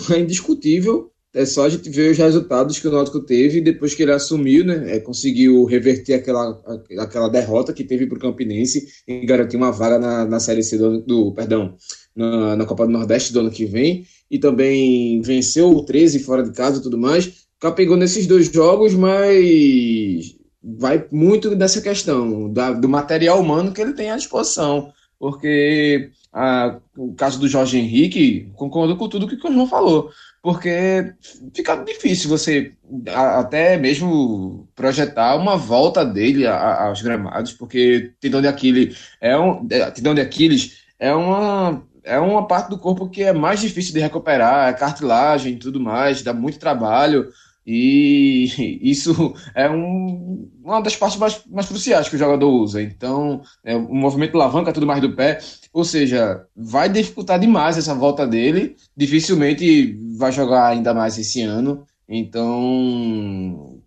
é 0.13 0.19
indiscutível. 0.19 1.11
É 1.35 1.45
só 1.45 1.65
a 1.65 1.69
gente 1.69 1.89
ver 1.89 2.11
os 2.11 2.17
resultados 2.17 2.79
que 2.79 2.87
o 2.87 2.91
Náutico 2.91 3.19
teve 3.19 3.59
depois 3.59 3.93
que 3.93 4.01
ele 4.01 4.13
assumiu, 4.13 4.63
né? 4.63 4.95
É, 4.95 4.99
conseguiu 5.01 5.65
reverter 5.65 6.13
aquela, 6.13 6.57
aquela 6.97 7.27
derrota 7.27 7.73
que 7.73 7.83
teve 7.83 8.07
para 8.07 8.17
o 8.17 8.21
Campinense 8.21 8.87
e 9.05 9.25
garantir 9.25 9.57
uma 9.57 9.69
vaga 9.69 9.99
na, 9.99 10.23
na 10.23 10.39
Série 10.39 10.63
C 10.63 10.77
do, 10.77 11.01
do 11.01 11.33
perdão, 11.33 11.75
na, 12.15 12.55
na, 12.55 12.65
Copa 12.65 12.85
do 12.85 12.93
Nordeste 12.93 13.33
do 13.33 13.41
ano 13.41 13.51
que 13.51 13.65
vem. 13.65 14.05
E 14.31 14.39
também 14.39 15.21
venceu 15.21 15.75
o 15.75 15.83
13 15.83 16.19
fora 16.19 16.41
de 16.41 16.53
casa 16.53 16.79
e 16.79 16.83
tudo 16.83 16.97
mais. 16.97 17.45
Capegou 17.59 17.97
nesses 17.97 18.25
dois 18.25 18.49
jogos, 18.49 18.93
mas 18.93 20.37
vai 20.63 21.05
muito 21.11 21.53
dessa 21.53 21.81
questão 21.81 22.49
da, 22.49 22.71
do 22.71 22.87
material 22.87 23.41
humano 23.41 23.73
que 23.73 23.81
ele 23.81 23.91
tem 23.91 24.09
à 24.09 24.15
disposição. 24.15 24.93
Porque 25.19 26.11
a, 26.31 26.79
o 26.97 27.13
caso 27.13 27.37
do 27.41 27.47
Jorge 27.49 27.77
Henrique, 27.77 28.49
concordo 28.55 28.95
com 28.95 29.09
tudo 29.09 29.27
que 29.27 29.35
o 29.35 29.51
João 29.51 29.67
falou 29.67 30.09
porque 30.45 31.11
fica 31.55 31.75
difícil 31.77 32.29
você 32.29 32.71
até 33.11 33.77
mesmo 33.77 34.69
projetar 34.75 35.35
uma 35.37 35.57
volta 35.57 36.05
dele 36.05 36.45
aos 36.45 37.01
gramados, 37.01 37.51
porque 37.51 38.13
tendão 38.19 38.39
de 38.43 38.47
Aquiles 38.47 38.95
é 39.19 39.35
um 39.35 39.67
é, 39.71 39.89
tendão 39.89 40.13
de 40.13 40.21
Aquiles 40.21 40.83
é 40.99 41.11
uma 41.15 41.83
é 42.03 42.19
uma 42.19 42.47
parte 42.47 42.69
do 42.69 42.77
corpo 42.77 43.09
que 43.09 43.23
é 43.23 43.33
mais 43.33 43.59
difícil 43.59 43.91
de 43.91 43.99
recuperar, 43.99 44.69
é 44.69 44.73
cartilagem 44.73 45.53
e 45.53 45.57
tudo 45.57 45.79
mais, 45.79 46.21
dá 46.21 46.31
muito 46.31 46.59
trabalho. 46.59 47.27
E 47.65 48.79
isso 48.81 49.33
é 49.55 49.69
um, 49.69 50.49
uma 50.63 50.81
das 50.81 50.95
partes 50.95 51.17
mais, 51.17 51.41
mais 51.47 51.67
cruciais 51.67 52.07
que 52.07 52.15
o 52.15 52.19
jogador 52.19 52.49
usa. 52.49 52.81
Então, 52.81 53.41
é, 53.63 53.75
o 53.75 53.93
movimento 53.95 54.35
alavanca 54.35 54.71
tudo 54.71 54.85
mais 54.85 55.01
do 55.01 55.15
pé, 55.15 55.39
ou 55.73 55.83
seja, 55.83 56.45
vai 56.55 56.89
dificultar 56.89 57.39
demais 57.39 57.77
essa 57.77 57.95
volta 57.95 58.27
dele. 58.27 58.75
Dificilmente 58.95 59.97
vai 60.17 60.31
jogar 60.31 60.67
ainda 60.67 60.93
mais 60.93 61.17
esse 61.17 61.41
ano. 61.41 61.85
Então, 62.07 63.79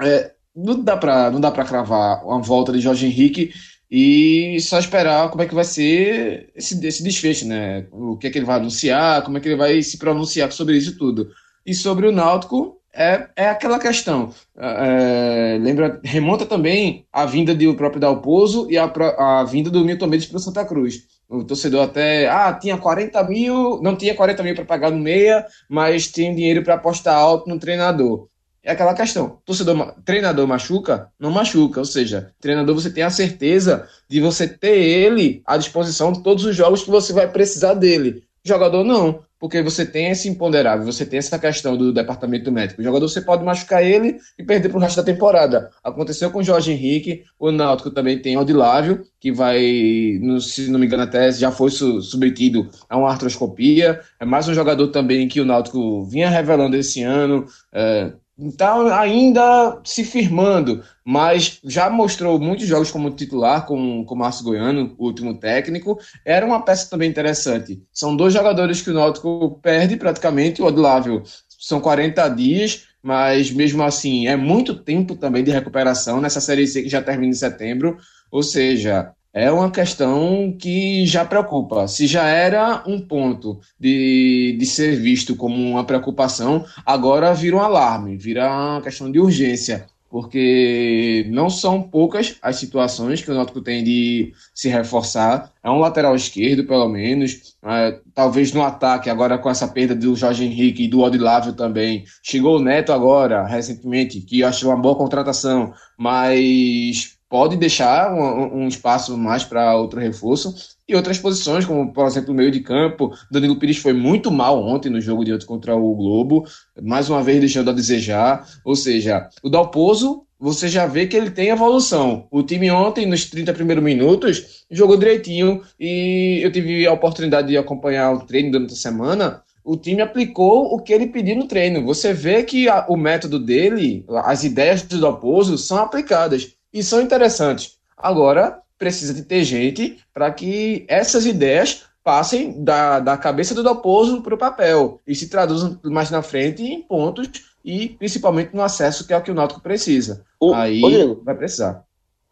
é, 0.00 0.32
não 0.54 0.82
dá 0.82 0.96
para 0.96 1.30
não 1.30 1.40
dá 1.40 1.50
para 1.50 1.64
cravar 1.64 2.24
uma 2.24 2.40
volta 2.40 2.72
de 2.72 2.80
Jorge 2.80 3.06
Henrique 3.06 3.52
e 3.90 4.60
só 4.60 4.78
esperar 4.78 5.30
como 5.30 5.42
é 5.42 5.46
que 5.46 5.54
vai 5.54 5.64
ser 5.64 6.50
esse, 6.54 6.86
esse 6.86 7.02
desfecho, 7.02 7.46
né? 7.46 7.86
O 7.90 8.16
que 8.16 8.26
é 8.26 8.30
que 8.30 8.38
ele 8.38 8.46
vai 8.46 8.56
anunciar, 8.56 9.22
como 9.24 9.38
é 9.38 9.40
que 9.40 9.48
ele 9.48 9.56
vai 9.56 9.82
se 9.82 9.98
pronunciar 9.98 10.52
sobre 10.52 10.76
isso 10.76 10.96
tudo. 10.96 11.30
E 11.66 11.74
sobre 11.74 12.06
o 12.06 12.12
Náutico, 12.12 12.79
é, 12.92 13.28
é 13.36 13.48
aquela 13.48 13.78
questão. 13.78 14.34
É, 14.56 15.58
lembra, 15.60 16.00
remonta 16.02 16.44
também 16.44 17.06
a 17.12 17.24
vinda 17.24 17.54
do 17.54 17.74
próprio 17.74 18.00
Dalpozo 18.00 18.70
e 18.70 18.76
a, 18.76 18.92
a 19.18 19.44
vinda 19.44 19.70
do 19.70 19.84
Milton 19.84 20.06
Mendes 20.06 20.26
para 20.26 20.36
o 20.36 20.40
Santa 20.40 20.64
Cruz. 20.64 21.06
O 21.28 21.44
torcedor 21.44 21.84
até, 21.84 22.28
ah, 22.28 22.52
tinha 22.52 22.76
40 22.76 23.22
mil, 23.24 23.80
não 23.80 23.94
tinha 23.94 24.14
40 24.14 24.42
mil 24.42 24.54
para 24.54 24.64
pagar 24.64 24.90
no 24.90 24.98
meia, 24.98 25.46
mas 25.68 26.08
tinha 26.08 26.34
dinheiro 26.34 26.64
para 26.64 26.74
apostar 26.74 27.14
alto 27.14 27.48
no 27.48 27.58
treinador. 27.58 28.28
É 28.62 28.72
aquela 28.72 28.94
questão. 28.94 29.38
Torcedor, 29.44 29.94
treinador 30.04 30.46
machuca? 30.46 31.08
Não 31.18 31.30
machuca. 31.30 31.80
Ou 31.80 31.86
seja, 31.86 32.32
treinador 32.40 32.74
você 32.74 32.90
tem 32.90 33.04
a 33.04 33.10
certeza 33.10 33.88
de 34.08 34.20
você 34.20 34.46
ter 34.46 34.76
ele 34.76 35.40
à 35.46 35.56
disposição 35.56 36.12
de 36.12 36.22
todos 36.22 36.44
os 36.44 36.54
jogos 36.54 36.82
que 36.82 36.90
você 36.90 37.12
vai 37.12 37.30
precisar 37.30 37.74
dele. 37.74 38.24
Jogador 38.44 38.84
não 38.84 39.22
porque 39.40 39.62
você 39.62 39.86
tem 39.86 40.10
esse 40.10 40.28
imponderável, 40.28 40.84
você 40.84 41.06
tem 41.06 41.18
essa 41.18 41.38
questão 41.38 41.74
do 41.74 41.92
departamento 41.94 42.52
médico. 42.52 42.82
O 42.82 42.84
jogador 42.84 43.08
você 43.08 43.22
pode 43.22 43.42
machucar 43.42 43.82
ele 43.82 44.18
e 44.38 44.44
perder 44.44 44.68
para 44.68 44.76
o 44.76 44.80
resto 44.80 44.98
da 44.98 45.02
temporada. 45.02 45.70
Aconteceu 45.82 46.30
com 46.30 46.40
o 46.40 46.42
Jorge 46.42 46.72
Henrique, 46.72 47.24
o 47.38 47.50
Náutico 47.50 47.90
também 47.90 48.18
tem 48.18 48.36
Odilávio, 48.36 49.02
que 49.18 49.32
vai, 49.32 50.18
no, 50.20 50.40
se 50.42 50.70
não 50.70 50.78
me 50.78 50.84
engano 50.84 51.04
até, 51.04 51.32
já 51.32 51.50
foi 51.50 51.70
su 51.70 52.02
submetido 52.02 52.68
a 52.88 52.98
uma 52.98 53.10
artroscopia. 53.10 54.00
É 54.20 54.26
mais 54.26 54.46
um 54.46 54.52
jogador 54.52 54.88
também 54.88 55.26
que 55.26 55.40
o 55.40 55.46
Náutico 55.46 56.04
vinha 56.04 56.28
revelando 56.28 56.76
esse 56.76 57.02
ano. 57.02 57.46
É, 57.72 58.12
está 58.48 58.98
ainda 59.00 59.80
se 59.84 60.04
firmando, 60.04 60.82
mas 61.04 61.60
já 61.64 61.90
mostrou 61.90 62.38
muitos 62.38 62.66
jogos 62.66 62.90
como 62.90 63.10
titular 63.10 63.66
com 63.66 64.02
o 64.02 64.16
Márcio 64.16 64.44
Goiano, 64.44 64.94
o 64.98 65.06
último 65.06 65.34
técnico. 65.34 65.98
Era 66.24 66.46
uma 66.46 66.62
peça 66.62 66.88
também 66.88 67.10
interessante. 67.10 67.82
São 67.92 68.16
dois 68.16 68.32
jogadores 68.32 68.80
que 68.80 68.90
o 68.90 68.94
Náutico 68.94 69.58
perde 69.62 69.96
praticamente, 69.96 70.62
o 70.62 70.66
Odilávio 70.66 71.22
são 71.58 71.80
40 71.80 72.28
dias, 72.30 72.86
mas 73.02 73.50
mesmo 73.50 73.82
assim 73.82 74.26
é 74.26 74.36
muito 74.36 74.74
tempo 74.74 75.14
também 75.14 75.44
de 75.44 75.50
recuperação 75.50 76.20
nessa 76.20 76.40
Série 76.40 76.66
C 76.66 76.82
que 76.82 76.88
já 76.88 77.02
termina 77.02 77.32
em 77.32 77.36
setembro, 77.36 77.98
ou 78.30 78.42
seja, 78.42 79.12
é 79.32 79.50
uma 79.50 79.70
questão 79.70 80.56
que 80.58 81.06
já 81.06 81.24
preocupa. 81.24 81.86
Se 81.86 82.06
já 82.06 82.26
era 82.26 82.82
um 82.86 83.00
ponto 83.00 83.60
de, 83.78 84.56
de 84.58 84.66
ser 84.66 84.96
visto 84.96 85.36
como 85.36 85.56
uma 85.56 85.84
preocupação, 85.84 86.64
agora 86.84 87.34
vira 87.34 87.56
um 87.56 87.60
alarme, 87.60 88.16
vira 88.16 88.50
uma 88.50 88.82
questão 88.82 89.10
de 89.10 89.20
urgência, 89.20 89.86
porque 90.08 91.24
não 91.30 91.48
são 91.48 91.80
poucas 91.80 92.36
as 92.42 92.56
situações 92.56 93.22
que 93.22 93.30
o 93.30 93.34
Náutico 93.34 93.60
tem 93.60 93.84
de 93.84 94.32
se 94.52 94.68
reforçar. 94.68 95.52
É 95.62 95.70
um 95.70 95.78
lateral 95.78 96.16
esquerdo, 96.16 96.66
pelo 96.66 96.88
menos. 96.88 97.54
É, 97.64 98.00
talvez 98.12 98.52
no 98.52 98.62
ataque, 98.62 99.08
agora 99.08 99.38
com 99.38 99.48
essa 99.48 99.68
perda 99.68 99.94
do 99.94 100.16
Jorge 100.16 100.44
Henrique 100.44 100.84
e 100.84 100.88
do 100.88 101.00
Odilávio 101.00 101.52
também. 101.52 102.04
Chegou 102.24 102.56
o 102.56 102.62
Neto 102.62 102.92
agora, 102.92 103.46
recentemente, 103.46 104.20
que 104.20 104.40
eu 104.40 104.48
acho 104.48 104.66
uma 104.66 104.76
boa 104.76 104.96
contratação, 104.96 105.72
mas 105.96 107.19
pode 107.30 107.56
deixar 107.56 108.12
um, 108.12 108.64
um 108.64 108.68
espaço 108.68 109.16
mais 109.16 109.44
para 109.44 109.76
outro 109.76 110.00
reforço. 110.00 110.52
E 110.88 110.96
outras 110.96 111.16
posições, 111.16 111.64
como 111.64 111.92
por 111.92 112.04
exemplo 112.04 112.32
o 112.32 112.36
meio 112.36 112.50
de 112.50 112.58
campo, 112.58 113.12
Danilo 113.30 113.56
Pires 113.56 113.78
foi 113.78 113.92
muito 113.92 114.32
mal 114.32 114.60
ontem 114.60 114.90
no 114.90 115.00
jogo 115.00 115.24
de 115.24 115.32
ontem 115.32 115.46
contra 115.46 115.76
o 115.76 115.94
Globo, 115.94 116.44
mais 116.82 117.08
uma 117.08 117.22
vez 117.22 117.38
deixando 117.38 117.70
a 117.70 117.72
desejar. 117.72 118.44
Ou 118.64 118.74
seja, 118.74 119.28
o 119.44 119.48
Dalpozo, 119.48 120.24
você 120.40 120.68
já 120.68 120.86
vê 120.86 121.06
que 121.06 121.16
ele 121.16 121.30
tem 121.30 121.50
evolução. 121.50 122.26
O 122.32 122.42
time 122.42 122.68
ontem, 122.72 123.06
nos 123.06 123.26
30 123.26 123.52
primeiros 123.52 123.84
minutos, 123.84 124.64
jogou 124.68 124.96
direitinho 124.96 125.62
e 125.78 126.40
eu 126.42 126.50
tive 126.50 126.84
a 126.84 126.92
oportunidade 126.92 127.46
de 127.46 127.56
acompanhar 127.56 128.12
o 128.12 128.26
treino 128.26 128.50
durante 128.50 128.72
a 128.72 128.76
semana 128.76 129.42
o 129.62 129.76
time 129.76 130.00
aplicou 130.00 130.74
o 130.74 130.80
que 130.80 130.92
ele 130.92 131.06
pediu 131.06 131.36
no 131.36 131.46
treino. 131.46 131.84
Você 131.84 132.12
vê 132.14 132.42
que 132.42 132.68
a, 132.68 132.86
o 132.88 132.96
método 132.96 133.38
dele, 133.38 134.04
as 134.24 134.42
ideias 134.42 134.82
do 134.82 134.98
Dalpozo 134.98 135.58
são 135.58 135.76
aplicadas 135.78 136.56
e 136.72 136.82
são 136.82 137.00
interessantes. 137.00 137.78
Agora, 137.96 138.60
precisa 138.78 139.12
de 139.12 139.22
ter 139.22 139.44
gente 139.44 139.98
para 140.12 140.30
que 140.32 140.84
essas 140.88 141.26
ideias 141.26 141.84
passem 142.02 142.62
da, 142.62 142.98
da 142.98 143.16
cabeça 143.16 143.54
do 143.54 143.62
Dalpozo 143.62 144.22
para 144.22 144.34
o 144.34 144.38
papel 144.38 145.00
e 145.06 145.14
se 145.14 145.28
traduzam 145.28 145.78
mais 145.84 146.10
na 146.10 146.22
frente 146.22 146.62
em 146.62 146.80
pontos 146.80 147.50
e 147.64 147.90
principalmente 147.90 148.54
no 148.54 148.62
acesso 148.62 149.06
que 149.06 149.12
é 149.12 149.16
o 149.16 149.22
que 149.22 149.30
o 149.30 149.34
Náutico 149.34 149.60
precisa. 149.60 150.24
O, 150.40 150.54
Aí 150.54 150.80
Diego, 150.80 151.20
vai 151.22 151.34
precisar. 151.34 151.84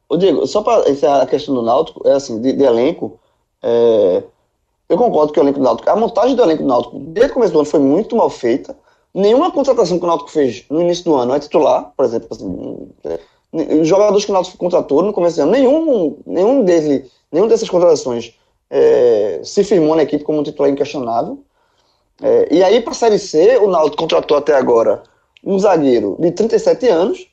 Ô 0.08 0.16
Diego, 0.16 0.46
só 0.46 0.62
para 0.62 0.88
encerrar 0.88 1.22
a 1.22 1.26
questão 1.26 1.54
do 1.54 1.62
Náutico, 1.62 2.08
é 2.08 2.12
assim, 2.12 2.40
de, 2.40 2.54
de 2.54 2.64
elenco, 2.64 3.20
é, 3.62 4.22
eu 4.88 4.96
concordo 4.96 5.32
que 5.32 5.38
o 5.38 5.42
elenco 5.42 5.58
do 5.58 5.64
Náutico, 5.64 5.90
a 5.90 5.96
montagem 5.96 6.34
do 6.34 6.42
elenco 6.42 6.62
do 6.62 6.68
Náutico 6.68 6.98
desde 6.98 7.32
o 7.32 7.34
começo 7.34 7.52
do 7.52 7.58
ano 7.58 7.68
foi 7.68 7.80
muito 7.80 8.16
mal 8.16 8.30
feita. 8.30 8.74
Nenhuma 9.12 9.50
contratação 9.50 9.98
que 9.98 10.04
o 10.04 10.08
Náutico 10.08 10.30
fez 10.30 10.64
no 10.70 10.80
início 10.80 11.04
do 11.04 11.14
ano 11.14 11.34
é 11.34 11.40
titular, 11.40 11.92
por 11.94 12.06
exemplo, 12.06 12.28
assim, 12.30 12.88
jogadores 13.82 14.24
que 14.24 14.30
o 14.30 14.34
Náutico 14.34 14.58
contratou 14.58 15.02
no 15.02 15.12
começo 15.12 15.36
do 15.36 15.42
ano, 15.42 15.52
nenhum, 15.52 16.16
nenhum, 16.26 16.64
dele, 16.64 17.10
nenhum 17.32 17.48
dessas 17.48 17.68
contratações 17.68 18.34
é, 18.70 19.40
se 19.42 19.64
firmou 19.64 19.96
na 19.96 20.02
equipe 20.02 20.24
como 20.24 20.40
um 20.40 20.42
titular 20.42 20.70
inquestionável. 20.70 21.42
É, 22.22 22.48
e 22.50 22.62
aí, 22.62 22.80
para 22.80 22.92
a 22.92 22.94
Série 22.94 23.18
C, 23.18 23.56
o 23.58 23.68
Náutico 23.68 23.96
contratou 23.96 24.36
até 24.36 24.54
agora 24.54 25.02
um 25.44 25.58
zagueiro 25.58 26.16
de 26.18 26.30
37 26.32 26.88
anos, 26.88 27.26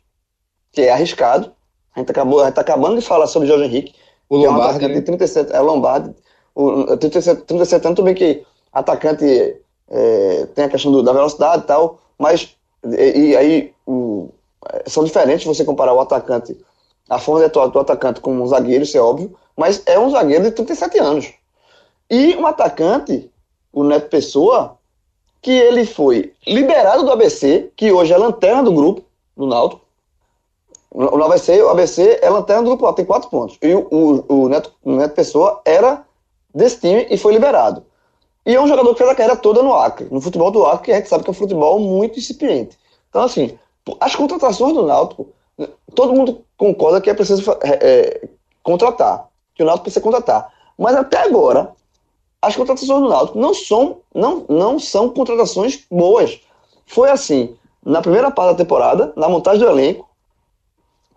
que 0.72 0.82
é 0.82 0.92
arriscado. 0.92 1.52
A 1.96 2.00
gente 2.00 2.12
acabou, 2.12 2.48
está 2.48 2.62
acabando 2.62 3.00
de 3.00 3.06
falar 3.06 3.28
sobre 3.28 3.48
o 3.48 3.50
Jorge 3.50 3.66
Henrique, 3.66 3.94
o 4.30 4.40
que 4.40 4.48
Lombardi, 4.48 4.84
é 4.84 4.88
um 4.88 4.90
né? 4.90 4.96
de 4.96 5.02
37, 5.02 5.54
é 5.54 5.60
Lombardi, 5.60 6.16
o, 6.54 6.98
37, 6.98 7.42
37 7.44 7.86
anos, 7.86 7.96
tudo 7.96 8.06
bem 8.06 8.16
que 8.16 8.46
atacante 8.72 9.58
é, 9.90 10.48
tem 10.54 10.66
a 10.66 10.70
questão 10.70 10.92
do, 10.92 11.04
da 11.04 11.14
velocidade 11.14 11.64
e 11.64 11.66
tal, 11.68 12.00
mas 12.18 12.56
e, 12.86 13.30
e 13.30 13.38
aí 13.38 13.74
são 14.86 15.04
diferentes 15.04 15.46
você 15.46 15.64
comparar 15.64 15.94
o 15.94 16.00
atacante, 16.00 16.58
a 17.10 17.20
forma 17.20 17.42
de 17.42 17.46
atuar 17.48 17.68
do 17.68 17.80
atacante 17.80 18.20
com 18.20 18.34
um 18.34 18.48
zagueiro, 18.48 18.84
isso 18.84 18.98
é 18.98 19.02
óbvio, 19.02 19.36
mas 19.56 19.82
é 19.86 20.00
um 20.00 20.10
zagueiro 20.10 20.44
de 20.44 20.52
37 20.52 21.00
anos. 21.00 21.34
E 22.10 22.36
um 22.36 22.46
atacante, 22.46 23.32
o 23.72 23.84
Neto 23.84 24.10
Pessoa, 24.10 24.78
que 25.42 25.52
ele 25.52 25.86
foi 25.86 26.34
liberado 26.46 27.04
do 27.04 27.12
ABC, 27.12 27.72
que 27.76 27.92
hoje 27.92 28.14
é 28.14 28.18
lanterna 28.18 28.64
do 28.64 28.74
grupo, 28.74 29.04
do 29.36 29.46
Náutico. 29.46 29.86
No 30.94 31.24
ABC, 31.26 31.62
o 31.62 31.70
ABC 31.70 32.20
é 32.22 32.30
lanterna 32.30 32.64
do 32.64 32.70
grupo, 32.70 32.94
tem 32.94 33.04
quatro 33.04 33.30
pontos. 33.30 33.58
E 33.62 33.76
o, 33.76 33.86
o, 33.92 34.44
o, 34.44 34.50
Neto, 34.50 34.72
o 34.82 34.94
Neto 34.94 35.14
Pessoa 35.14 35.62
era 35.66 36.06
desse 36.54 36.80
time 36.80 37.06
e 37.10 37.18
foi 37.18 37.34
liberado. 37.34 37.84
E 38.46 38.56
é 38.56 38.62
um 38.62 38.68
jogador 38.68 38.94
que 38.94 39.00
fez 39.00 39.10
a 39.10 39.16
carreira 39.16 39.36
toda 39.36 39.62
no 39.62 39.74
Acre, 39.74 40.08
no 40.10 40.22
futebol 40.22 40.52
do 40.52 40.66
Acre, 40.66 40.86
que 40.86 40.92
a 40.94 40.96
gente 40.96 41.10
sabe 41.10 41.24
que 41.24 41.30
é 41.30 41.32
um 41.32 41.36
futebol 41.36 41.80
muito 41.80 42.18
incipiente. 42.18 42.78
Então, 43.10 43.24
assim, 43.24 43.58
as 44.00 44.16
contratações 44.16 44.74
do 44.74 44.84
Náutico, 44.84 45.28
todo 45.94 46.14
mundo 46.14 46.44
concorda 46.58 47.02
que 47.02 47.10
é 47.10 47.14
preciso 47.14 47.52
é, 47.62 47.70
é, 47.82 48.30
contratar, 48.64 49.28
que 49.54 49.64
o 49.64 49.66
Náutico 49.66 49.84
precisa 49.84 50.04
contratar. 50.04 50.52
Mas 50.78 50.96
até 50.96 51.20
agora, 51.20 51.72
as 52.42 52.56
contratações 52.56 53.02
do 53.02 53.10
Náutico 53.10 53.40
não 53.40 53.54
são, 53.54 53.98
não, 54.14 54.46
não 54.50 54.80
são 54.80 55.10
contratações 55.10 55.86
boas. 55.90 56.40
Foi 56.86 57.10
assim 57.10 57.56
na 57.84 58.02
primeira 58.02 58.32
parte 58.32 58.54
da 58.54 58.64
temporada, 58.64 59.14
na 59.16 59.30
montagem 59.30 59.60
do 59.60 59.70
elenco, 59.70 60.10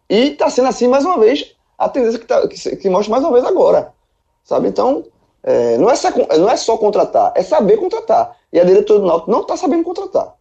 e 0.08 0.30
está 0.30 0.50
sendo 0.50 0.68
assim 0.68 0.86
mais 0.86 1.04
uma 1.04 1.18
vez 1.18 1.54
a 1.76 1.88
tendência 1.88 2.18
que, 2.18 2.26
tá, 2.26 2.46
que, 2.46 2.76
que 2.76 2.90
mostra 2.90 3.10
mais 3.10 3.24
uma 3.24 3.32
vez 3.32 3.44
agora. 3.44 3.92
Sabe? 4.44 4.68
Então, 4.68 5.04
é, 5.42 5.76
não, 5.78 5.90
é 5.90 5.96
só, 5.96 6.10
não 6.10 6.50
é 6.50 6.56
só 6.56 6.76
contratar, 6.76 7.32
é 7.34 7.42
saber 7.42 7.76
contratar. 7.78 8.36
E 8.52 8.58
a 8.58 8.64
diretoria 8.64 9.00
do 9.00 9.06
Náutico 9.06 9.30
não 9.30 9.42
está 9.42 9.56
sabendo 9.56 9.84
contratar. 9.84 10.34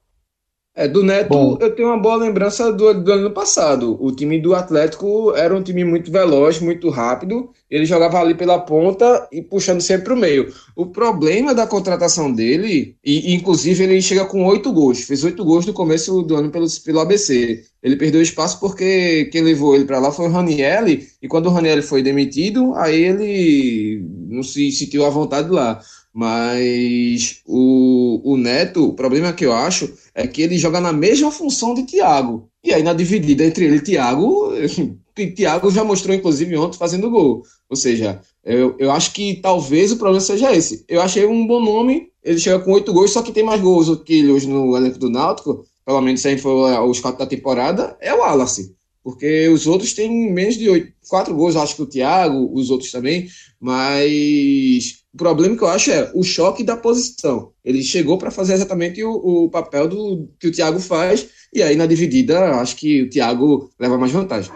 É, 0.77 0.87
do 0.87 1.01
Neto, 1.01 1.29
Bom. 1.29 1.57
eu 1.59 1.73
tenho 1.73 1.87
uma 1.87 1.97
boa 1.97 2.17
lembrança 2.17 2.71
do, 2.71 2.93
do, 2.93 3.11
ano 3.11 3.31
passado. 3.31 3.97
O 3.99 4.11
time 4.11 4.39
do 4.39 4.53
Atlético 4.53 5.33
era 5.35 5.55
um 5.55 5.63
time 5.63 5.83
muito 5.83 6.11
veloz, 6.11 6.59
muito 6.59 6.91
rápido. 6.91 7.49
Ele 7.67 7.83
jogava 7.83 8.19
ali 8.19 8.35
pela 8.35 8.59
ponta 8.59 9.27
e 9.31 9.41
puxando 9.41 9.81
sempre 9.81 10.03
para 10.03 10.13
o 10.13 10.17
meio. 10.17 10.53
O 10.75 10.85
problema 10.85 11.55
da 11.55 11.65
contratação 11.65 12.31
dele, 12.31 12.95
e 13.03 13.33
inclusive 13.33 13.83
ele 13.83 13.99
chega 14.03 14.23
com 14.25 14.45
oito 14.45 14.71
gols, 14.71 15.01
fez 15.01 15.23
oito 15.23 15.43
gols 15.43 15.65
no 15.65 15.73
começo 15.73 16.21
do 16.21 16.35
ano 16.35 16.51
pelo, 16.51 16.67
pelo 16.85 16.99
ABC. 16.99 17.63
Ele 17.81 17.95
perdeu 17.95 18.21
espaço 18.21 18.59
porque 18.59 19.25
quem 19.31 19.41
levou 19.41 19.73
ele 19.73 19.85
para 19.85 19.97
lá 19.97 20.11
foi 20.11 20.27
o 20.27 20.31
Ranielli, 20.31 21.07
e 21.21 21.27
quando 21.27 21.47
o 21.47 21.51
Ranielli 21.51 21.81
foi 21.81 22.03
demitido, 22.03 22.75
aí 22.75 23.01
ele 23.03 24.05
não 24.29 24.43
se 24.43 24.71
sentiu 24.71 25.05
à 25.05 25.09
vontade 25.09 25.49
lá. 25.49 25.81
Mas 26.17 27.41
o, 27.45 28.19
o 28.23 28.37
Neto, 28.37 28.85
o 28.85 28.93
problema 28.93 29.31
que 29.31 29.45
eu 29.45 29.53
acho 29.53 29.93
é 30.15 30.25
que 30.25 30.41
ele 30.41 30.57
joga 30.57 30.81
na 30.81 30.91
mesma 30.91 31.29
função 31.29 31.75
de 31.75 31.83
Thiago. 31.83 32.49
E 32.63 32.73
aí 32.73 32.81
na 32.81 32.91
dividida 32.91 33.45
entre 33.45 33.65
ele 33.65 33.75
e 33.75 33.81
Thiago, 33.81 34.49
Thiago 35.35 35.69
já 35.69 35.83
mostrou, 35.83 36.15
inclusive, 36.15 36.57
ontem 36.57 36.75
fazendo 36.75 37.11
gol. 37.11 37.43
Ou 37.69 37.75
seja, 37.75 38.19
eu, 38.43 38.75
eu 38.79 38.89
acho 38.89 39.13
que 39.13 39.35
talvez 39.35 39.91
o 39.91 39.97
problema 39.97 40.19
seja 40.19 40.51
esse. 40.55 40.83
Eu 40.87 41.01
achei 41.01 41.23
um 41.27 41.45
bom 41.45 41.63
nome, 41.63 42.09
ele 42.23 42.39
chega 42.39 42.57
com 42.57 42.71
oito 42.71 42.91
gols, 42.91 43.11
só 43.11 43.21
que 43.21 43.31
tem 43.31 43.43
mais 43.43 43.61
gols 43.61 43.85
do 43.85 44.03
que 44.03 44.15
ele 44.15 44.31
hoje 44.31 44.47
no 44.47 44.75
elenco 44.75 44.97
do 44.97 45.11
Náutico, 45.11 45.65
pelo 45.85 46.01
menos 46.01 46.21
se 46.21 46.29
aí 46.29 46.39
for 46.39 46.81
os 46.89 46.99
quatro 46.99 47.19
da 47.19 47.27
temporada, 47.27 47.95
é 48.01 48.11
o 48.11 48.21
Wallace. 48.21 48.75
Porque 49.03 49.47
os 49.49 49.67
outros 49.67 49.93
têm 49.93 50.33
menos 50.33 50.57
de 50.57 50.67
oito, 50.67 50.91
quatro 51.07 51.35
gols, 51.35 51.55
acho 51.55 51.75
que 51.75 51.83
o 51.83 51.87
Thiago, 51.87 52.51
os 52.53 52.71
outros 52.71 52.91
também, 52.91 53.27
mas 53.59 55.05
o 55.17 55.25
problema 55.27 55.57
que 55.57 55.63
eu 55.63 55.67
acho 55.67 55.89
é 55.89 56.11
o 56.13 56.21
choque 56.21 56.63
da 56.63 56.77
posição. 56.77 57.51
Ele 57.65 57.81
chegou 57.81 58.19
para 58.19 58.29
fazer 58.29 58.53
exatamente 58.53 59.03
o, 59.03 59.45
o, 59.45 59.49
papel 59.49 59.87
do 59.87 60.29
que 60.39 60.47
o 60.47 60.51
Thiago 60.51 60.79
faz, 60.79 61.27
e 61.51 61.63
aí 61.63 61.75
na 61.75 61.87
dividida 61.87 62.51
acho 62.57 62.75
que 62.75 63.01
o 63.01 63.09
Thiago 63.09 63.67
leva 63.79 63.97
mais 63.97 64.11
vantagem. 64.11 64.51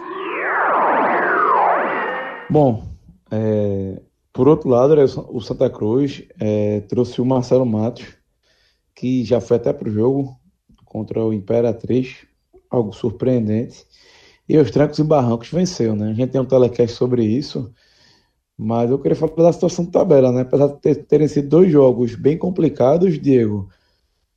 Bom, 2.48 2.84
é, 3.28 4.00
por 4.32 4.46
outro 4.46 4.68
lado, 4.68 4.94
o 5.30 5.40
Santa 5.40 5.68
Cruz 5.68 6.22
é, 6.38 6.78
trouxe 6.82 7.20
o 7.20 7.26
Marcelo 7.26 7.66
Matos, 7.66 8.06
que 8.94 9.24
já 9.24 9.40
foi 9.40 9.56
até 9.56 9.72
para 9.72 9.88
o 9.88 9.92
jogo 9.92 10.38
contra 10.84 11.24
o 11.24 11.32
Imperatriz, 11.32 12.18
algo 12.70 12.92
surpreendente. 12.92 13.84
E 14.48 14.56
os 14.56 14.70
trancos 14.70 15.00
e 15.00 15.02
barrancos 15.02 15.50
venceu, 15.50 15.96
né? 15.96 16.10
A 16.10 16.14
gente 16.14 16.30
tem 16.30 16.40
um 16.40 16.44
telecast 16.44 16.96
sobre 16.96 17.24
isso. 17.24 17.72
Mas 18.62 18.90
eu 18.90 18.98
queria 18.98 19.16
falar 19.16 19.34
da 19.34 19.52
situação 19.52 19.84
da 19.84 19.90
tabela, 19.90 20.30
né? 20.30 20.42
Apesar 20.42 20.68
de 20.68 20.80
ter, 20.80 20.94
terem 20.94 21.26
sido 21.26 21.48
dois 21.48 21.70
jogos 21.70 22.14
bem 22.14 22.38
complicados, 22.38 23.20
Diego, 23.20 23.68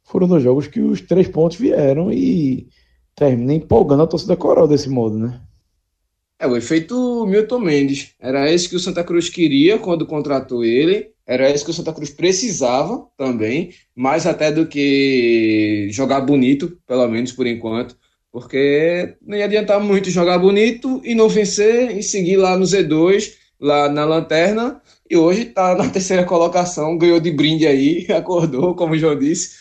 foram 0.04 0.28
dois 0.28 0.44
jogos 0.44 0.66
que 0.66 0.82
os 0.82 1.00
três 1.00 1.28
pontos 1.28 1.58
vieram 1.58 2.12
e 2.12 2.68
termina 3.16 3.54
empolgando 3.54 4.02
a 4.02 4.08
torcida 4.08 4.36
coral 4.36 4.68
desse 4.68 4.90
modo, 4.90 5.20
né? 5.20 5.40
É, 6.40 6.48
o 6.48 6.58
efeito 6.58 7.26
Milton 7.28 7.60
Mendes. 7.60 8.14
Era 8.20 8.52
esse 8.52 8.68
que 8.68 8.76
o 8.76 8.80
Santa 8.80 9.04
Cruz 9.04 9.30
queria 9.30 9.78
quando 9.78 10.08
contratou 10.08 10.66
ele. 10.66 11.12
Era 11.26 11.50
esse 11.50 11.64
que 11.64 11.70
o 11.70 11.74
Santa 11.74 11.94
Cruz 11.94 12.10
precisava 12.10 13.06
também, 13.16 13.72
mais 13.96 14.26
até 14.26 14.52
do 14.52 14.68
que 14.68 15.88
jogar 15.92 16.22
bonito, 16.22 16.80
pelo 16.88 17.08
menos 17.08 17.32
por 17.32 17.46
enquanto. 17.46 17.96
Porque 18.32 19.16
não 19.22 19.38
ia 19.38 19.46
adiantar 19.46 19.80
muito 19.80 20.10
jogar 20.10 20.40
bonito 20.40 21.00
e 21.04 21.14
não 21.14 21.30
vencer 21.30 21.96
e 21.96 22.04
seguir 22.04 22.38
lá 22.38 22.58
no 22.58 22.66
Z2 22.66 23.45
lá 23.60 23.90
na 23.90 24.06
lanterna 24.06 24.82
e 25.10 25.16
hoje 25.16 25.44
está 25.44 25.76
na 25.76 25.88
terceira 25.90 26.26
colocação, 26.26 26.98
ganhou 26.98 27.20
de 27.20 27.32
brinde 27.32 27.68
aí, 27.68 28.08
acordou, 28.12 28.76
como 28.76 28.94
o 28.94 28.98
João 28.98 29.18
disse, 29.18 29.58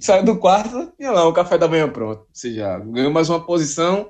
saiu 0.00 0.24
do 0.24 0.38
quarto 0.38 0.92
e 0.98 1.06
lá, 1.06 1.26
o 1.26 1.32
café 1.32 1.58
da 1.58 1.68
manhã 1.68 1.88
pronto. 1.88 2.20
Ou 2.20 2.26
seja, 2.32 2.78
ganhou 2.78 3.12
mais 3.12 3.28
uma 3.28 3.44
posição 3.44 4.08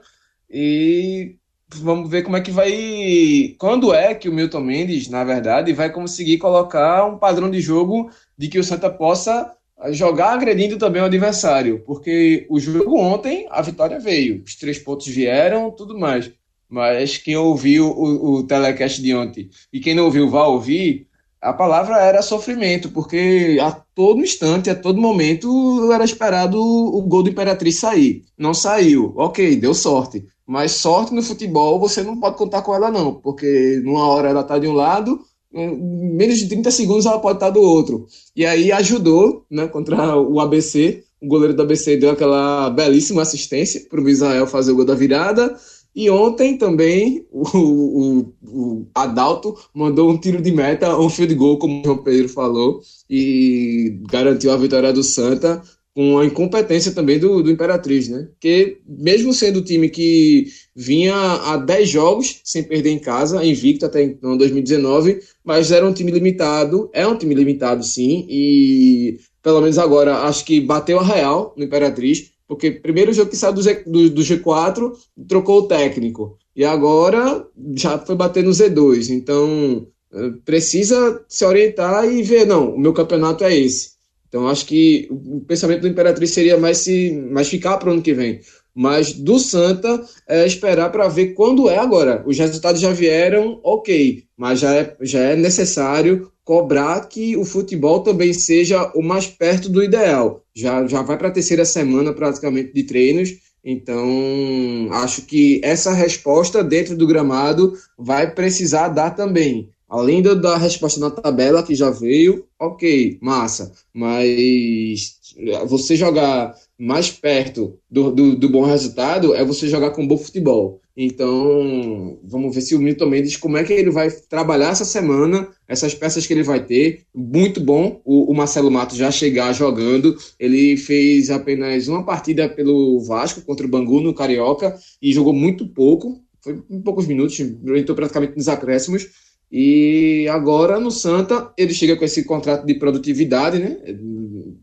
e 0.51 1.37
vamos 1.69 2.11
ver 2.11 2.23
como 2.23 2.37
é 2.37 2.41
que 2.41 2.51
vai. 2.51 3.55
Quando 3.59 3.93
é 3.95 4.15
que 4.15 4.29
o 4.29 4.33
Milton 4.33 4.61
Mendes, 4.61 5.09
na 5.09 5.25
verdade, 5.25 5.73
vai 5.73 5.91
conseguir 5.91 6.39
colocar 6.39 7.07
um 7.07 7.19
padrão 7.19 7.51
de 7.51 7.61
jogo 7.61 8.11
de 8.37 8.49
que 8.49 8.59
o 8.59 8.65
Santa 8.65 8.91
possa 8.91 9.53
jogar 9.91 10.33
agredindo 10.33 10.79
também 10.79 11.03
o 11.03 11.07
adversário, 11.07 11.83
porque 11.85 12.47
o 12.49 12.61
jogo 12.61 12.97
ontem, 12.97 13.49
a 13.51 13.61
vitória 13.63 13.99
veio, 13.99 14.43
os 14.47 14.55
três 14.55 14.79
pontos 14.79 15.09
vieram, 15.09 15.73
tudo 15.73 15.99
mais 15.99 16.31
mas 16.73 17.18
quem 17.18 17.37
ouviu 17.37 17.91
o, 17.91 18.37
o 18.37 18.43
telecast 18.45 19.03
de 19.03 19.14
ontem 19.14 19.51
e 19.70 19.79
quem 19.79 19.95
não 19.95 20.07
ouviu 20.07 20.31
vai 20.31 20.45
ouvir, 20.45 21.07
a 21.39 21.53
palavra 21.53 21.99
era 21.99 22.23
sofrimento, 22.23 22.89
porque 22.89 23.59
a 23.61 23.73
todo 23.73 24.23
instante, 24.23 24.70
a 24.70 24.75
todo 24.75 24.99
momento, 24.99 25.93
era 25.93 26.03
esperado 26.03 26.59
o 26.59 27.03
gol 27.03 27.23
do 27.23 27.29
Imperatriz 27.29 27.79
sair. 27.79 28.25
Não 28.39 28.55
saiu, 28.55 29.12
ok, 29.16 29.55
deu 29.57 29.75
sorte. 29.75 30.25
Mas 30.47 30.73
sorte 30.73 31.12
no 31.12 31.23
futebol 31.23 31.79
você 31.79 32.03
não 32.03 32.18
pode 32.18 32.39
contar 32.39 32.62
com 32.62 32.75
ela, 32.75 32.91
não, 32.91 33.12
porque 33.16 33.83
numa 33.85 34.07
hora 34.07 34.31
ela 34.31 34.41
está 34.41 34.59
de 34.59 34.66
um 34.66 34.73
lado, 34.73 35.20
menos 35.53 36.39
de 36.39 36.49
30 36.49 36.70
segundos 36.70 37.05
ela 37.05 37.18
pode 37.18 37.37
estar 37.37 37.49
tá 37.49 37.53
do 37.53 37.61
outro. 37.61 38.07
E 38.35 38.47
aí 38.47 38.73
ajudou 38.73 39.45
né, 39.51 39.66
contra 39.66 40.16
o 40.16 40.41
ABC. 40.41 41.05
O 41.20 41.29
goleiro 41.29 41.55
do 41.55 41.62
ABC 41.62 41.99
deu 41.99 42.11
aquela 42.11 42.70
belíssima 42.70 43.23
assistência 43.23 43.83
para 43.91 44.01
o 44.01 44.09
Israel 44.09 44.47
fazer 44.47 44.73
o 44.73 44.77
gol 44.77 44.87
da 44.87 44.95
virada. 44.95 45.55
E 45.95 46.09
ontem 46.09 46.57
também 46.57 47.26
o, 47.30 47.43
o, 47.49 48.34
o, 48.43 48.86
Adalto 48.95 49.57
mandou 49.74 50.11
um 50.11 50.18
tiro 50.18 50.40
de 50.40 50.51
meta, 50.51 50.99
um 50.99 51.11
field 51.11 51.34
goal, 51.34 51.59
como 51.59 51.80
o 51.80 51.84
João 51.84 51.99
Pedro 51.99 52.28
falou, 52.28 52.80
e 53.09 54.01
garantiu 54.11 54.53
a 54.53 54.57
vitória 54.57 54.93
do 54.93 55.03
Santa 55.03 55.62
com 55.95 56.18
a 56.18 56.24
incompetência 56.24 56.93
também 56.93 57.18
do, 57.18 57.43
do 57.43 57.51
Imperatriz, 57.51 58.09
né? 58.09 58.28
Que 58.40 58.78
mesmo 58.86 59.32
sendo 59.34 59.59
o 59.59 59.64
time 59.64 59.90
que 59.90 60.47
vinha 60.74 61.14
há 61.14 61.57
10 61.59 61.88
jogos 61.88 62.40
sem 62.45 62.62
perder 62.62 62.90
em 62.90 62.99
casa, 62.99 63.45
invicto 63.45 63.84
até 63.84 64.03
então 64.03 64.36
2019, 64.36 65.20
mas 65.45 65.70
era 65.70 65.86
um 65.86 65.93
time 65.93 66.11
limitado, 66.11 66.88
é 66.95 67.07
um 67.07 67.16
time 67.16 67.34
limitado 67.34 67.84
sim, 67.84 68.26
e 68.28 69.18
pelo 69.43 69.61
menos 69.61 69.76
agora 69.76 70.20
acho 70.20 70.45
que 70.45 70.61
bateu 70.61 70.99
a 70.99 71.05
real 71.05 71.53
no 71.57 71.64
Imperatriz, 71.64 72.32
porque 72.53 72.70
primeiro 72.70 73.14
jogo 73.14 73.30
que 73.30 73.36
saiu 73.36 73.55
do, 73.55 73.62
Z, 73.62 73.84
do, 73.86 74.11
do, 74.11 74.20
G4 74.20 74.92
trocou 75.26 75.61
o 75.61 75.66
técnico. 75.66 76.36
E 76.55 76.66
agora 76.66 77.46
já 77.74 77.98
foi 77.98 78.14
bater 78.14 78.44
no 78.44 78.50
Z2. 78.50 79.09
Então 79.09 79.86
eh, 80.12 80.32
precisa 80.44 81.24
se 81.26 81.46
orientar 81.46 82.05
e 82.05 82.22
ver, 82.22 82.46
não, 82.46 82.74
o 82.74 82.78
meu 82.78 82.92
campeonato 82.92 83.42
é 83.42 83.57
esse. 83.57 83.92
Então 84.28 84.46
acho 84.48 84.66
que 84.66 85.09
o 85.11 85.40
pensamento 85.40 85.80
do 85.80 85.88
Imperatriz 85.88 86.32
seria 86.32 86.59
mais, 86.59 86.76
se, 86.76 87.12
mais 87.30 87.48
ficar 87.48 87.78
para 87.78 87.88
o 87.88 87.92
ano 87.94 88.03
que 88.03 88.12
vem. 88.12 88.42
Mas 88.74 89.14
do 89.14 89.38
Santa 89.38 90.05
é 90.28 90.46
esperar 90.46 90.92
para 90.92 91.09
ver 91.09 91.28
quando 91.32 91.70
é 91.70 91.78
agora. 91.78 92.22
Os 92.26 92.38
resultados 92.38 92.82
já 92.82 92.92
vieram, 92.92 93.61
ok, 93.64 94.24
mas 94.36 94.61
já 94.61 94.74
é, 94.74 94.94
já 95.00 95.20
é 95.20 95.36
necessário 95.36 96.30
cobrar 96.44 97.09
que 97.09 97.34
o 97.34 97.46
futebol 97.46 98.00
também 98.00 98.34
seja 98.34 98.92
o 98.94 99.00
mais 99.03 99.26
perto 99.26 99.70
do 99.70 99.82
ideal. 99.82 100.41
Já, 100.55 100.86
já 100.86 101.03
vai 101.03 101.16
para 101.16 101.28
a 101.28 101.32
terceira 101.32 101.64
semana 101.64 102.12
praticamente 102.12 102.72
de 102.72 102.84
treinos, 102.84 103.30
então 103.64 104.88
acho 104.90 105.22
que 105.22 105.61
essa 105.62 105.92
resposta 105.92 106.62
dentro 106.62 106.96
do 106.96 107.07
gramado 107.07 107.72
vai 107.96 108.34
precisar 108.34 108.88
dar 108.88 109.11
também. 109.11 109.70
Além 109.88 110.22
da, 110.22 110.57
resposta 110.57 110.98
na 110.98 111.11
tabela 111.11 111.62
que 111.62 111.74
já 111.74 111.90
veio, 111.90 112.46
ok, 112.59 113.18
massa. 113.20 113.72
Mas 113.92 115.18
você 115.66 115.96
jogar 115.96 116.55
mais 116.78 117.11
perto 117.11 117.78
do, 117.90 118.11
do, 118.11 118.34
do, 118.34 118.48
bom 118.48 118.64
resultado 118.64 119.34
é 119.34 119.44
você 119.44 119.68
jogar 119.68 119.90
com 119.90 120.07
bom 120.07 120.16
futebol. 120.16 120.80
Então, 120.97 122.18
vamos 122.22 122.55
ver 122.55 122.61
se 122.61 122.74
o 122.74 122.78
Milton 122.78 123.07
Mendes, 123.07 123.36
como 123.36 123.57
é 123.57 123.64
que 123.64 123.72
ele 123.72 123.90
vai 123.90 124.11
trabalhar 124.11 124.70
essa 124.70 124.84
semana, 124.84 125.49
essas 125.66 125.95
peças 125.95 126.26
que 126.26 126.32
ele 126.32 126.43
vai 126.43 126.64
ter. 126.64 127.05
Muito 127.14 127.61
bom 127.61 128.01
o, 128.05 128.30
o 128.30 128.34
Marcelo 128.34 128.70
Matos 128.70 128.99
já 128.99 129.11
chegar 129.11 129.53
jogando. 129.55 130.16
Ele 130.38 130.76
fez 130.76 131.30
apenas 131.30 131.88
uma 131.88 132.05
partida 132.05 132.49
pelo 132.49 133.01
Vasco 133.01 133.40
contra 133.40 133.66
o 133.66 133.70
Bangu 133.70 134.01
no 134.01 134.14
Carioca 134.14 134.76
e 135.01 135.12
jogou 135.12 135.32
muito 135.32 135.66
pouco, 135.66 136.20
foi 136.43 136.61
em 136.70 136.80
poucos 136.80 137.07
minutos, 137.07 137.40
entrou 137.40 137.97
praticamente 137.97 138.36
nos 138.36 138.49
acréscimos. 138.49 139.09
E 139.51 140.26
agora 140.30 140.80
no 140.80 140.90
Santa 140.90 141.53
ele 141.59 141.74
chega 141.74 141.95
com 141.95 142.05
esse 142.05 142.24
contrato 142.24 142.64
de 142.64 142.74
produtividade, 142.74 143.59
né? 143.59 143.78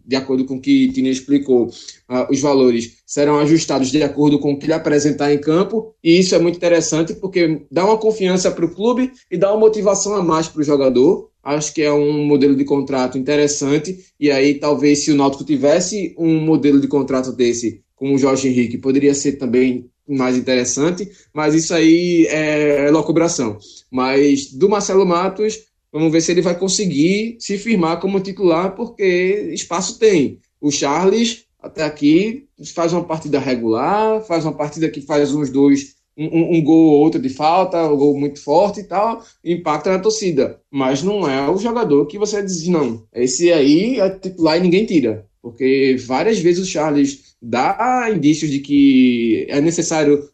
De 0.09 0.15
acordo 0.15 0.43
com 0.43 0.55
o 0.55 0.59
que 0.59 0.91
Tina 0.91 1.07
explicou, 1.07 1.67
uh, 1.67 2.31
os 2.31 2.41
valores 2.41 2.97
serão 3.05 3.37
ajustados 3.37 3.91
de 3.91 4.01
acordo 4.01 4.39
com 4.39 4.53
o 4.53 4.57
que 4.57 4.65
ele 4.65 4.73
apresentar 4.73 5.31
em 5.31 5.37
campo, 5.37 5.93
e 6.03 6.17
isso 6.17 6.33
é 6.33 6.39
muito 6.39 6.55
interessante 6.55 7.13
porque 7.13 7.61
dá 7.69 7.85
uma 7.85 7.95
confiança 7.95 8.49
para 8.49 8.65
o 8.65 8.73
clube 8.73 9.11
e 9.29 9.37
dá 9.37 9.51
uma 9.51 9.59
motivação 9.59 10.15
a 10.15 10.23
mais 10.23 10.47
para 10.47 10.61
o 10.61 10.63
jogador. 10.63 11.29
Acho 11.43 11.71
que 11.75 11.83
é 11.83 11.93
um 11.93 12.25
modelo 12.25 12.55
de 12.55 12.65
contrato 12.65 13.19
interessante, 13.19 14.03
e 14.19 14.31
aí 14.31 14.55
talvez 14.55 15.03
se 15.03 15.11
o 15.11 15.15
Náutico 15.15 15.43
tivesse 15.43 16.15
um 16.17 16.39
modelo 16.39 16.81
de 16.81 16.87
contrato 16.87 17.31
desse 17.31 17.83
com 17.95 18.15
o 18.15 18.17
Jorge 18.17 18.47
Henrique, 18.47 18.79
poderia 18.79 19.13
ser 19.13 19.33
também 19.33 19.91
mais 20.07 20.35
interessante, 20.35 21.07
mas 21.31 21.53
isso 21.53 21.71
aí 21.71 22.25
é, 22.31 22.87
é 22.87 22.89
locubração. 22.89 23.59
Mas 23.91 24.51
do 24.51 24.67
Marcelo 24.67 25.05
Matos, 25.05 25.68
vamos 25.91 26.11
ver 26.11 26.21
se 26.21 26.31
ele 26.31 26.41
vai 26.41 26.57
conseguir 26.57 27.37
se 27.39 27.57
firmar 27.57 27.99
como 27.99 28.19
titular, 28.19 28.75
porque 28.75 29.49
espaço 29.53 29.99
tem. 29.99 30.39
O 30.61 30.71
Charles, 30.71 31.45
até 31.61 31.83
aqui, 31.83 32.47
faz 32.73 32.93
uma 32.93 33.03
partida 33.03 33.39
regular, 33.39 34.21
faz 34.21 34.45
uma 34.45 34.53
partida 34.53 34.89
que 34.89 35.01
faz 35.01 35.33
uns 35.33 35.49
dois, 35.49 35.95
um, 36.17 36.57
um 36.57 36.63
gol 36.63 36.93
ou 36.93 36.99
outro 36.99 37.21
de 37.21 37.29
falta, 37.29 37.89
um 37.89 37.95
gol 37.95 38.19
muito 38.19 38.43
forte 38.43 38.81
e 38.81 38.83
tal, 38.83 39.23
impacta 39.43 39.91
na 39.91 39.99
torcida. 39.99 40.59
Mas 40.69 41.01
não 41.01 41.29
é 41.29 41.49
o 41.49 41.57
jogador 41.57 42.05
que 42.05 42.17
você 42.17 42.43
diz, 42.43 42.67
não, 42.67 43.03
esse 43.13 43.51
aí 43.51 43.99
é 43.99 44.09
titular 44.09 44.57
e 44.57 44.61
ninguém 44.61 44.85
tira. 44.85 45.25
Porque 45.41 45.95
várias 46.05 46.39
vezes 46.39 46.67
o 46.67 46.69
Charles 46.69 47.35
dá 47.41 48.09
indícios 48.13 48.51
de 48.51 48.59
que 48.59 49.45
é 49.49 49.61
necessário 49.61 50.29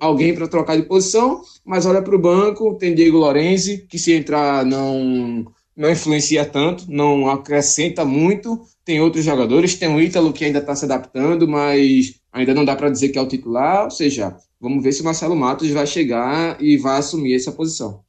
alguém 0.00 0.34
para 0.34 0.48
trocar 0.48 0.76
de 0.76 0.84
posição, 0.84 1.42
mas 1.64 1.86
olha 1.86 2.02
para 2.02 2.14
o 2.14 2.18
banco, 2.18 2.74
tem 2.74 2.94
Diego 2.94 3.18
Lorenzi, 3.18 3.86
que 3.88 3.98
se 3.98 4.12
entrar 4.12 4.64
não, 4.64 5.44
não 5.76 5.90
influencia 5.90 6.44
tanto, 6.44 6.84
não 6.88 7.28
acrescenta 7.28 8.04
muito, 8.04 8.60
tem 8.84 9.00
outros 9.00 9.24
jogadores, 9.24 9.74
tem 9.74 9.94
o 9.94 10.00
Ítalo 10.00 10.32
que 10.32 10.44
ainda 10.44 10.58
está 10.58 10.74
se 10.74 10.84
adaptando, 10.84 11.46
mas 11.46 12.20
ainda 12.32 12.54
não 12.54 12.64
dá 12.64 12.74
para 12.74 12.90
dizer 12.90 13.10
que 13.10 13.18
é 13.18 13.22
o 13.22 13.28
titular, 13.28 13.84
ou 13.84 13.90
seja, 13.90 14.36
vamos 14.60 14.82
ver 14.82 14.92
se 14.92 15.02
o 15.02 15.04
Marcelo 15.04 15.36
Matos 15.36 15.70
vai 15.70 15.86
chegar 15.86 16.60
e 16.60 16.76
vai 16.76 16.98
assumir 16.98 17.34
essa 17.34 17.52
posição. 17.52 18.00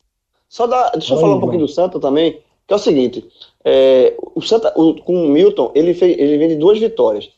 Só 0.48 0.68
dá, 0.68 0.92
deixa 0.92 1.14
eu 1.14 1.20
falar 1.20 1.36
um 1.36 1.40
pouquinho 1.40 1.66
do 1.66 1.72
Santa 1.72 2.00
também, 2.00 2.40
que 2.68 2.74
é 2.74 2.76
o 2.76 2.80
seguinte, 2.80 3.26
é, 3.66 4.16
o 4.36 4.42
Santa, 4.42 4.74
o, 4.76 4.96
com 5.02 5.26
o 5.26 5.30
Milton, 5.30 5.72
ele, 5.76 5.94
fez, 5.94 6.18
ele 6.18 6.38
vem 6.38 6.50
de 6.50 6.56
duas 6.56 6.80
vitórias. 6.80 7.30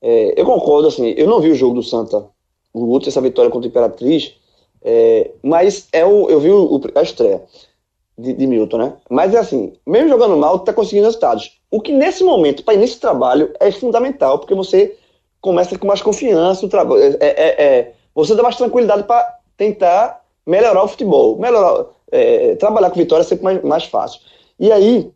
É, 0.00 0.40
eu 0.40 0.44
concordo, 0.44 0.88
assim, 0.88 1.14
eu 1.16 1.28
não 1.28 1.40
vi 1.40 1.50
o 1.50 1.54
jogo 1.54 1.74
do 1.74 1.82
Santa, 1.82 2.26
o 2.72 2.84
Lutz, 2.84 3.08
essa 3.08 3.20
vitória 3.20 3.50
contra 3.50 3.66
o 3.66 3.70
Imperatriz, 3.70 4.34
é, 4.82 5.30
mas 5.42 5.88
é 5.92 6.04
o, 6.04 6.28
eu 6.28 6.40
vi 6.40 6.50
o, 6.50 6.80
a 6.94 7.02
estreia 7.02 7.42
de, 8.18 8.32
de, 8.32 8.46
Milton, 8.46 8.78
né? 8.78 8.92
Mas 9.08 9.34
é 9.34 9.38
assim, 9.38 9.72
mesmo 9.86 10.08
jogando 10.08 10.36
mal, 10.36 10.58
tá 10.58 10.72
conseguindo 10.72 11.06
resultados. 11.06 11.58
O 11.70 11.80
que 11.80 11.92
nesse 11.92 12.24
momento, 12.24 12.64
para 12.64 12.74
início 12.74 12.96
de 12.96 13.00
trabalho, 13.00 13.52
é 13.60 13.70
fundamental, 13.70 14.38
porque 14.38 14.54
você 14.54 14.96
começa 15.40 15.78
com 15.78 15.86
mais 15.86 16.02
confiança, 16.02 16.66
o 16.66 16.68
trabalho, 16.68 17.02
é, 17.02 17.16
é, 17.20 17.64
é 17.64 17.92
você 18.14 18.34
dá 18.34 18.42
mais 18.42 18.56
tranquilidade 18.56 19.04
para 19.04 19.38
tentar 19.56 20.22
melhorar 20.46 20.82
o 20.82 20.88
futebol, 20.88 21.38
melhorar, 21.38 21.86
é, 22.10 22.54
trabalhar 22.56 22.90
com 22.90 22.96
vitória 22.96 23.22
é 23.22 23.26
sempre 23.26 23.44
mais, 23.44 23.62
mais 23.62 23.84
fácil. 23.84 24.20
E 24.58 24.70
aí, 24.70 25.10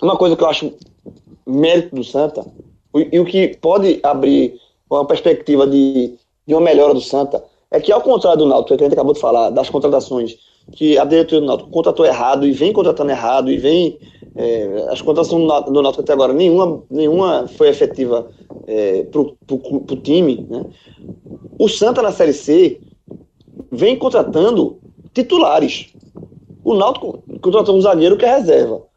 uma 0.00 0.16
coisa 0.16 0.36
que 0.36 0.42
eu 0.42 0.48
acho 0.48 0.72
mérito 1.46 1.94
do 1.94 2.04
Santa 2.04 2.44
e 2.94 3.18
o 3.18 3.24
que 3.24 3.56
pode 3.56 4.00
abrir 4.02 4.60
uma 4.88 5.04
perspectiva 5.06 5.66
de, 5.66 6.18
de 6.46 6.54
uma 6.54 6.60
melhora 6.60 6.94
do 6.94 7.00
Santa 7.00 7.42
é 7.70 7.80
que, 7.80 7.92
ao 7.92 8.00
contrário 8.00 8.40
do 8.40 8.46
Náutico, 8.46 8.76
que 8.76 8.82
a 8.82 8.86
gente 8.86 8.94
acabou 8.94 9.14
de 9.14 9.20
falar, 9.20 9.50
das 9.50 9.70
contratações, 9.70 10.36
que 10.72 10.98
a 10.98 11.04
diretoria 11.04 11.40
do 11.40 11.46
Náutico 11.46 11.70
contratou 11.70 12.04
errado 12.04 12.46
e 12.46 12.52
vem 12.52 12.72
contratando 12.72 13.10
errado 13.10 13.50
e 13.50 13.56
vem. 13.56 13.98
É, 14.36 14.86
as 14.90 15.00
contratações 15.00 15.42
do 15.66 15.82
Náutico 15.82 16.02
até 16.02 16.12
agora, 16.12 16.32
nenhuma, 16.32 16.82
nenhuma 16.90 17.48
foi 17.48 17.68
efetiva 17.68 18.30
é, 18.66 19.02
para 19.04 19.20
o 19.20 19.96
time. 20.02 20.46
Né? 20.48 20.64
O 21.58 21.68
Santa 21.68 22.00
na 22.02 22.12
Série 22.12 22.32
C 22.32 22.80
vem 23.70 23.96
contratando 23.96 24.78
titulares. 25.12 25.92
O 26.64 26.74
Náutico 26.74 27.22
contratou 27.40 27.76
um 27.76 27.80
zagueiro 27.80 28.16
que 28.16 28.24
é 28.24 28.36
reserva. 28.36 28.89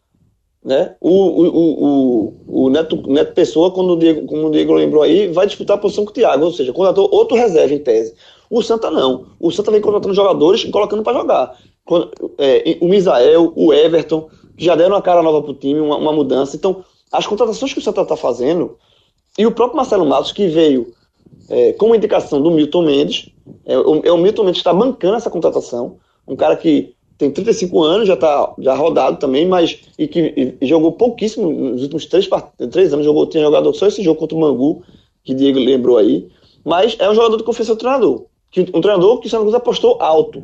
Né? 0.63 0.95
O, 1.01 1.09
o, 1.09 1.83
o, 1.83 2.33
o, 2.47 2.69
Neto, 2.69 2.95
Neto 3.07 3.33
Pessoa, 3.33 3.71
quando 3.71 3.93
o 3.93 3.99
Diego, 3.99 4.25
como 4.25 4.47
o 4.47 4.51
Diego 4.51 4.73
lembrou 4.73 5.03
aí, 5.03 5.27
vai 5.27 5.45
disputar 5.45 5.75
a 5.75 5.79
posição 5.79 6.05
com 6.05 6.11
o 6.11 6.13
Thiago, 6.13 6.45
ou 6.45 6.53
seja, 6.53 6.71
contratou 6.71 7.09
outro 7.11 7.35
reserva 7.35 7.73
em 7.73 7.79
tese. 7.79 8.13
O 8.49 8.61
Santa 8.61 8.89
não. 8.89 9.25
O 9.39 9.51
Santa 9.51 9.71
vem 9.71 9.81
contratando 9.81 10.13
jogadores 10.13 10.61
e 10.61 10.71
colocando 10.71 11.03
para 11.03 11.17
jogar. 11.17 11.57
Quando, 11.83 12.11
é, 12.37 12.77
o 12.79 12.87
Misael, 12.87 13.51
o 13.55 13.73
Everton, 13.73 14.29
que 14.55 14.63
já 14.63 14.75
deram 14.75 14.95
uma 14.95 15.01
cara 15.01 15.21
nova 15.21 15.41
para 15.41 15.51
o 15.51 15.55
time, 15.55 15.81
uma, 15.81 15.97
uma, 15.97 16.13
mudança. 16.13 16.55
Então, 16.55 16.83
as 17.11 17.27
contratações 17.27 17.73
que 17.73 17.79
o 17.79 17.81
Santa 17.81 18.01
está 18.01 18.15
fazendo, 18.15 18.77
e 19.37 19.45
o 19.45 19.51
próprio 19.51 19.75
Marcelo 19.75 20.05
Matos, 20.05 20.31
que 20.31 20.47
veio 20.47 20.93
é, 21.49 21.73
com 21.73 21.87
uma 21.87 21.97
indicação 21.97 22.41
do 22.41 22.51
Milton 22.51 22.83
Mendes, 22.83 23.29
é, 23.65 23.77
o, 23.77 24.01
é 24.05 24.11
o 24.11 24.17
Milton 24.17 24.43
Mendes 24.43 24.61
que 24.61 24.69
está 24.69 24.73
bancando 24.73 25.15
essa 25.15 25.29
contratação, 25.29 25.97
um 26.27 26.35
cara 26.35 26.55
que 26.55 26.92
tem 27.17 27.31
35 27.31 27.81
anos, 27.83 28.07
já 28.07 28.15
está 28.15 28.53
já 28.59 28.73
rodado 28.73 29.17
também, 29.17 29.47
mas 29.47 29.79
e 29.97 30.07
que 30.07 30.57
e 30.59 30.65
jogou 30.65 30.91
pouquíssimo 30.93 31.51
nos 31.51 31.81
últimos 31.83 32.05
três, 32.05 32.27
três 32.71 32.93
anos, 32.93 33.05
jogou, 33.05 33.27
tinha 33.27 33.43
jogado 33.43 33.73
só 33.73 33.87
esse 33.87 34.03
jogo 34.03 34.19
contra 34.19 34.37
o 34.37 34.41
Mangu, 34.41 34.83
que 35.23 35.33
o 35.33 35.35
Diego 35.35 35.59
lembrou 35.59 35.97
aí, 35.97 36.27
mas 36.63 36.95
é 36.99 37.09
um 37.09 37.15
jogador 37.15 37.37
de 37.37 37.43
confiança 37.43 37.75
do 37.75 37.79
treinador. 37.79 38.25
Que, 38.51 38.61
um 38.73 38.81
treinador 38.81 39.19
que 39.19 39.27
o 39.27 39.29
Santa 39.29 39.43
Cruz 39.43 39.55
apostou 39.55 39.97
alto 40.01 40.43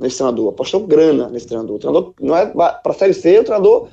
nesse 0.00 0.16
treinador, 0.16 0.48
apostou 0.48 0.80
grana 0.80 1.28
nesse 1.28 1.46
treinador. 1.46 1.76
O 1.76 1.78
treinador 1.78 2.14
não 2.20 2.36
é 2.36 2.46
para 2.46 2.80
a 2.84 2.92
Série 2.92 3.14
C, 3.14 3.38
o 3.38 3.44
treinador, 3.44 3.88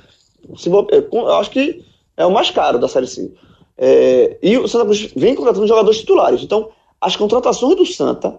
se, 0.56 0.68
eu 0.68 1.28
acho 1.34 1.50
que 1.50 1.84
é 2.16 2.26
o 2.26 2.30
mais 2.30 2.50
caro 2.50 2.78
da 2.78 2.88
Série 2.88 3.06
C. 3.06 3.32
É, 3.78 4.36
e 4.42 4.58
o 4.58 4.66
Santa 4.66 4.84
Cruz 4.84 5.12
vem 5.14 5.34
contratando 5.34 5.66
jogadores 5.66 6.00
titulares. 6.00 6.42
Então, 6.42 6.70
as 7.00 7.16
contratações 7.16 7.76
do 7.76 7.86
Santa 7.86 8.38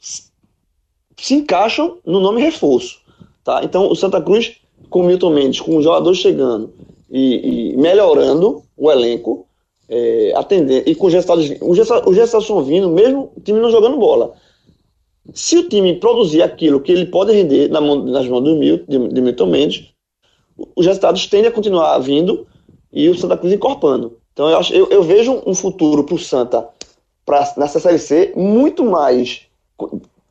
se 0.00 1.34
encaixam 1.34 1.98
no 2.04 2.20
nome 2.20 2.40
reforço. 2.40 3.01
Tá? 3.44 3.62
Então, 3.64 3.90
o 3.90 3.94
Santa 3.94 4.20
Cruz, 4.20 4.56
com 4.88 5.00
o 5.00 5.04
Milton 5.04 5.30
Mendes, 5.30 5.60
com 5.60 5.76
os 5.76 5.84
jogadores 5.84 6.18
chegando 6.18 6.72
e, 7.10 7.72
e 7.72 7.76
melhorando 7.76 8.62
o 8.76 8.90
elenco, 8.90 9.46
é, 9.88 10.32
atender, 10.36 10.84
e 10.86 10.94
com 10.94 11.06
os 11.06 11.12
resultados, 11.12 11.44
os 11.60 11.78
resultados 12.16 12.44
estão 12.44 12.62
vindo, 12.62 12.88
mesmo 12.88 13.32
o 13.36 13.40
time 13.40 13.60
não 13.60 13.70
jogando 13.70 13.98
bola. 13.98 14.32
Se 15.34 15.56
o 15.58 15.68
time 15.68 15.94
produzir 16.00 16.42
aquilo 16.42 16.80
que 16.80 16.90
ele 16.90 17.06
pode 17.06 17.32
render 17.32 17.68
na 17.68 17.80
mão, 17.80 18.04
nas 18.04 18.26
mãos 18.26 18.42
do 18.42 18.56
Milton, 18.56 18.84
de, 18.88 19.08
de 19.08 19.20
Milton 19.20 19.46
Mendes, 19.46 19.92
os 20.74 20.86
resultados 20.86 21.26
tendem 21.26 21.48
a 21.48 21.52
continuar 21.52 21.98
vindo 21.98 22.46
e 22.92 23.08
o 23.08 23.16
Santa 23.16 23.36
Cruz 23.36 23.52
encorpando. 23.52 24.18
Então 24.32 24.48
eu, 24.48 24.58
acho, 24.58 24.72
eu, 24.72 24.88
eu 24.88 25.02
vejo 25.02 25.42
um 25.46 25.54
futuro 25.54 26.04
para 26.04 26.14
o 26.14 26.18
Santa 26.18 26.68
pra, 27.24 27.52
nessa 27.56 27.78
Série 27.78 27.98
C 27.98 28.32
muito 28.34 28.84
mais 28.84 29.42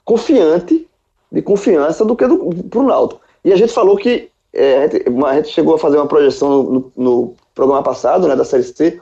confiante 0.04 0.88
de 1.32 1.42
confiança 1.42 2.04
do 2.04 2.16
que 2.16 2.26
para 2.70 2.80
o 2.80 2.84
Náutico. 2.84 3.22
E 3.44 3.54
a 3.54 3.56
gente 3.56 3.72
falou 3.72 3.96
que 3.96 4.30
é, 4.54 4.78
a, 4.78 4.88
gente, 4.88 5.06
a, 5.26 5.36
gente, 5.36 5.50
chegou 5.50 5.76
a 5.76 5.80
fazer 5.80 5.98
uma 5.98 6.08
projeção 6.08 6.64
no, 6.64 6.92
no 6.96 7.36
programa 7.56 7.82
passado, 7.82 8.28
né, 8.28 8.36
da 8.36 8.44
Série 8.44 8.64
C, 8.64 9.00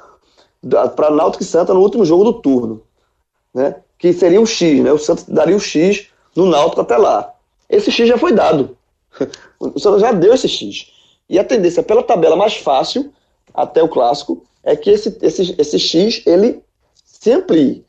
para 0.95 1.09
Náutico 1.09 1.43
e 1.43 1.45
Santa 1.45 1.73
no 1.73 1.82
último 1.82 2.05
jogo 2.05 2.23
do 2.23 2.34
turno, 2.34 2.84
né, 3.53 3.75
que 3.97 4.13
seria 4.13 4.39
um 4.39 4.45
X, 4.45 4.82
né, 4.84 4.91
o 4.91 4.99
Santa 4.99 5.23
daria 5.27 5.55
um 5.55 5.59
X 5.59 6.07
no 6.36 6.45
Náutico 6.45 6.82
até 6.82 6.97
lá. 6.97 7.34
Esse 7.67 7.91
X 7.91 8.07
já 8.07 8.17
foi 8.17 8.32
dado. 8.32 8.77
O 9.59 9.77
Santa 9.77 9.99
já 9.99 10.13
deu 10.13 10.34
esse 10.34 10.47
X. 10.47 10.93
E 11.30 11.38
a 11.38 11.43
tendência 11.43 11.84
pela 11.84 12.01
tabela 12.01 12.38
mais 12.38 12.55
fácil, 12.55 13.11
até 13.53 13.84
o 13.84 13.89
clássico, 13.89 14.41
é 14.63 14.73
que 14.73 14.89
esse, 14.89 15.17
esse, 15.21 15.53
esse 15.57 15.77
X 15.77 16.23
ele 16.25 16.63
se 17.03 17.30
amplie 17.34 17.84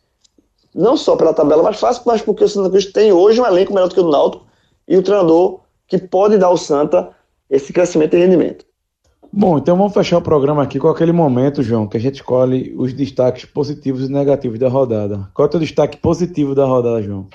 não 0.75 0.97
só 0.97 1.17
pela 1.17 1.35
tabela 1.35 1.63
mais 1.63 1.79
fácil, 1.79 2.03
mas 2.07 2.23
porque 2.23 2.45
o 2.45 2.49
Santa 2.49 2.71
Cruz 2.71 2.87
tem 2.87 3.13
hoje 3.13 3.41
um 3.41 3.47
elenco 3.47 3.73
melhor 3.73 3.89
do 3.89 3.95
que 3.95 4.01
o 4.01 4.05
do 4.05 4.11
Náutico 4.11 4.47
e 4.87 4.97
o 4.97 5.03
treinador 5.03 5.61
que 5.87 5.99
pode 5.99 6.39
dar 6.39 6.47
ao 6.47 6.57
Santa 6.57 7.11
esse 7.49 7.73
crescimento 7.73 8.15
e 8.15 8.19
rendimento. 8.19 8.65
Bom, 9.33 9.59
então 9.59 9.77
vamos 9.77 9.93
fechar 9.93 10.19
o 10.19 10.23
programa 10.23 10.63
aqui 10.63 10.79
com 10.79 10.89
aquele 10.89 11.13
momento, 11.13 11.63
João, 11.63 11.87
que 11.87 11.97
a 11.97 12.01
gente 12.01 12.17
escolhe 12.17 12.75
os 12.77 12.93
destaques 12.93 13.45
positivos 13.45 14.09
e 14.09 14.13
negativos 14.13 14.59
da 14.59 14.69
rodada. 14.69 15.29
Qual 15.35 15.47
é 15.47 15.49
o 15.49 15.51
teu 15.51 15.61
destaque 15.61 15.97
positivo 15.97 16.55
da 16.55 16.65
rodada, 16.65 17.01
João? 17.03 17.29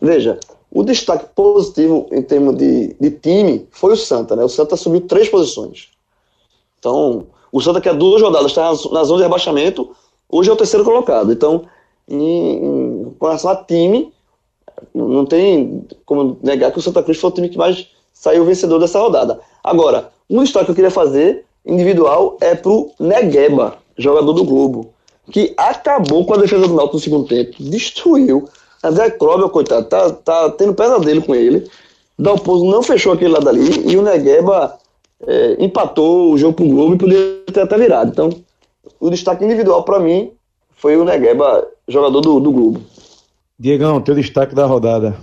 Veja, 0.00 0.38
O 0.74 0.82
destaque 0.82 1.26
positivo 1.34 2.08
em 2.10 2.22
termos 2.22 2.56
de, 2.56 2.96
de 2.98 3.10
time 3.10 3.68
foi 3.70 3.92
o 3.92 3.96
Santa, 3.96 4.34
né? 4.34 4.42
O 4.42 4.48
Santa 4.48 4.74
subiu 4.74 5.02
três 5.02 5.28
posições. 5.28 5.90
Então, 6.78 7.26
o 7.52 7.60
Santa 7.60 7.78
que 7.78 7.90
há 7.90 7.92
duas 7.92 8.22
rodadas 8.22 8.46
está 8.52 8.72
na 8.90 9.04
zona 9.04 9.18
de 9.18 9.22
rebaixamento, 9.24 9.94
hoje 10.32 10.50
é 10.50 10.52
o 10.52 10.56
terceiro 10.56 10.84
colocado. 10.84 11.30
Então, 11.30 11.66
em, 12.08 12.56
em, 12.56 13.14
com 13.18 13.26
relação 13.26 13.50
a 13.50 13.56
time, 13.56 14.12
não 14.94 15.26
tem 15.26 15.86
como 16.06 16.38
negar 16.42 16.72
que 16.72 16.78
o 16.78 16.82
Santa 16.82 17.02
Cruz 17.02 17.18
foi 17.18 17.30
o 17.30 17.34
time 17.34 17.48
que 17.48 17.58
mais 17.58 17.86
saiu 18.12 18.44
vencedor 18.44 18.78
dessa 18.78 18.98
rodada. 18.98 19.38
Agora, 19.62 20.10
um 20.28 20.42
destaque 20.42 20.66
que 20.66 20.70
eu 20.70 20.74
queria 20.74 20.90
fazer, 20.90 21.44
individual, 21.64 22.36
é 22.40 22.54
pro 22.54 22.90
Negueba, 22.98 23.76
jogador 23.96 24.32
do 24.32 24.44
Globo, 24.44 24.92
que 25.30 25.52
acabou 25.56 26.24
com 26.24 26.34
a 26.34 26.38
defesa 26.38 26.66
do 26.66 26.74
Náutico 26.74 26.96
no 26.96 27.02
segundo 27.02 27.28
tempo, 27.28 27.52
destruiu. 27.60 28.48
André 28.82 29.10
Krobel, 29.10 29.48
coitado, 29.48 29.86
tá, 29.86 30.10
tá 30.10 30.50
tendo 30.50 30.74
pesadelo 30.74 31.22
com 31.22 31.34
ele. 31.34 31.68
Dalpozo 32.18 32.64
não 32.64 32.82
fechou 32.82 33.12
aquele 33.12 33.32
lado 33.32 33.48
ali 33.48 33.88
e 33.88 33.96
o 33.96 34.02
Negueba 34.02 34.76
é, 35.26 35.56
empatou 35.58 36.32
o 36.32 36.38
jogo 36.38 36.54
pro 36.54 36.68
Globo 36.68 36.94
e 36.94 36.98
poderia 36.98 37.42
ter 37.52 37.60
até 37.60 37.78
virado. 37.78 38.10
Então, 38.10 38.30
o 39.00 39.10
destaque 39.10 39.44
individual 39.44 39.84
para 39.84 40.00
mim 40.00 40.32
foi 40.76 40.96
o 40.96 41.04
Negueba, 41.04 41.66
jogador 41.88 42.20
do, 42.20 42.40
do 42.40 42.52
Globo. 42.52 42.82
Diegão, 43.58 44.00
teu 44.00 44.14
destaque 44.14 44.54
da 44.54 44.66
rodada. 44.66 45.16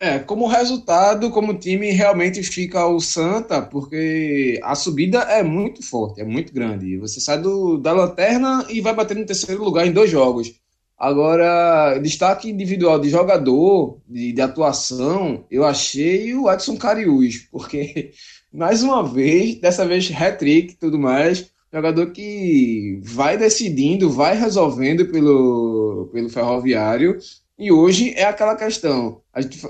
É, 0.00 0.18
como 0.18 0.48
resultado, 0.48 1.30
como 1.30 1.54
time 1.54 1.92
realmente 1.92 2.42
fica 2.42 2.84
o 2.88 2.98
Santa, 2.98 3.62
porque 3.62 4.58
a 4.64 4.74
subida 4.74 5.18
é 5.20 5.44
muito 5.44 5.80
forte, 5.88 6.20
é 6.20 6.24
muito 6.24 6.52
grande. 6.52 6.98
Você 6.98 7.20
sai 7.20 7.40
do, 7.40 7.78
da 7.78 7.92
lanterna 7.92 8.66
e 8.68 8.80
vai 8.80 8.92
bater 8.92 9.16
no 9.16 9.24
terceiro 9.24 9.62
lugar 9.62 9.86
em 9.86 9.92
dois 9.92 10.10
jogos. 10.10 10.52
Agora, 10.98 11.98
destaque 11.98 12.50
individual 12.50 12.98
de 12.98 13.10
jogador, 13.10 13.98
de, 14.08 14.32
de 14.32 14.40
atuação, 14.40 15.44
eu 15.48 15.64
achei 15.64 16.34
o 16.34 16.50
Edson 16.50 16.76
Cariús, 16.76 17.46
porque, 17.52 18.10
mais 18.52 18.82
uma 18.82 19.04
vez, 19.04 19.60
dessa 19.60 19.86
vez 19.86 20.10
hat-trick 20.10 20.72
e 20.72 20.76
tudo 20.76 20.98
mais, 20.98 21.51
jogador 21.72 22.10
que 22.10 23.00
vai 23.02 23.38
decidindo, 23.38 24.10
vai 24.10 24.36
resolvendo 24.36 25.06
pelo, 25.06 26.10
pelo 26.12 26.28
ferroviário 26.28 27.18
e 27.58 27.70
hoje 27.70 28.12
é 28.16 28.24
aquela 28.24 28.56
questão. 28.56 29.20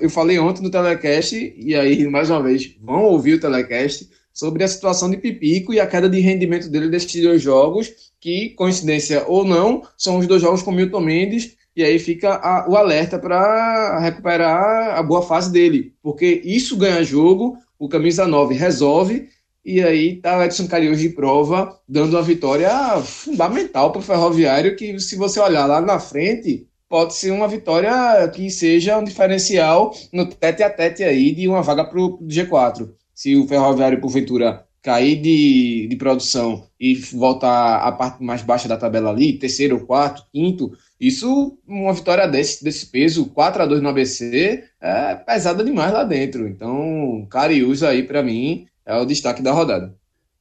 eu 0.00 0.08
falei 0.08 0.38
ontem 0.38 0.62
no 0.62 0.70
telecast, 0.70 1.36
e 1.56 1.74
aí, 1.74 2.08
mais 2.08 2.30
uma 2.30 2.42
vez, 2.42 2.74
vão 2.80 3.02
ouvir 3.04 3.34
o 3.34 3.40
telecast 3.40 4.08
sobre 4.32 4.64
a 4.64 4.68
situação 4.68 5.10
de 5.10 5.18
Pipico 5.18 5.74
e 5.74 5.80
a 5.80 5.86
queda 5.86 6.08
de 6.08 6.18
rendimento 6.18 6.70
dele 6.70 6.88
desses 6.88 7.22
dois 7.22 7.42
jogos, 7.42 7.92
que, 8.18 8.50
coincidência 8.50 9.24
ou 9.26 9.44
não, 9.44 9.82
são 9.96 10.16
os 10.16 10.26
dois 10.26 10.40
jogos 10.40 10.62
com 10.62 10.72
Milton 10.72 11.00
Mendes, 11.00 11.54
e 11.76 11.84
aí 11.84 11.98
fica 11.98 12.36
a, 12.36 12.66
o 12.68 12.76
alerta 12.76 13.18
para 13.18 13.98
recuperar 13.98 14.96
a 14.98 15.02
boa 15.02 15.22
fase 15.22 15.52
dele, 15.52 15.92
porque 16.02 16.40
isso 16.44 16.76
ganha 16.76 17.04
jogo, 17.04 17.58
o 17.78 17.88
camisa 17.88 18.26
9 18.26 18.54
resolve, 18.54 19.28
e 19.64 19.80
aí 19.82 20.16
tá 20.16 20.38
o 20.38 20.42
Edson 20.42 20.66
Cariús 20.66 20.98
de 20.98 21.10
prova, 21.10 21.78
dando 21.88 22.16
uma 22.16 22.22
vitória 22.22 22.70
fundamental 23.02 23.92
para 23.92 24.00
o 24.00 24.04
Ferroviário, 24.04 24.76
que 24.76 24.98
se 24.98 25.16
você 25.16 25.38
olhar 25.40 25.66
lá 25.66 25.80
na 25.80 26.00
frente, 26.00 26.66
pode 26.88 27.14
ser 27.14 27.30
uma 27.30 27.48
vitória 27.48 28.28
que 28.28 28.50
seja 28.50 28.98
um 28.98 29.04
diferencial 29.04 29.94
no 30.12 30.26
tete 30.26 30.62
a 30.62 30.70
tete 30.70 31.04
aí 31.04 31.34
de 31.34 31.48
uma 31.48 31.62
vaga 31.62 31.84
para 31.84 32.00
o 32.00 32.18
G4. 32.26 32.90
Se 33.14 33.36
o 33.36 33.46
Ferroviário, 33.46 34.00
porventura, 34.00 34.66
cair 34.82 35.16
de, 35.20 35.86
de 35.88 35.96
produção 35.96 36.66
e 36.78 36.94
voltar 36.94 37.76
à 37.76 37.92
parte 37.92 38.22
mais 38.22 38.42
baixa 38.42 38.68
da 38.68 38.76
tabela 38.76 39.10
ali, 39.10 39.38
terceiro, 39.38 39.86
quarto, 39.86 40.26
quinto, 40.32 40.72
isso, 41.00 41.56
uma 41.66 41.92
vitória 41.92 42.26
desse, 42.26 42.62
desse 42.64 42.86
peso, 42.86 43.26
4 43.26 43.62
a 43.62 43.66
2 43.66 43.80
no 43.80 43.88
ABC, 43.88 44.64
é 44.80 45.14
pesada 45.14 45.64
demais 45.64 45.92
lá 45.92 46.02
dentro. 46.04 46.48
Então, 46.48 47.26
Cariús 47.30 47.82
aí, 47.82 48.02
para 48.02 48.22
mim, 48.22 48.66
é 48.86 48.98
o 48.98 49.04
destaque 49.04 49.42
da 49.42 49.52
rodada. 49.52 49.94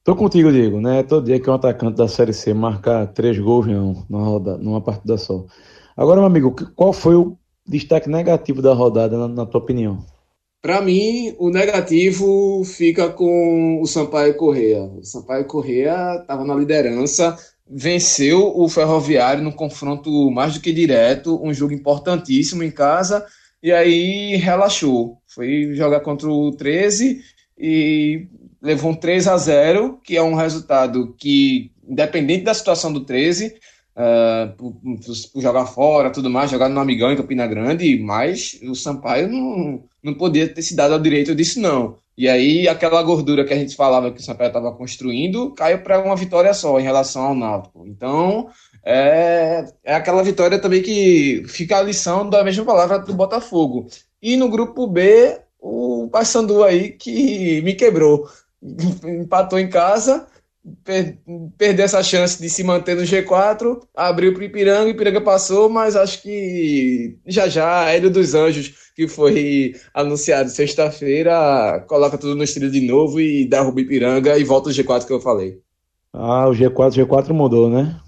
Tô 0.04 0.16
contigo, 0.16 0.50
Diego, 0.50 0.80
né? 0.80 1.04
Todo 1.04 1.26
dia 1.26 1.38
que 1.38 1.48
um 1.48 1.54
atacante 1.54 1.96
da 1.96 2.08
Série 2.08 2.32
C 2.32 2.52
marcar 2.52 3.06
três 3.12 3.38
gols 3.38 3.66
não, 3.66 4.04
numa, 4.10 4.24
rodada, 4.24 4.58
numa 4.58 4.80
partida 4.80 5.16
só. 5.16 5.46
Agora, 5.96 6.20
meu 6.20 6.26
amigo, 6.26 6.54
qual 6.74 6.92
foi 6.92 7.14
o 7.14 7.38
destaque 7.66 8.08
negativo 8.08 8.60
da 8.60 8.72
rodada, 8.74 9.16
na, 9.16 9.28
na 9.28 9.46
tua 9.46 9.60
opinião? 9.60 10.04
Para 10.60 10.80
mim, 10.80 11.34
o 11.38 11.50
negativo 11.50 12.62
fica 12.64 13.08
com 13.10 13.80
o 13.80 13.86
Sampaio 13.86 14.36
Correia. 14.36 14.82
O 14.82 15.04
Sampaio 15.04 15.44
Correia 15.44 16.16
estava 16.20 16.44
na 16.44 16.54
liderança, 16.54 17.36
venceu 17.68 18.56
o 18.56 18.68
Ferroviário 18.68 19.42
num 19.42 19.52
confronto 19.52 20.30
mais 20.30 20.54
do 20.54 20.60
que 20.60 20.72
direto, 20.72 21.40
um 21.42 21.54
jogo 21.54 21.72
importantíssimo 21.72 22.62
em 22.62 22.70
casa, 22.70 23.24
e 23.62 23.70
aí 23.72 24.36
relaxou. 24.36 25.18
Foi 25.26 25.74
jogar 25.74 26.00
contra 26.00 26.28
o 26.28 26.50
13 26.52 27.20
e 27.58 28.26
levou 28.60 28.92
um 28.92 28.94
3 28.94 29.26
a 29.28 29.36
0, 29.36 30.00
que 30.02 30.16
é 30.16 30.22
um 30.22 30.34
resultado 30.34 31.14
que, 31.18 31.70
independente 31.86 32.44
da 32.44 32.54
situação 32.54 32.92
do 32.92 33.00
13, 33.00 33.56
uh, 33.96 34.56
por, 34.56 34.72
por, 35.32 35.42
jogar 35.42 35.66
fora, 35.66 36.10
tudo 36.10 36.30
mais, 36.30 36.50
jogar 36.50 36.68
no 36.68 36.80
Amigão 36.80 37.10
em 37.10 37.16
Campina 37.16 37.46
Grande, 37.46 37.98
mas 37.98 38.58
o 38.62 38.74
Sampaio 38.74 39.28
não, 39.28 39.84
não 40.02 40.14
podia 40.14 40.48
ter 40.48 40.62
se 40.62 40.76
dado 40.76 40.94
ao 40.94 41.00
direito 41.00 41.34
disso, 41.34 41.60
não. 41.60 41.96
E 42.16 42.28
aí, 42.28 42.68
aquela 42.68 43.02
gordura 43.02 43.44
que 43.44 43.54
a 43.54 43.56
gente 43.56 43.74
falava 43.74 44.10
que 44.12 44.20
o 44.20 44.22
Sampaio 44.22 44.48
estava 44.48 44.70
construindo 44.72 45.50
caiu 45.52 45.78
para 45.82 45.98
uma 45.98 46.14
vitória 46.14 46.52
só 46.52 46.78
em 46.78 46.82
relação 46.82 47.22
ao 47.24 47.34
Náutico. 47.34 47.86
Então, 47.86 48.48
é, 48.84 49.64
é 49.82 49.94
aquela 49.94 50.22
vitória 50.22 50.58
também 50.58 50.82
que 50.82 51.42
fica 51.48 51.78
a 51.78 51.82
lição 51.82 52.28
da 52.28 52.44
mesma 52.44 52.64
palavra 52.64 52.98
do 52.98 53.14
Botafogo. 53.14 53.86
E 54.20 54.36
no 54.36 54.48
grupo 54.48 54.86
B, 54.86 55.40
o 55.62 56.08
Paysandu 56.10 56.64
aí 56.64 56.90
que 56.90 57.62
me 57.62 57.74
quebrou. 57.74 58.28
Empatou 59.04 59.58
em 59.58 59.70
casa 59.70 60.26
per 60.84 61.18
perder 61.58 61.84
essa 61.84 62.02
chance 62.02 62.40
de 62.40 62.48
se 62.48 62.62
manter 62.62 62.94
no 62.94 63.02
G4, 63.02 63.80
abriu 63.96 64.32
para 64.32 64.42
o 64.42 64.44
Ipiranga, 64.44 64.90
Ipiranga 64.90 65.20
passou, 65.20 65.68
mas 65.68 65.96
acho 65.96 66.22
que 66.22 67.16
já 67.26 67.48
já 67.48 67.90
Hélio 67.90 68.10
dos 68.10 68.34
Anjos, 68.34 68.72
que 68.94 69.08
foi 69.08 69.74
anunciado 69.92 70.50
sexta-feira, 70.50 71.84
coloca 71.88 72.16
tudo 72.16 72.36
no 72.36 72.44
estilo 72.44 72.70
de 72.70 72.80
novo 72.80 73.20
e 73.20 73.44
derruba 73.44 73.78
o 73.78 73.80
Ipiranga 73.80 74.38
e 74.38 74.44
volta 74.44 74.68
o 74.68 74.72
G4 74.72 75.06
que 75.06 75.12
eu 75.12 75.20
falei. 75.20 75.60
Ah, 76.12 76.48
o 76.48 76.52
G4, 76.52 77.06
G4 77.06 77.32
mudou, 77.32 77.68
né? 77.68 77.98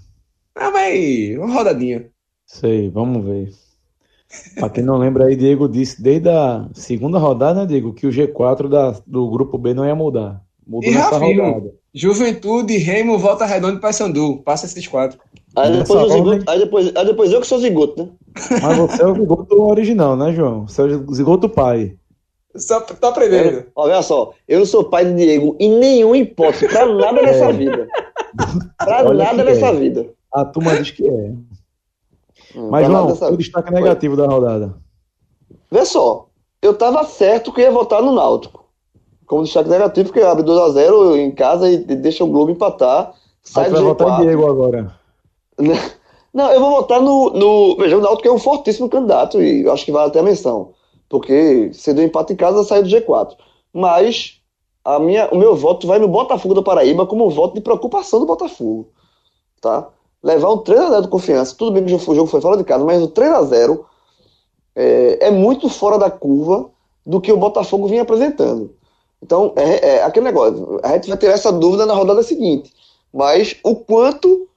Ah, 0.55 0.71
mas 0.71 1.37
uma 1.37 1.53
rodadinha. 1.53 2.09
Sei, 2.45 2.89
vamos 2.89 3.25
ver. 3.25 3.64
Pra 4.55 4.69
quem 4.69 4.83
não 4.83 4.97
lembra 4.97 5.25
aí, 5.25 5.35
Diego 5.35 5.67
disse 5.67 6.01
desde 6.01 6.29
a 6.29 6.67
segunda 6.73 7.17
rodada, 7.17 7.61
né, 7.61 7.65
Diego, 7.65 7.93
que 7.93 8.07
o 8.07 8.11
G4 8.11 8.69
da, 8.69 8.95
do 9.05 9.29
grupo 9.29 9.57
B 9.57 9.73
não 9.73 9.85
ia 9.85 9.95
mudar. 9.95 10.41
Mudou 10.65 10.89
e 10.89 10.93
nessa 10.93 11.17
rodada. 11.17 11.73
Juventude, 11.93 12.77
Remo, 12.77 13.17
Volta 13.17 13.45
Redonda 13.45 13.77
e 13.77 13.79
Paysandu. 13.79 14.41
Passa 14.43 14.65
esses 14.65 14.85
quatro. 14.85 15.19
Aí 15.55 15.71
depois, 15.71 16.01
eu 16.01 16.09
zigoto, 16.09 16.51
aí, 16.51 16.59
depois, 16.59 16.95
aí 16.95 17.05
depois 17.05 17.31
eu 17.31 17.39
que 17.39 17.47
sou 17.47 17.59
zigoto, 17.59 18.03
né? 18.03 18.09
Mas 18.61 18.77
você 18.77 19.01
é 19.01 19.07
o 19.07 19.15
zigoto 19.15 19.61
original, 19.61 20.17
né, 20.17 20.33
João? 20.33 20.67
Você 20.67 20.81
é 20.81 20.85
o 20.85 21.13
zigoto 21.13 21.47
pai. 21.47 21.95
Só 22.55 22.81
tá 22.81 23.09
aprendendo. 23.09 23.59
É, 23.59 23.65
olha 23.75 24.01
só, 24.01 24.33
eu 24.47 24.59
não 24.59 24.65
sou 24.65 24.83
pai 24.83 25.05
de 25.05 25.13
Diego 25.13 25.55
em 25.59 25.77
nenhum 25.79 26.15
hipótese, 26.15 26.67
pra 26.67 26.85
nada 26.85 27.21
nessa 27.21 27.45
é. 27.45 27.53
vida. 27.53 27.87
Pra 28.77 29.05
olha 29.05 29.23
nada 29.23 29.43
nessa 29.45 29.67
é. 29.67 29.75
vida. 29.75 30.09
A 30.33 30.43
turma 30.43 30.75
diz 30.75 30.91
que 30.91 31.07
é. 31.07 31.31
Hum, 32.55 32.69
Mas, 32.69 32.87
João, 32.87 33.07
o 33.07 33.37
destaque 33.37 33.71
negativo 33.71 34.15
Foi. 34.15 34.25
da 34.25 34.31
rodada. 34.31 34.75
Vê 35.69 35.85
só, 35.85 36.27
eu 36.61 36.73
tava 36.73 37.03
certo 37.03 37.51
que 37.51 37.61
ia 37.61 37.71
votar 37.71 38.01
no 38.01 38.13
Náutico 38.13 38.65
como 39.25 39.43
destaque 39.43 39.69
negativo, 39.69 40.09
porque 40.09 40.21
abre 40.21 40.43
2x0 40.43 41.17
em 41.17 41.31
casa 41.31 41.69
e 41.69 41.77
deixa 41.77 42.23
o 42.23 42.27
Globo 42.27 42.51
empatar. 42.51 43.13
Sai 43.43 43.69
vai 43.69 43.81
votar 43.81 44.19
em 44.19 44.25
Diego 44.25 44.49
agora. 44.49 44.93
Não, 46.33 46.51
eu 46.51 46.59
vou 46.59 46.71
votar 46.71 47.01
no, 47.01 47.29
no. 47.29 47.77
Veja, 47.77 47.97
o 47.97 48.01
Náutico 48.01 48.27
é 48.27 48.31
um 48.31 48.39
fortíssimo 48.39 48.89
candidato 48.89 49.41
e 49.41 49.67
acho 49.69 49.85
que 49.85 49.91
vale 49.91 50.09
até 50.09 50.19
a 50.19 50.23
menção. 50.23 50.73
Porque 51.07 51.71
se 51.73 51.93
deu 51.93 52.03
empate 52.03 52.33
em 52.33 52.35
casa, 52.35 52.63
sai 52.63 52.83
do 52.83 52.89
G4. 52.89 53.35
Mas 53.71 54.41
a 54.83 54.99
minha, 54.99 55.29
o 55.31 55.37
meu 55.37 55.55
voto 55.55 55.87
vai 55.87 55.97
no 55.97 56.07
Botafogo 56.07 56.53
da 56.53 56.61
Paraíba 56.61 57.05
como 57.05 57.25
um 57.25 57.29
voto 57.29 57.55
de 57.55 57.61
preocupação 57.61 58.19
do 58.19 58.25
Botafogo. 58.25 58.89
Tá? 59.61 59.87
Levar 60.25 60.51
um 60.51 60.57
3x0 60.57 61.03
de 61.03 61.07
confiança. 61.07 61.55
Tudo 61.55 61.73
bem 61.73 61.85
que 61.85 61.93
o 61.93 62.15
jogo 62.15 62.25
foi 62.25 62.41
fora 62.41 62.57
de 62.57 62.63
casa, 62.63 62.83
mas 62.83 62.99
o 62.99 63.09
3x0 63.09 63.79
é, 64.75 65.27
é 65.27 65.29
muito 65.29 65.69
fora 65.69 65.99
da 65.99 66.09
curva 66.09 66.67
do 67.05 67.21
que 67.21 67.31
o 67.31 67.37
Botafogo 67.37 67.87
vinha 67.87 68.01
apresentando. 68.01 68.73
Então, 69.21 69.53
é, 69.55 69.87
é, 69.87 70.03
aquele 70.03 70.25
negócio. 70.25 70.79
A 70.81 70.93
gente 70.93 71.09
vai 71.09 71.17
ter 71.17 71.27
essa 71.27 71.51
dúvida 71.51 71.85
na 71.85 71.93
rodada 71.93 72.23
seguinte. 72.23 72.73
Mas 73.13 73.55
o 73.63 73.75
quanto 73.75 74.49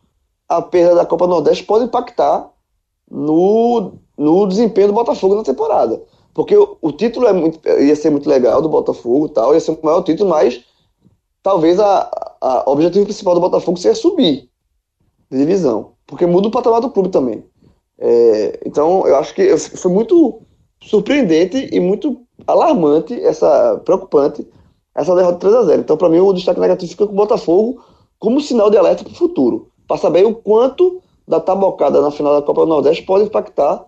a 0.49 0.63
perda 0.63 0.95
da 0.95 1.05
Copa 1.05 1.27
Nordeste 1.27 1.65
pode 1.65 1.85
impactar 1.85 2.49
no, 3.11 3.93
no 4.17 4.47
desempenho 4.47 4.89
do 4.89 4.95
Botafogo 4.95 5.35
na 5.35 5.43
temporada. 5.43 6.03
Porque 6.33 6.57
o, 6.57 6.79
o 6.81 6.93
título 6.93 7.27
é 7.27 7.33
muito, 7.35 7.69
ia 7.69 7.95
ser 7.95 8.09
muito 8.09 8.27
legal 8.27 8.63
do 8.63 8.71
Botafogo 8.71 9.29
tal, 9.29 9.53
ia 9.53 9.61
ser 9.61 9.73
o 9.73 9.79
maior 9.83 10.01
título, 10.01 10.31
mas 10.31 10.65
talvez 11.43 11.79
a, 11.79 12.65
o 12.67 12.71
objetivo 12.71 13.05
principal 13.05 13.35
do 13.35 13.41
Botafogo 13.43 13.77
seja 13.77 13.95
subir 13.95 14.49
de 15.31 15.39
divisão. 15.39 15.93
Porque 16.07 16.27
muda 16.27 16.49
o 16.49 16.51
patamar 16.51 16.81
do 16.81 16.91
clube 16.91 17.11
também. 17.11 17.45
É, 17.99 18.61
então, 18.65 19.07
eu 19.07 19.17
acho 19.17 19.35
que 19.35 19.57
foi 19.59 19.93
muito 19.93 20.41
surpreendente 20.83 21.69
e 21.73 21.81
muito 21.81 22.21
alarmante, 22.47 23.15
essa 23.21 23.81
preocupante, 23.85 24.47
essa 24.95 25.15
derrota 25.15 25.39
3 25.39 25.55
a 25.55 25.63
0 25.65 25.81
Então, 25.81 25.97
para 25.97 26.09
mim, 26.09 26.21
o 26.21 26.33
destaque 26.33 26.61
negativo 26.61 26.91
fica 26.91 27.07
com 27.07 27.13
o 27.13 27.17
Botafogo 27.17 27.83
como 28.19 28.41
sinal 28.41 28.71
de 28.71 28.77
alerta 28.77 29.05
para 29.05 29.13
o 29.13 29.17
futuro, 29.17 29.69
para 29.87 29.97
saber 29.97 30.25
o 30.25 30.35
quanto 30.35 31.01
da 31.27 31.41
tabocada 31.41 32.01
na 32.01 32.11
final 32.11 32.35
da 32.35 32.47
Copa 32.47 32.63
do 32.63 32.69
Nordeste 32.69 33.05
pode 33.05 33.25
impactar 33.25 33.85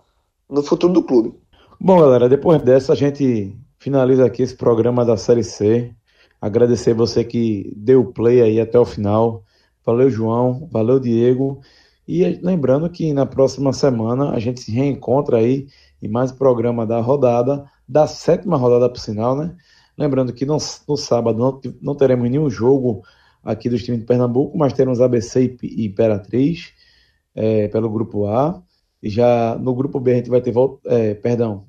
no 0.48 0.62
futuro 0.62 0.92
do 0.92 1.02
clube. 1.02 1.34
Bom, 1.80 1.98
galera, 1.98 2.28
depois 2.28 2.60
dessa 2.62 2.92
a 2.92 2.96
gente 2.96 3.56
finaliza 3.78 4.24
aqui 4.26 4.42
esse 4.42 4.54
programa 4.54 5.04
da 5.04 5.16
Série 5.16 5.42
C. 5.42 5.90
Agradecer 6.40 6.94
você 6.94 7.24
que 7.24 7.72
deu 7.76 8.04
play 8.04 8.42
aí 8.42 8.60
até 8.60 8.78
o 8.78 8.84
final. 8.84 9.42
Valeu, 9.84 10.10
João. 10.10 10.68
Valeu, 10.70 11.00
Diego. 11.00 11.60
E 12.06 12.24
lembrando 12.42 12.90
que 12.90 13.12
na 13.12 13.24
próxima 13.24 13.72
semana 13.72 14.30
a 14.30 14.38
gente 14.38 14.60
se 14.60 14.72
reencontra 14.72 15.38
aí 15.38 15.68
em 16.02 16.08
mais 16.08 16.32
programa 16.32 16.86
da 16.86 17.00
rodada, 17.00 17.64
da 17.88 18.06
sétima 18.06 18.56
rodada 18.56 18.88
por 18.88 18.98
sinal, 18.98 19.36
né? 19.36 19.54
Lembrando 19.96 20.32
que 20.32 20.46
no, 20.46 20.56
no 20.88 20.96
sábado 20.96 21.38
não, 21.38 21.60
não 21.80 21.94
teremos 21.94 22.28
nenhum 22.28 22.48
jogo 22.48 23.02
aqui 23.44 23.68
do 23.68 23.78
time 23.78 23.98
de 23.98 24.04
Pernambuco, 24.04 24.56
mas 24.56 24.72
teremos 24.72 25.00
ABC 25.00 25.56
e 25.62 25.86
Imperatriz 25.86 26.72
é, 27.34 27.68
pelo 27.68 27.90
grupo 27.90 28.26
A. 28.26 28.62
E 29.02 29.08
já 29.08 29.56
no 29.56 29.74
grupo 29.74 30.00
B 30.00 30.12
a 30.12 30.16
gente 30.16 30.30
vai 30.30 30.40
ter, 30.40 30.54
é, 30.86 31.14
perdão, 31.14 31.66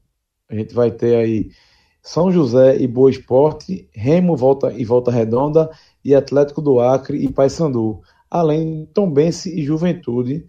a 0.50 0.56
gente 0.56 0.74
vai 0.74 0.92
ter 0.92 1.16
aí 1.16 1.52
São 2.02 2.32
José 2.32 2.78
e 2.78 2.88
Boa 2.88 3.10
Esporte, 3.10 3.90
Remo 3.94 4.36
volta 4.36 4.74
e 4.74 4.84
Volta 4.84 5.12
Redonda 5.12 5.70
e 6.04 6.16
Atlético 6.16 6.62
do 6.62 6.80
Acre 6.80 7.24
e 7.24 7.32
Paysandu, 7.32 8.02
além 8.30 8.82
de 8.82 8.88
Tombense 8.88 9.54
e 9.58 9.64
Juventude. 9.64 10.46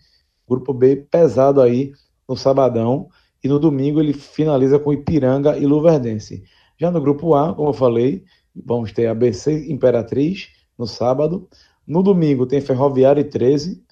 Grupo 0.48 0.72
B 0.72 0.96
pesado 1.10 1.60
aí 1.60 1.92
no 2.28 2.36
sabadão 2.36 3.08
e 3.42 3.48
no 3.48 3.58
domingo 3.58 4.00
ele 4.00 4.12
finaliza 4.12 4.78
com 4.78 4.92
Ipiranga 4.92 5.56
e 5.58 5.66
Luverdense. 5.66 6.44
Já 6.78 6.90
no 6.90 7.00
grupo 7.00 7.34
A, 7.34 7.54
como 7.54 7.70
eu 7.70 7.74
falei, 7.74 8.24
vamos 8.54 8.92
ter 8.92 9.06
ABC 9.06 9.70
Imperatriz 9.70 10.48
no 10.78 10.86
sábado. 10.86 11.48
No 11.86 12.02
domingo 12.02 12.46
tem 12.46 12.60
Ferroviária 12.60 13.20
e 13.20 13.24
13, 13.24 13.82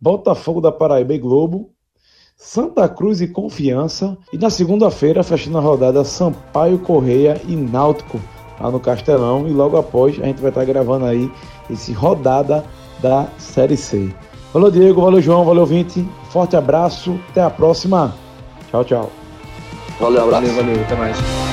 Botafogo 0.00 0.60
da 0.60 0.70
Paraíba 0.70 1.14
e 1.14 1.18
Globo, 1.18 1.72
Santa 2.36 2.88
Cruz 2.88 3.20
e 3.20 3.28
Confiança. 3.28 4.16
E 4.32 4.38
na 4.38 4.50
segunda-feira, 4.50 5.22
fechando 5.22 5.58
a 5.58 5.60
rodada, 5.60 6.04
Sampaio 6.04 6.78
Correia 6.78 7.40
e 7.48 7.56
Náutico 7.56 8.20
lá 8.60 8.70
no 8.70 8.80
Castelão. 8.80 9.46
E 9.48 9.52
logo 9.52 9.76
após 9.76 10.18
a 10.20 10.26
gente 10.26 10.40
vai 10.40 10.50
estar 10.50 10.64
gravando 10.64 11.04
aí 11.04 11.30
esse 11.70 11.92
rodada 11.92 12.64
da 13.00 13.26
Série 13.38 13.76
C. 13.76 14.12
Valeu, 14.52 14.70
Diego. 14.70 15.02
Valeu, 15.02 15.20
João. 15.20 15.44
Valeu, 15.44 15.66
Vinte. 15.66 16.06
Forte 16.30 16.56
abraço. 16.56 17.18
Até 17.30 17.42
a 17.42 17.50
próxima. 17.50 18.14
Tchau, 18.70 18.84
tchau. 18.84 19.10
Valeu, 20.00 20.24
abraço. 20.24 20.46
Valeu, 20.46 20.64
valeu. 20.64 20.82
Até 20.82 20.94
mais. 20.96 21.47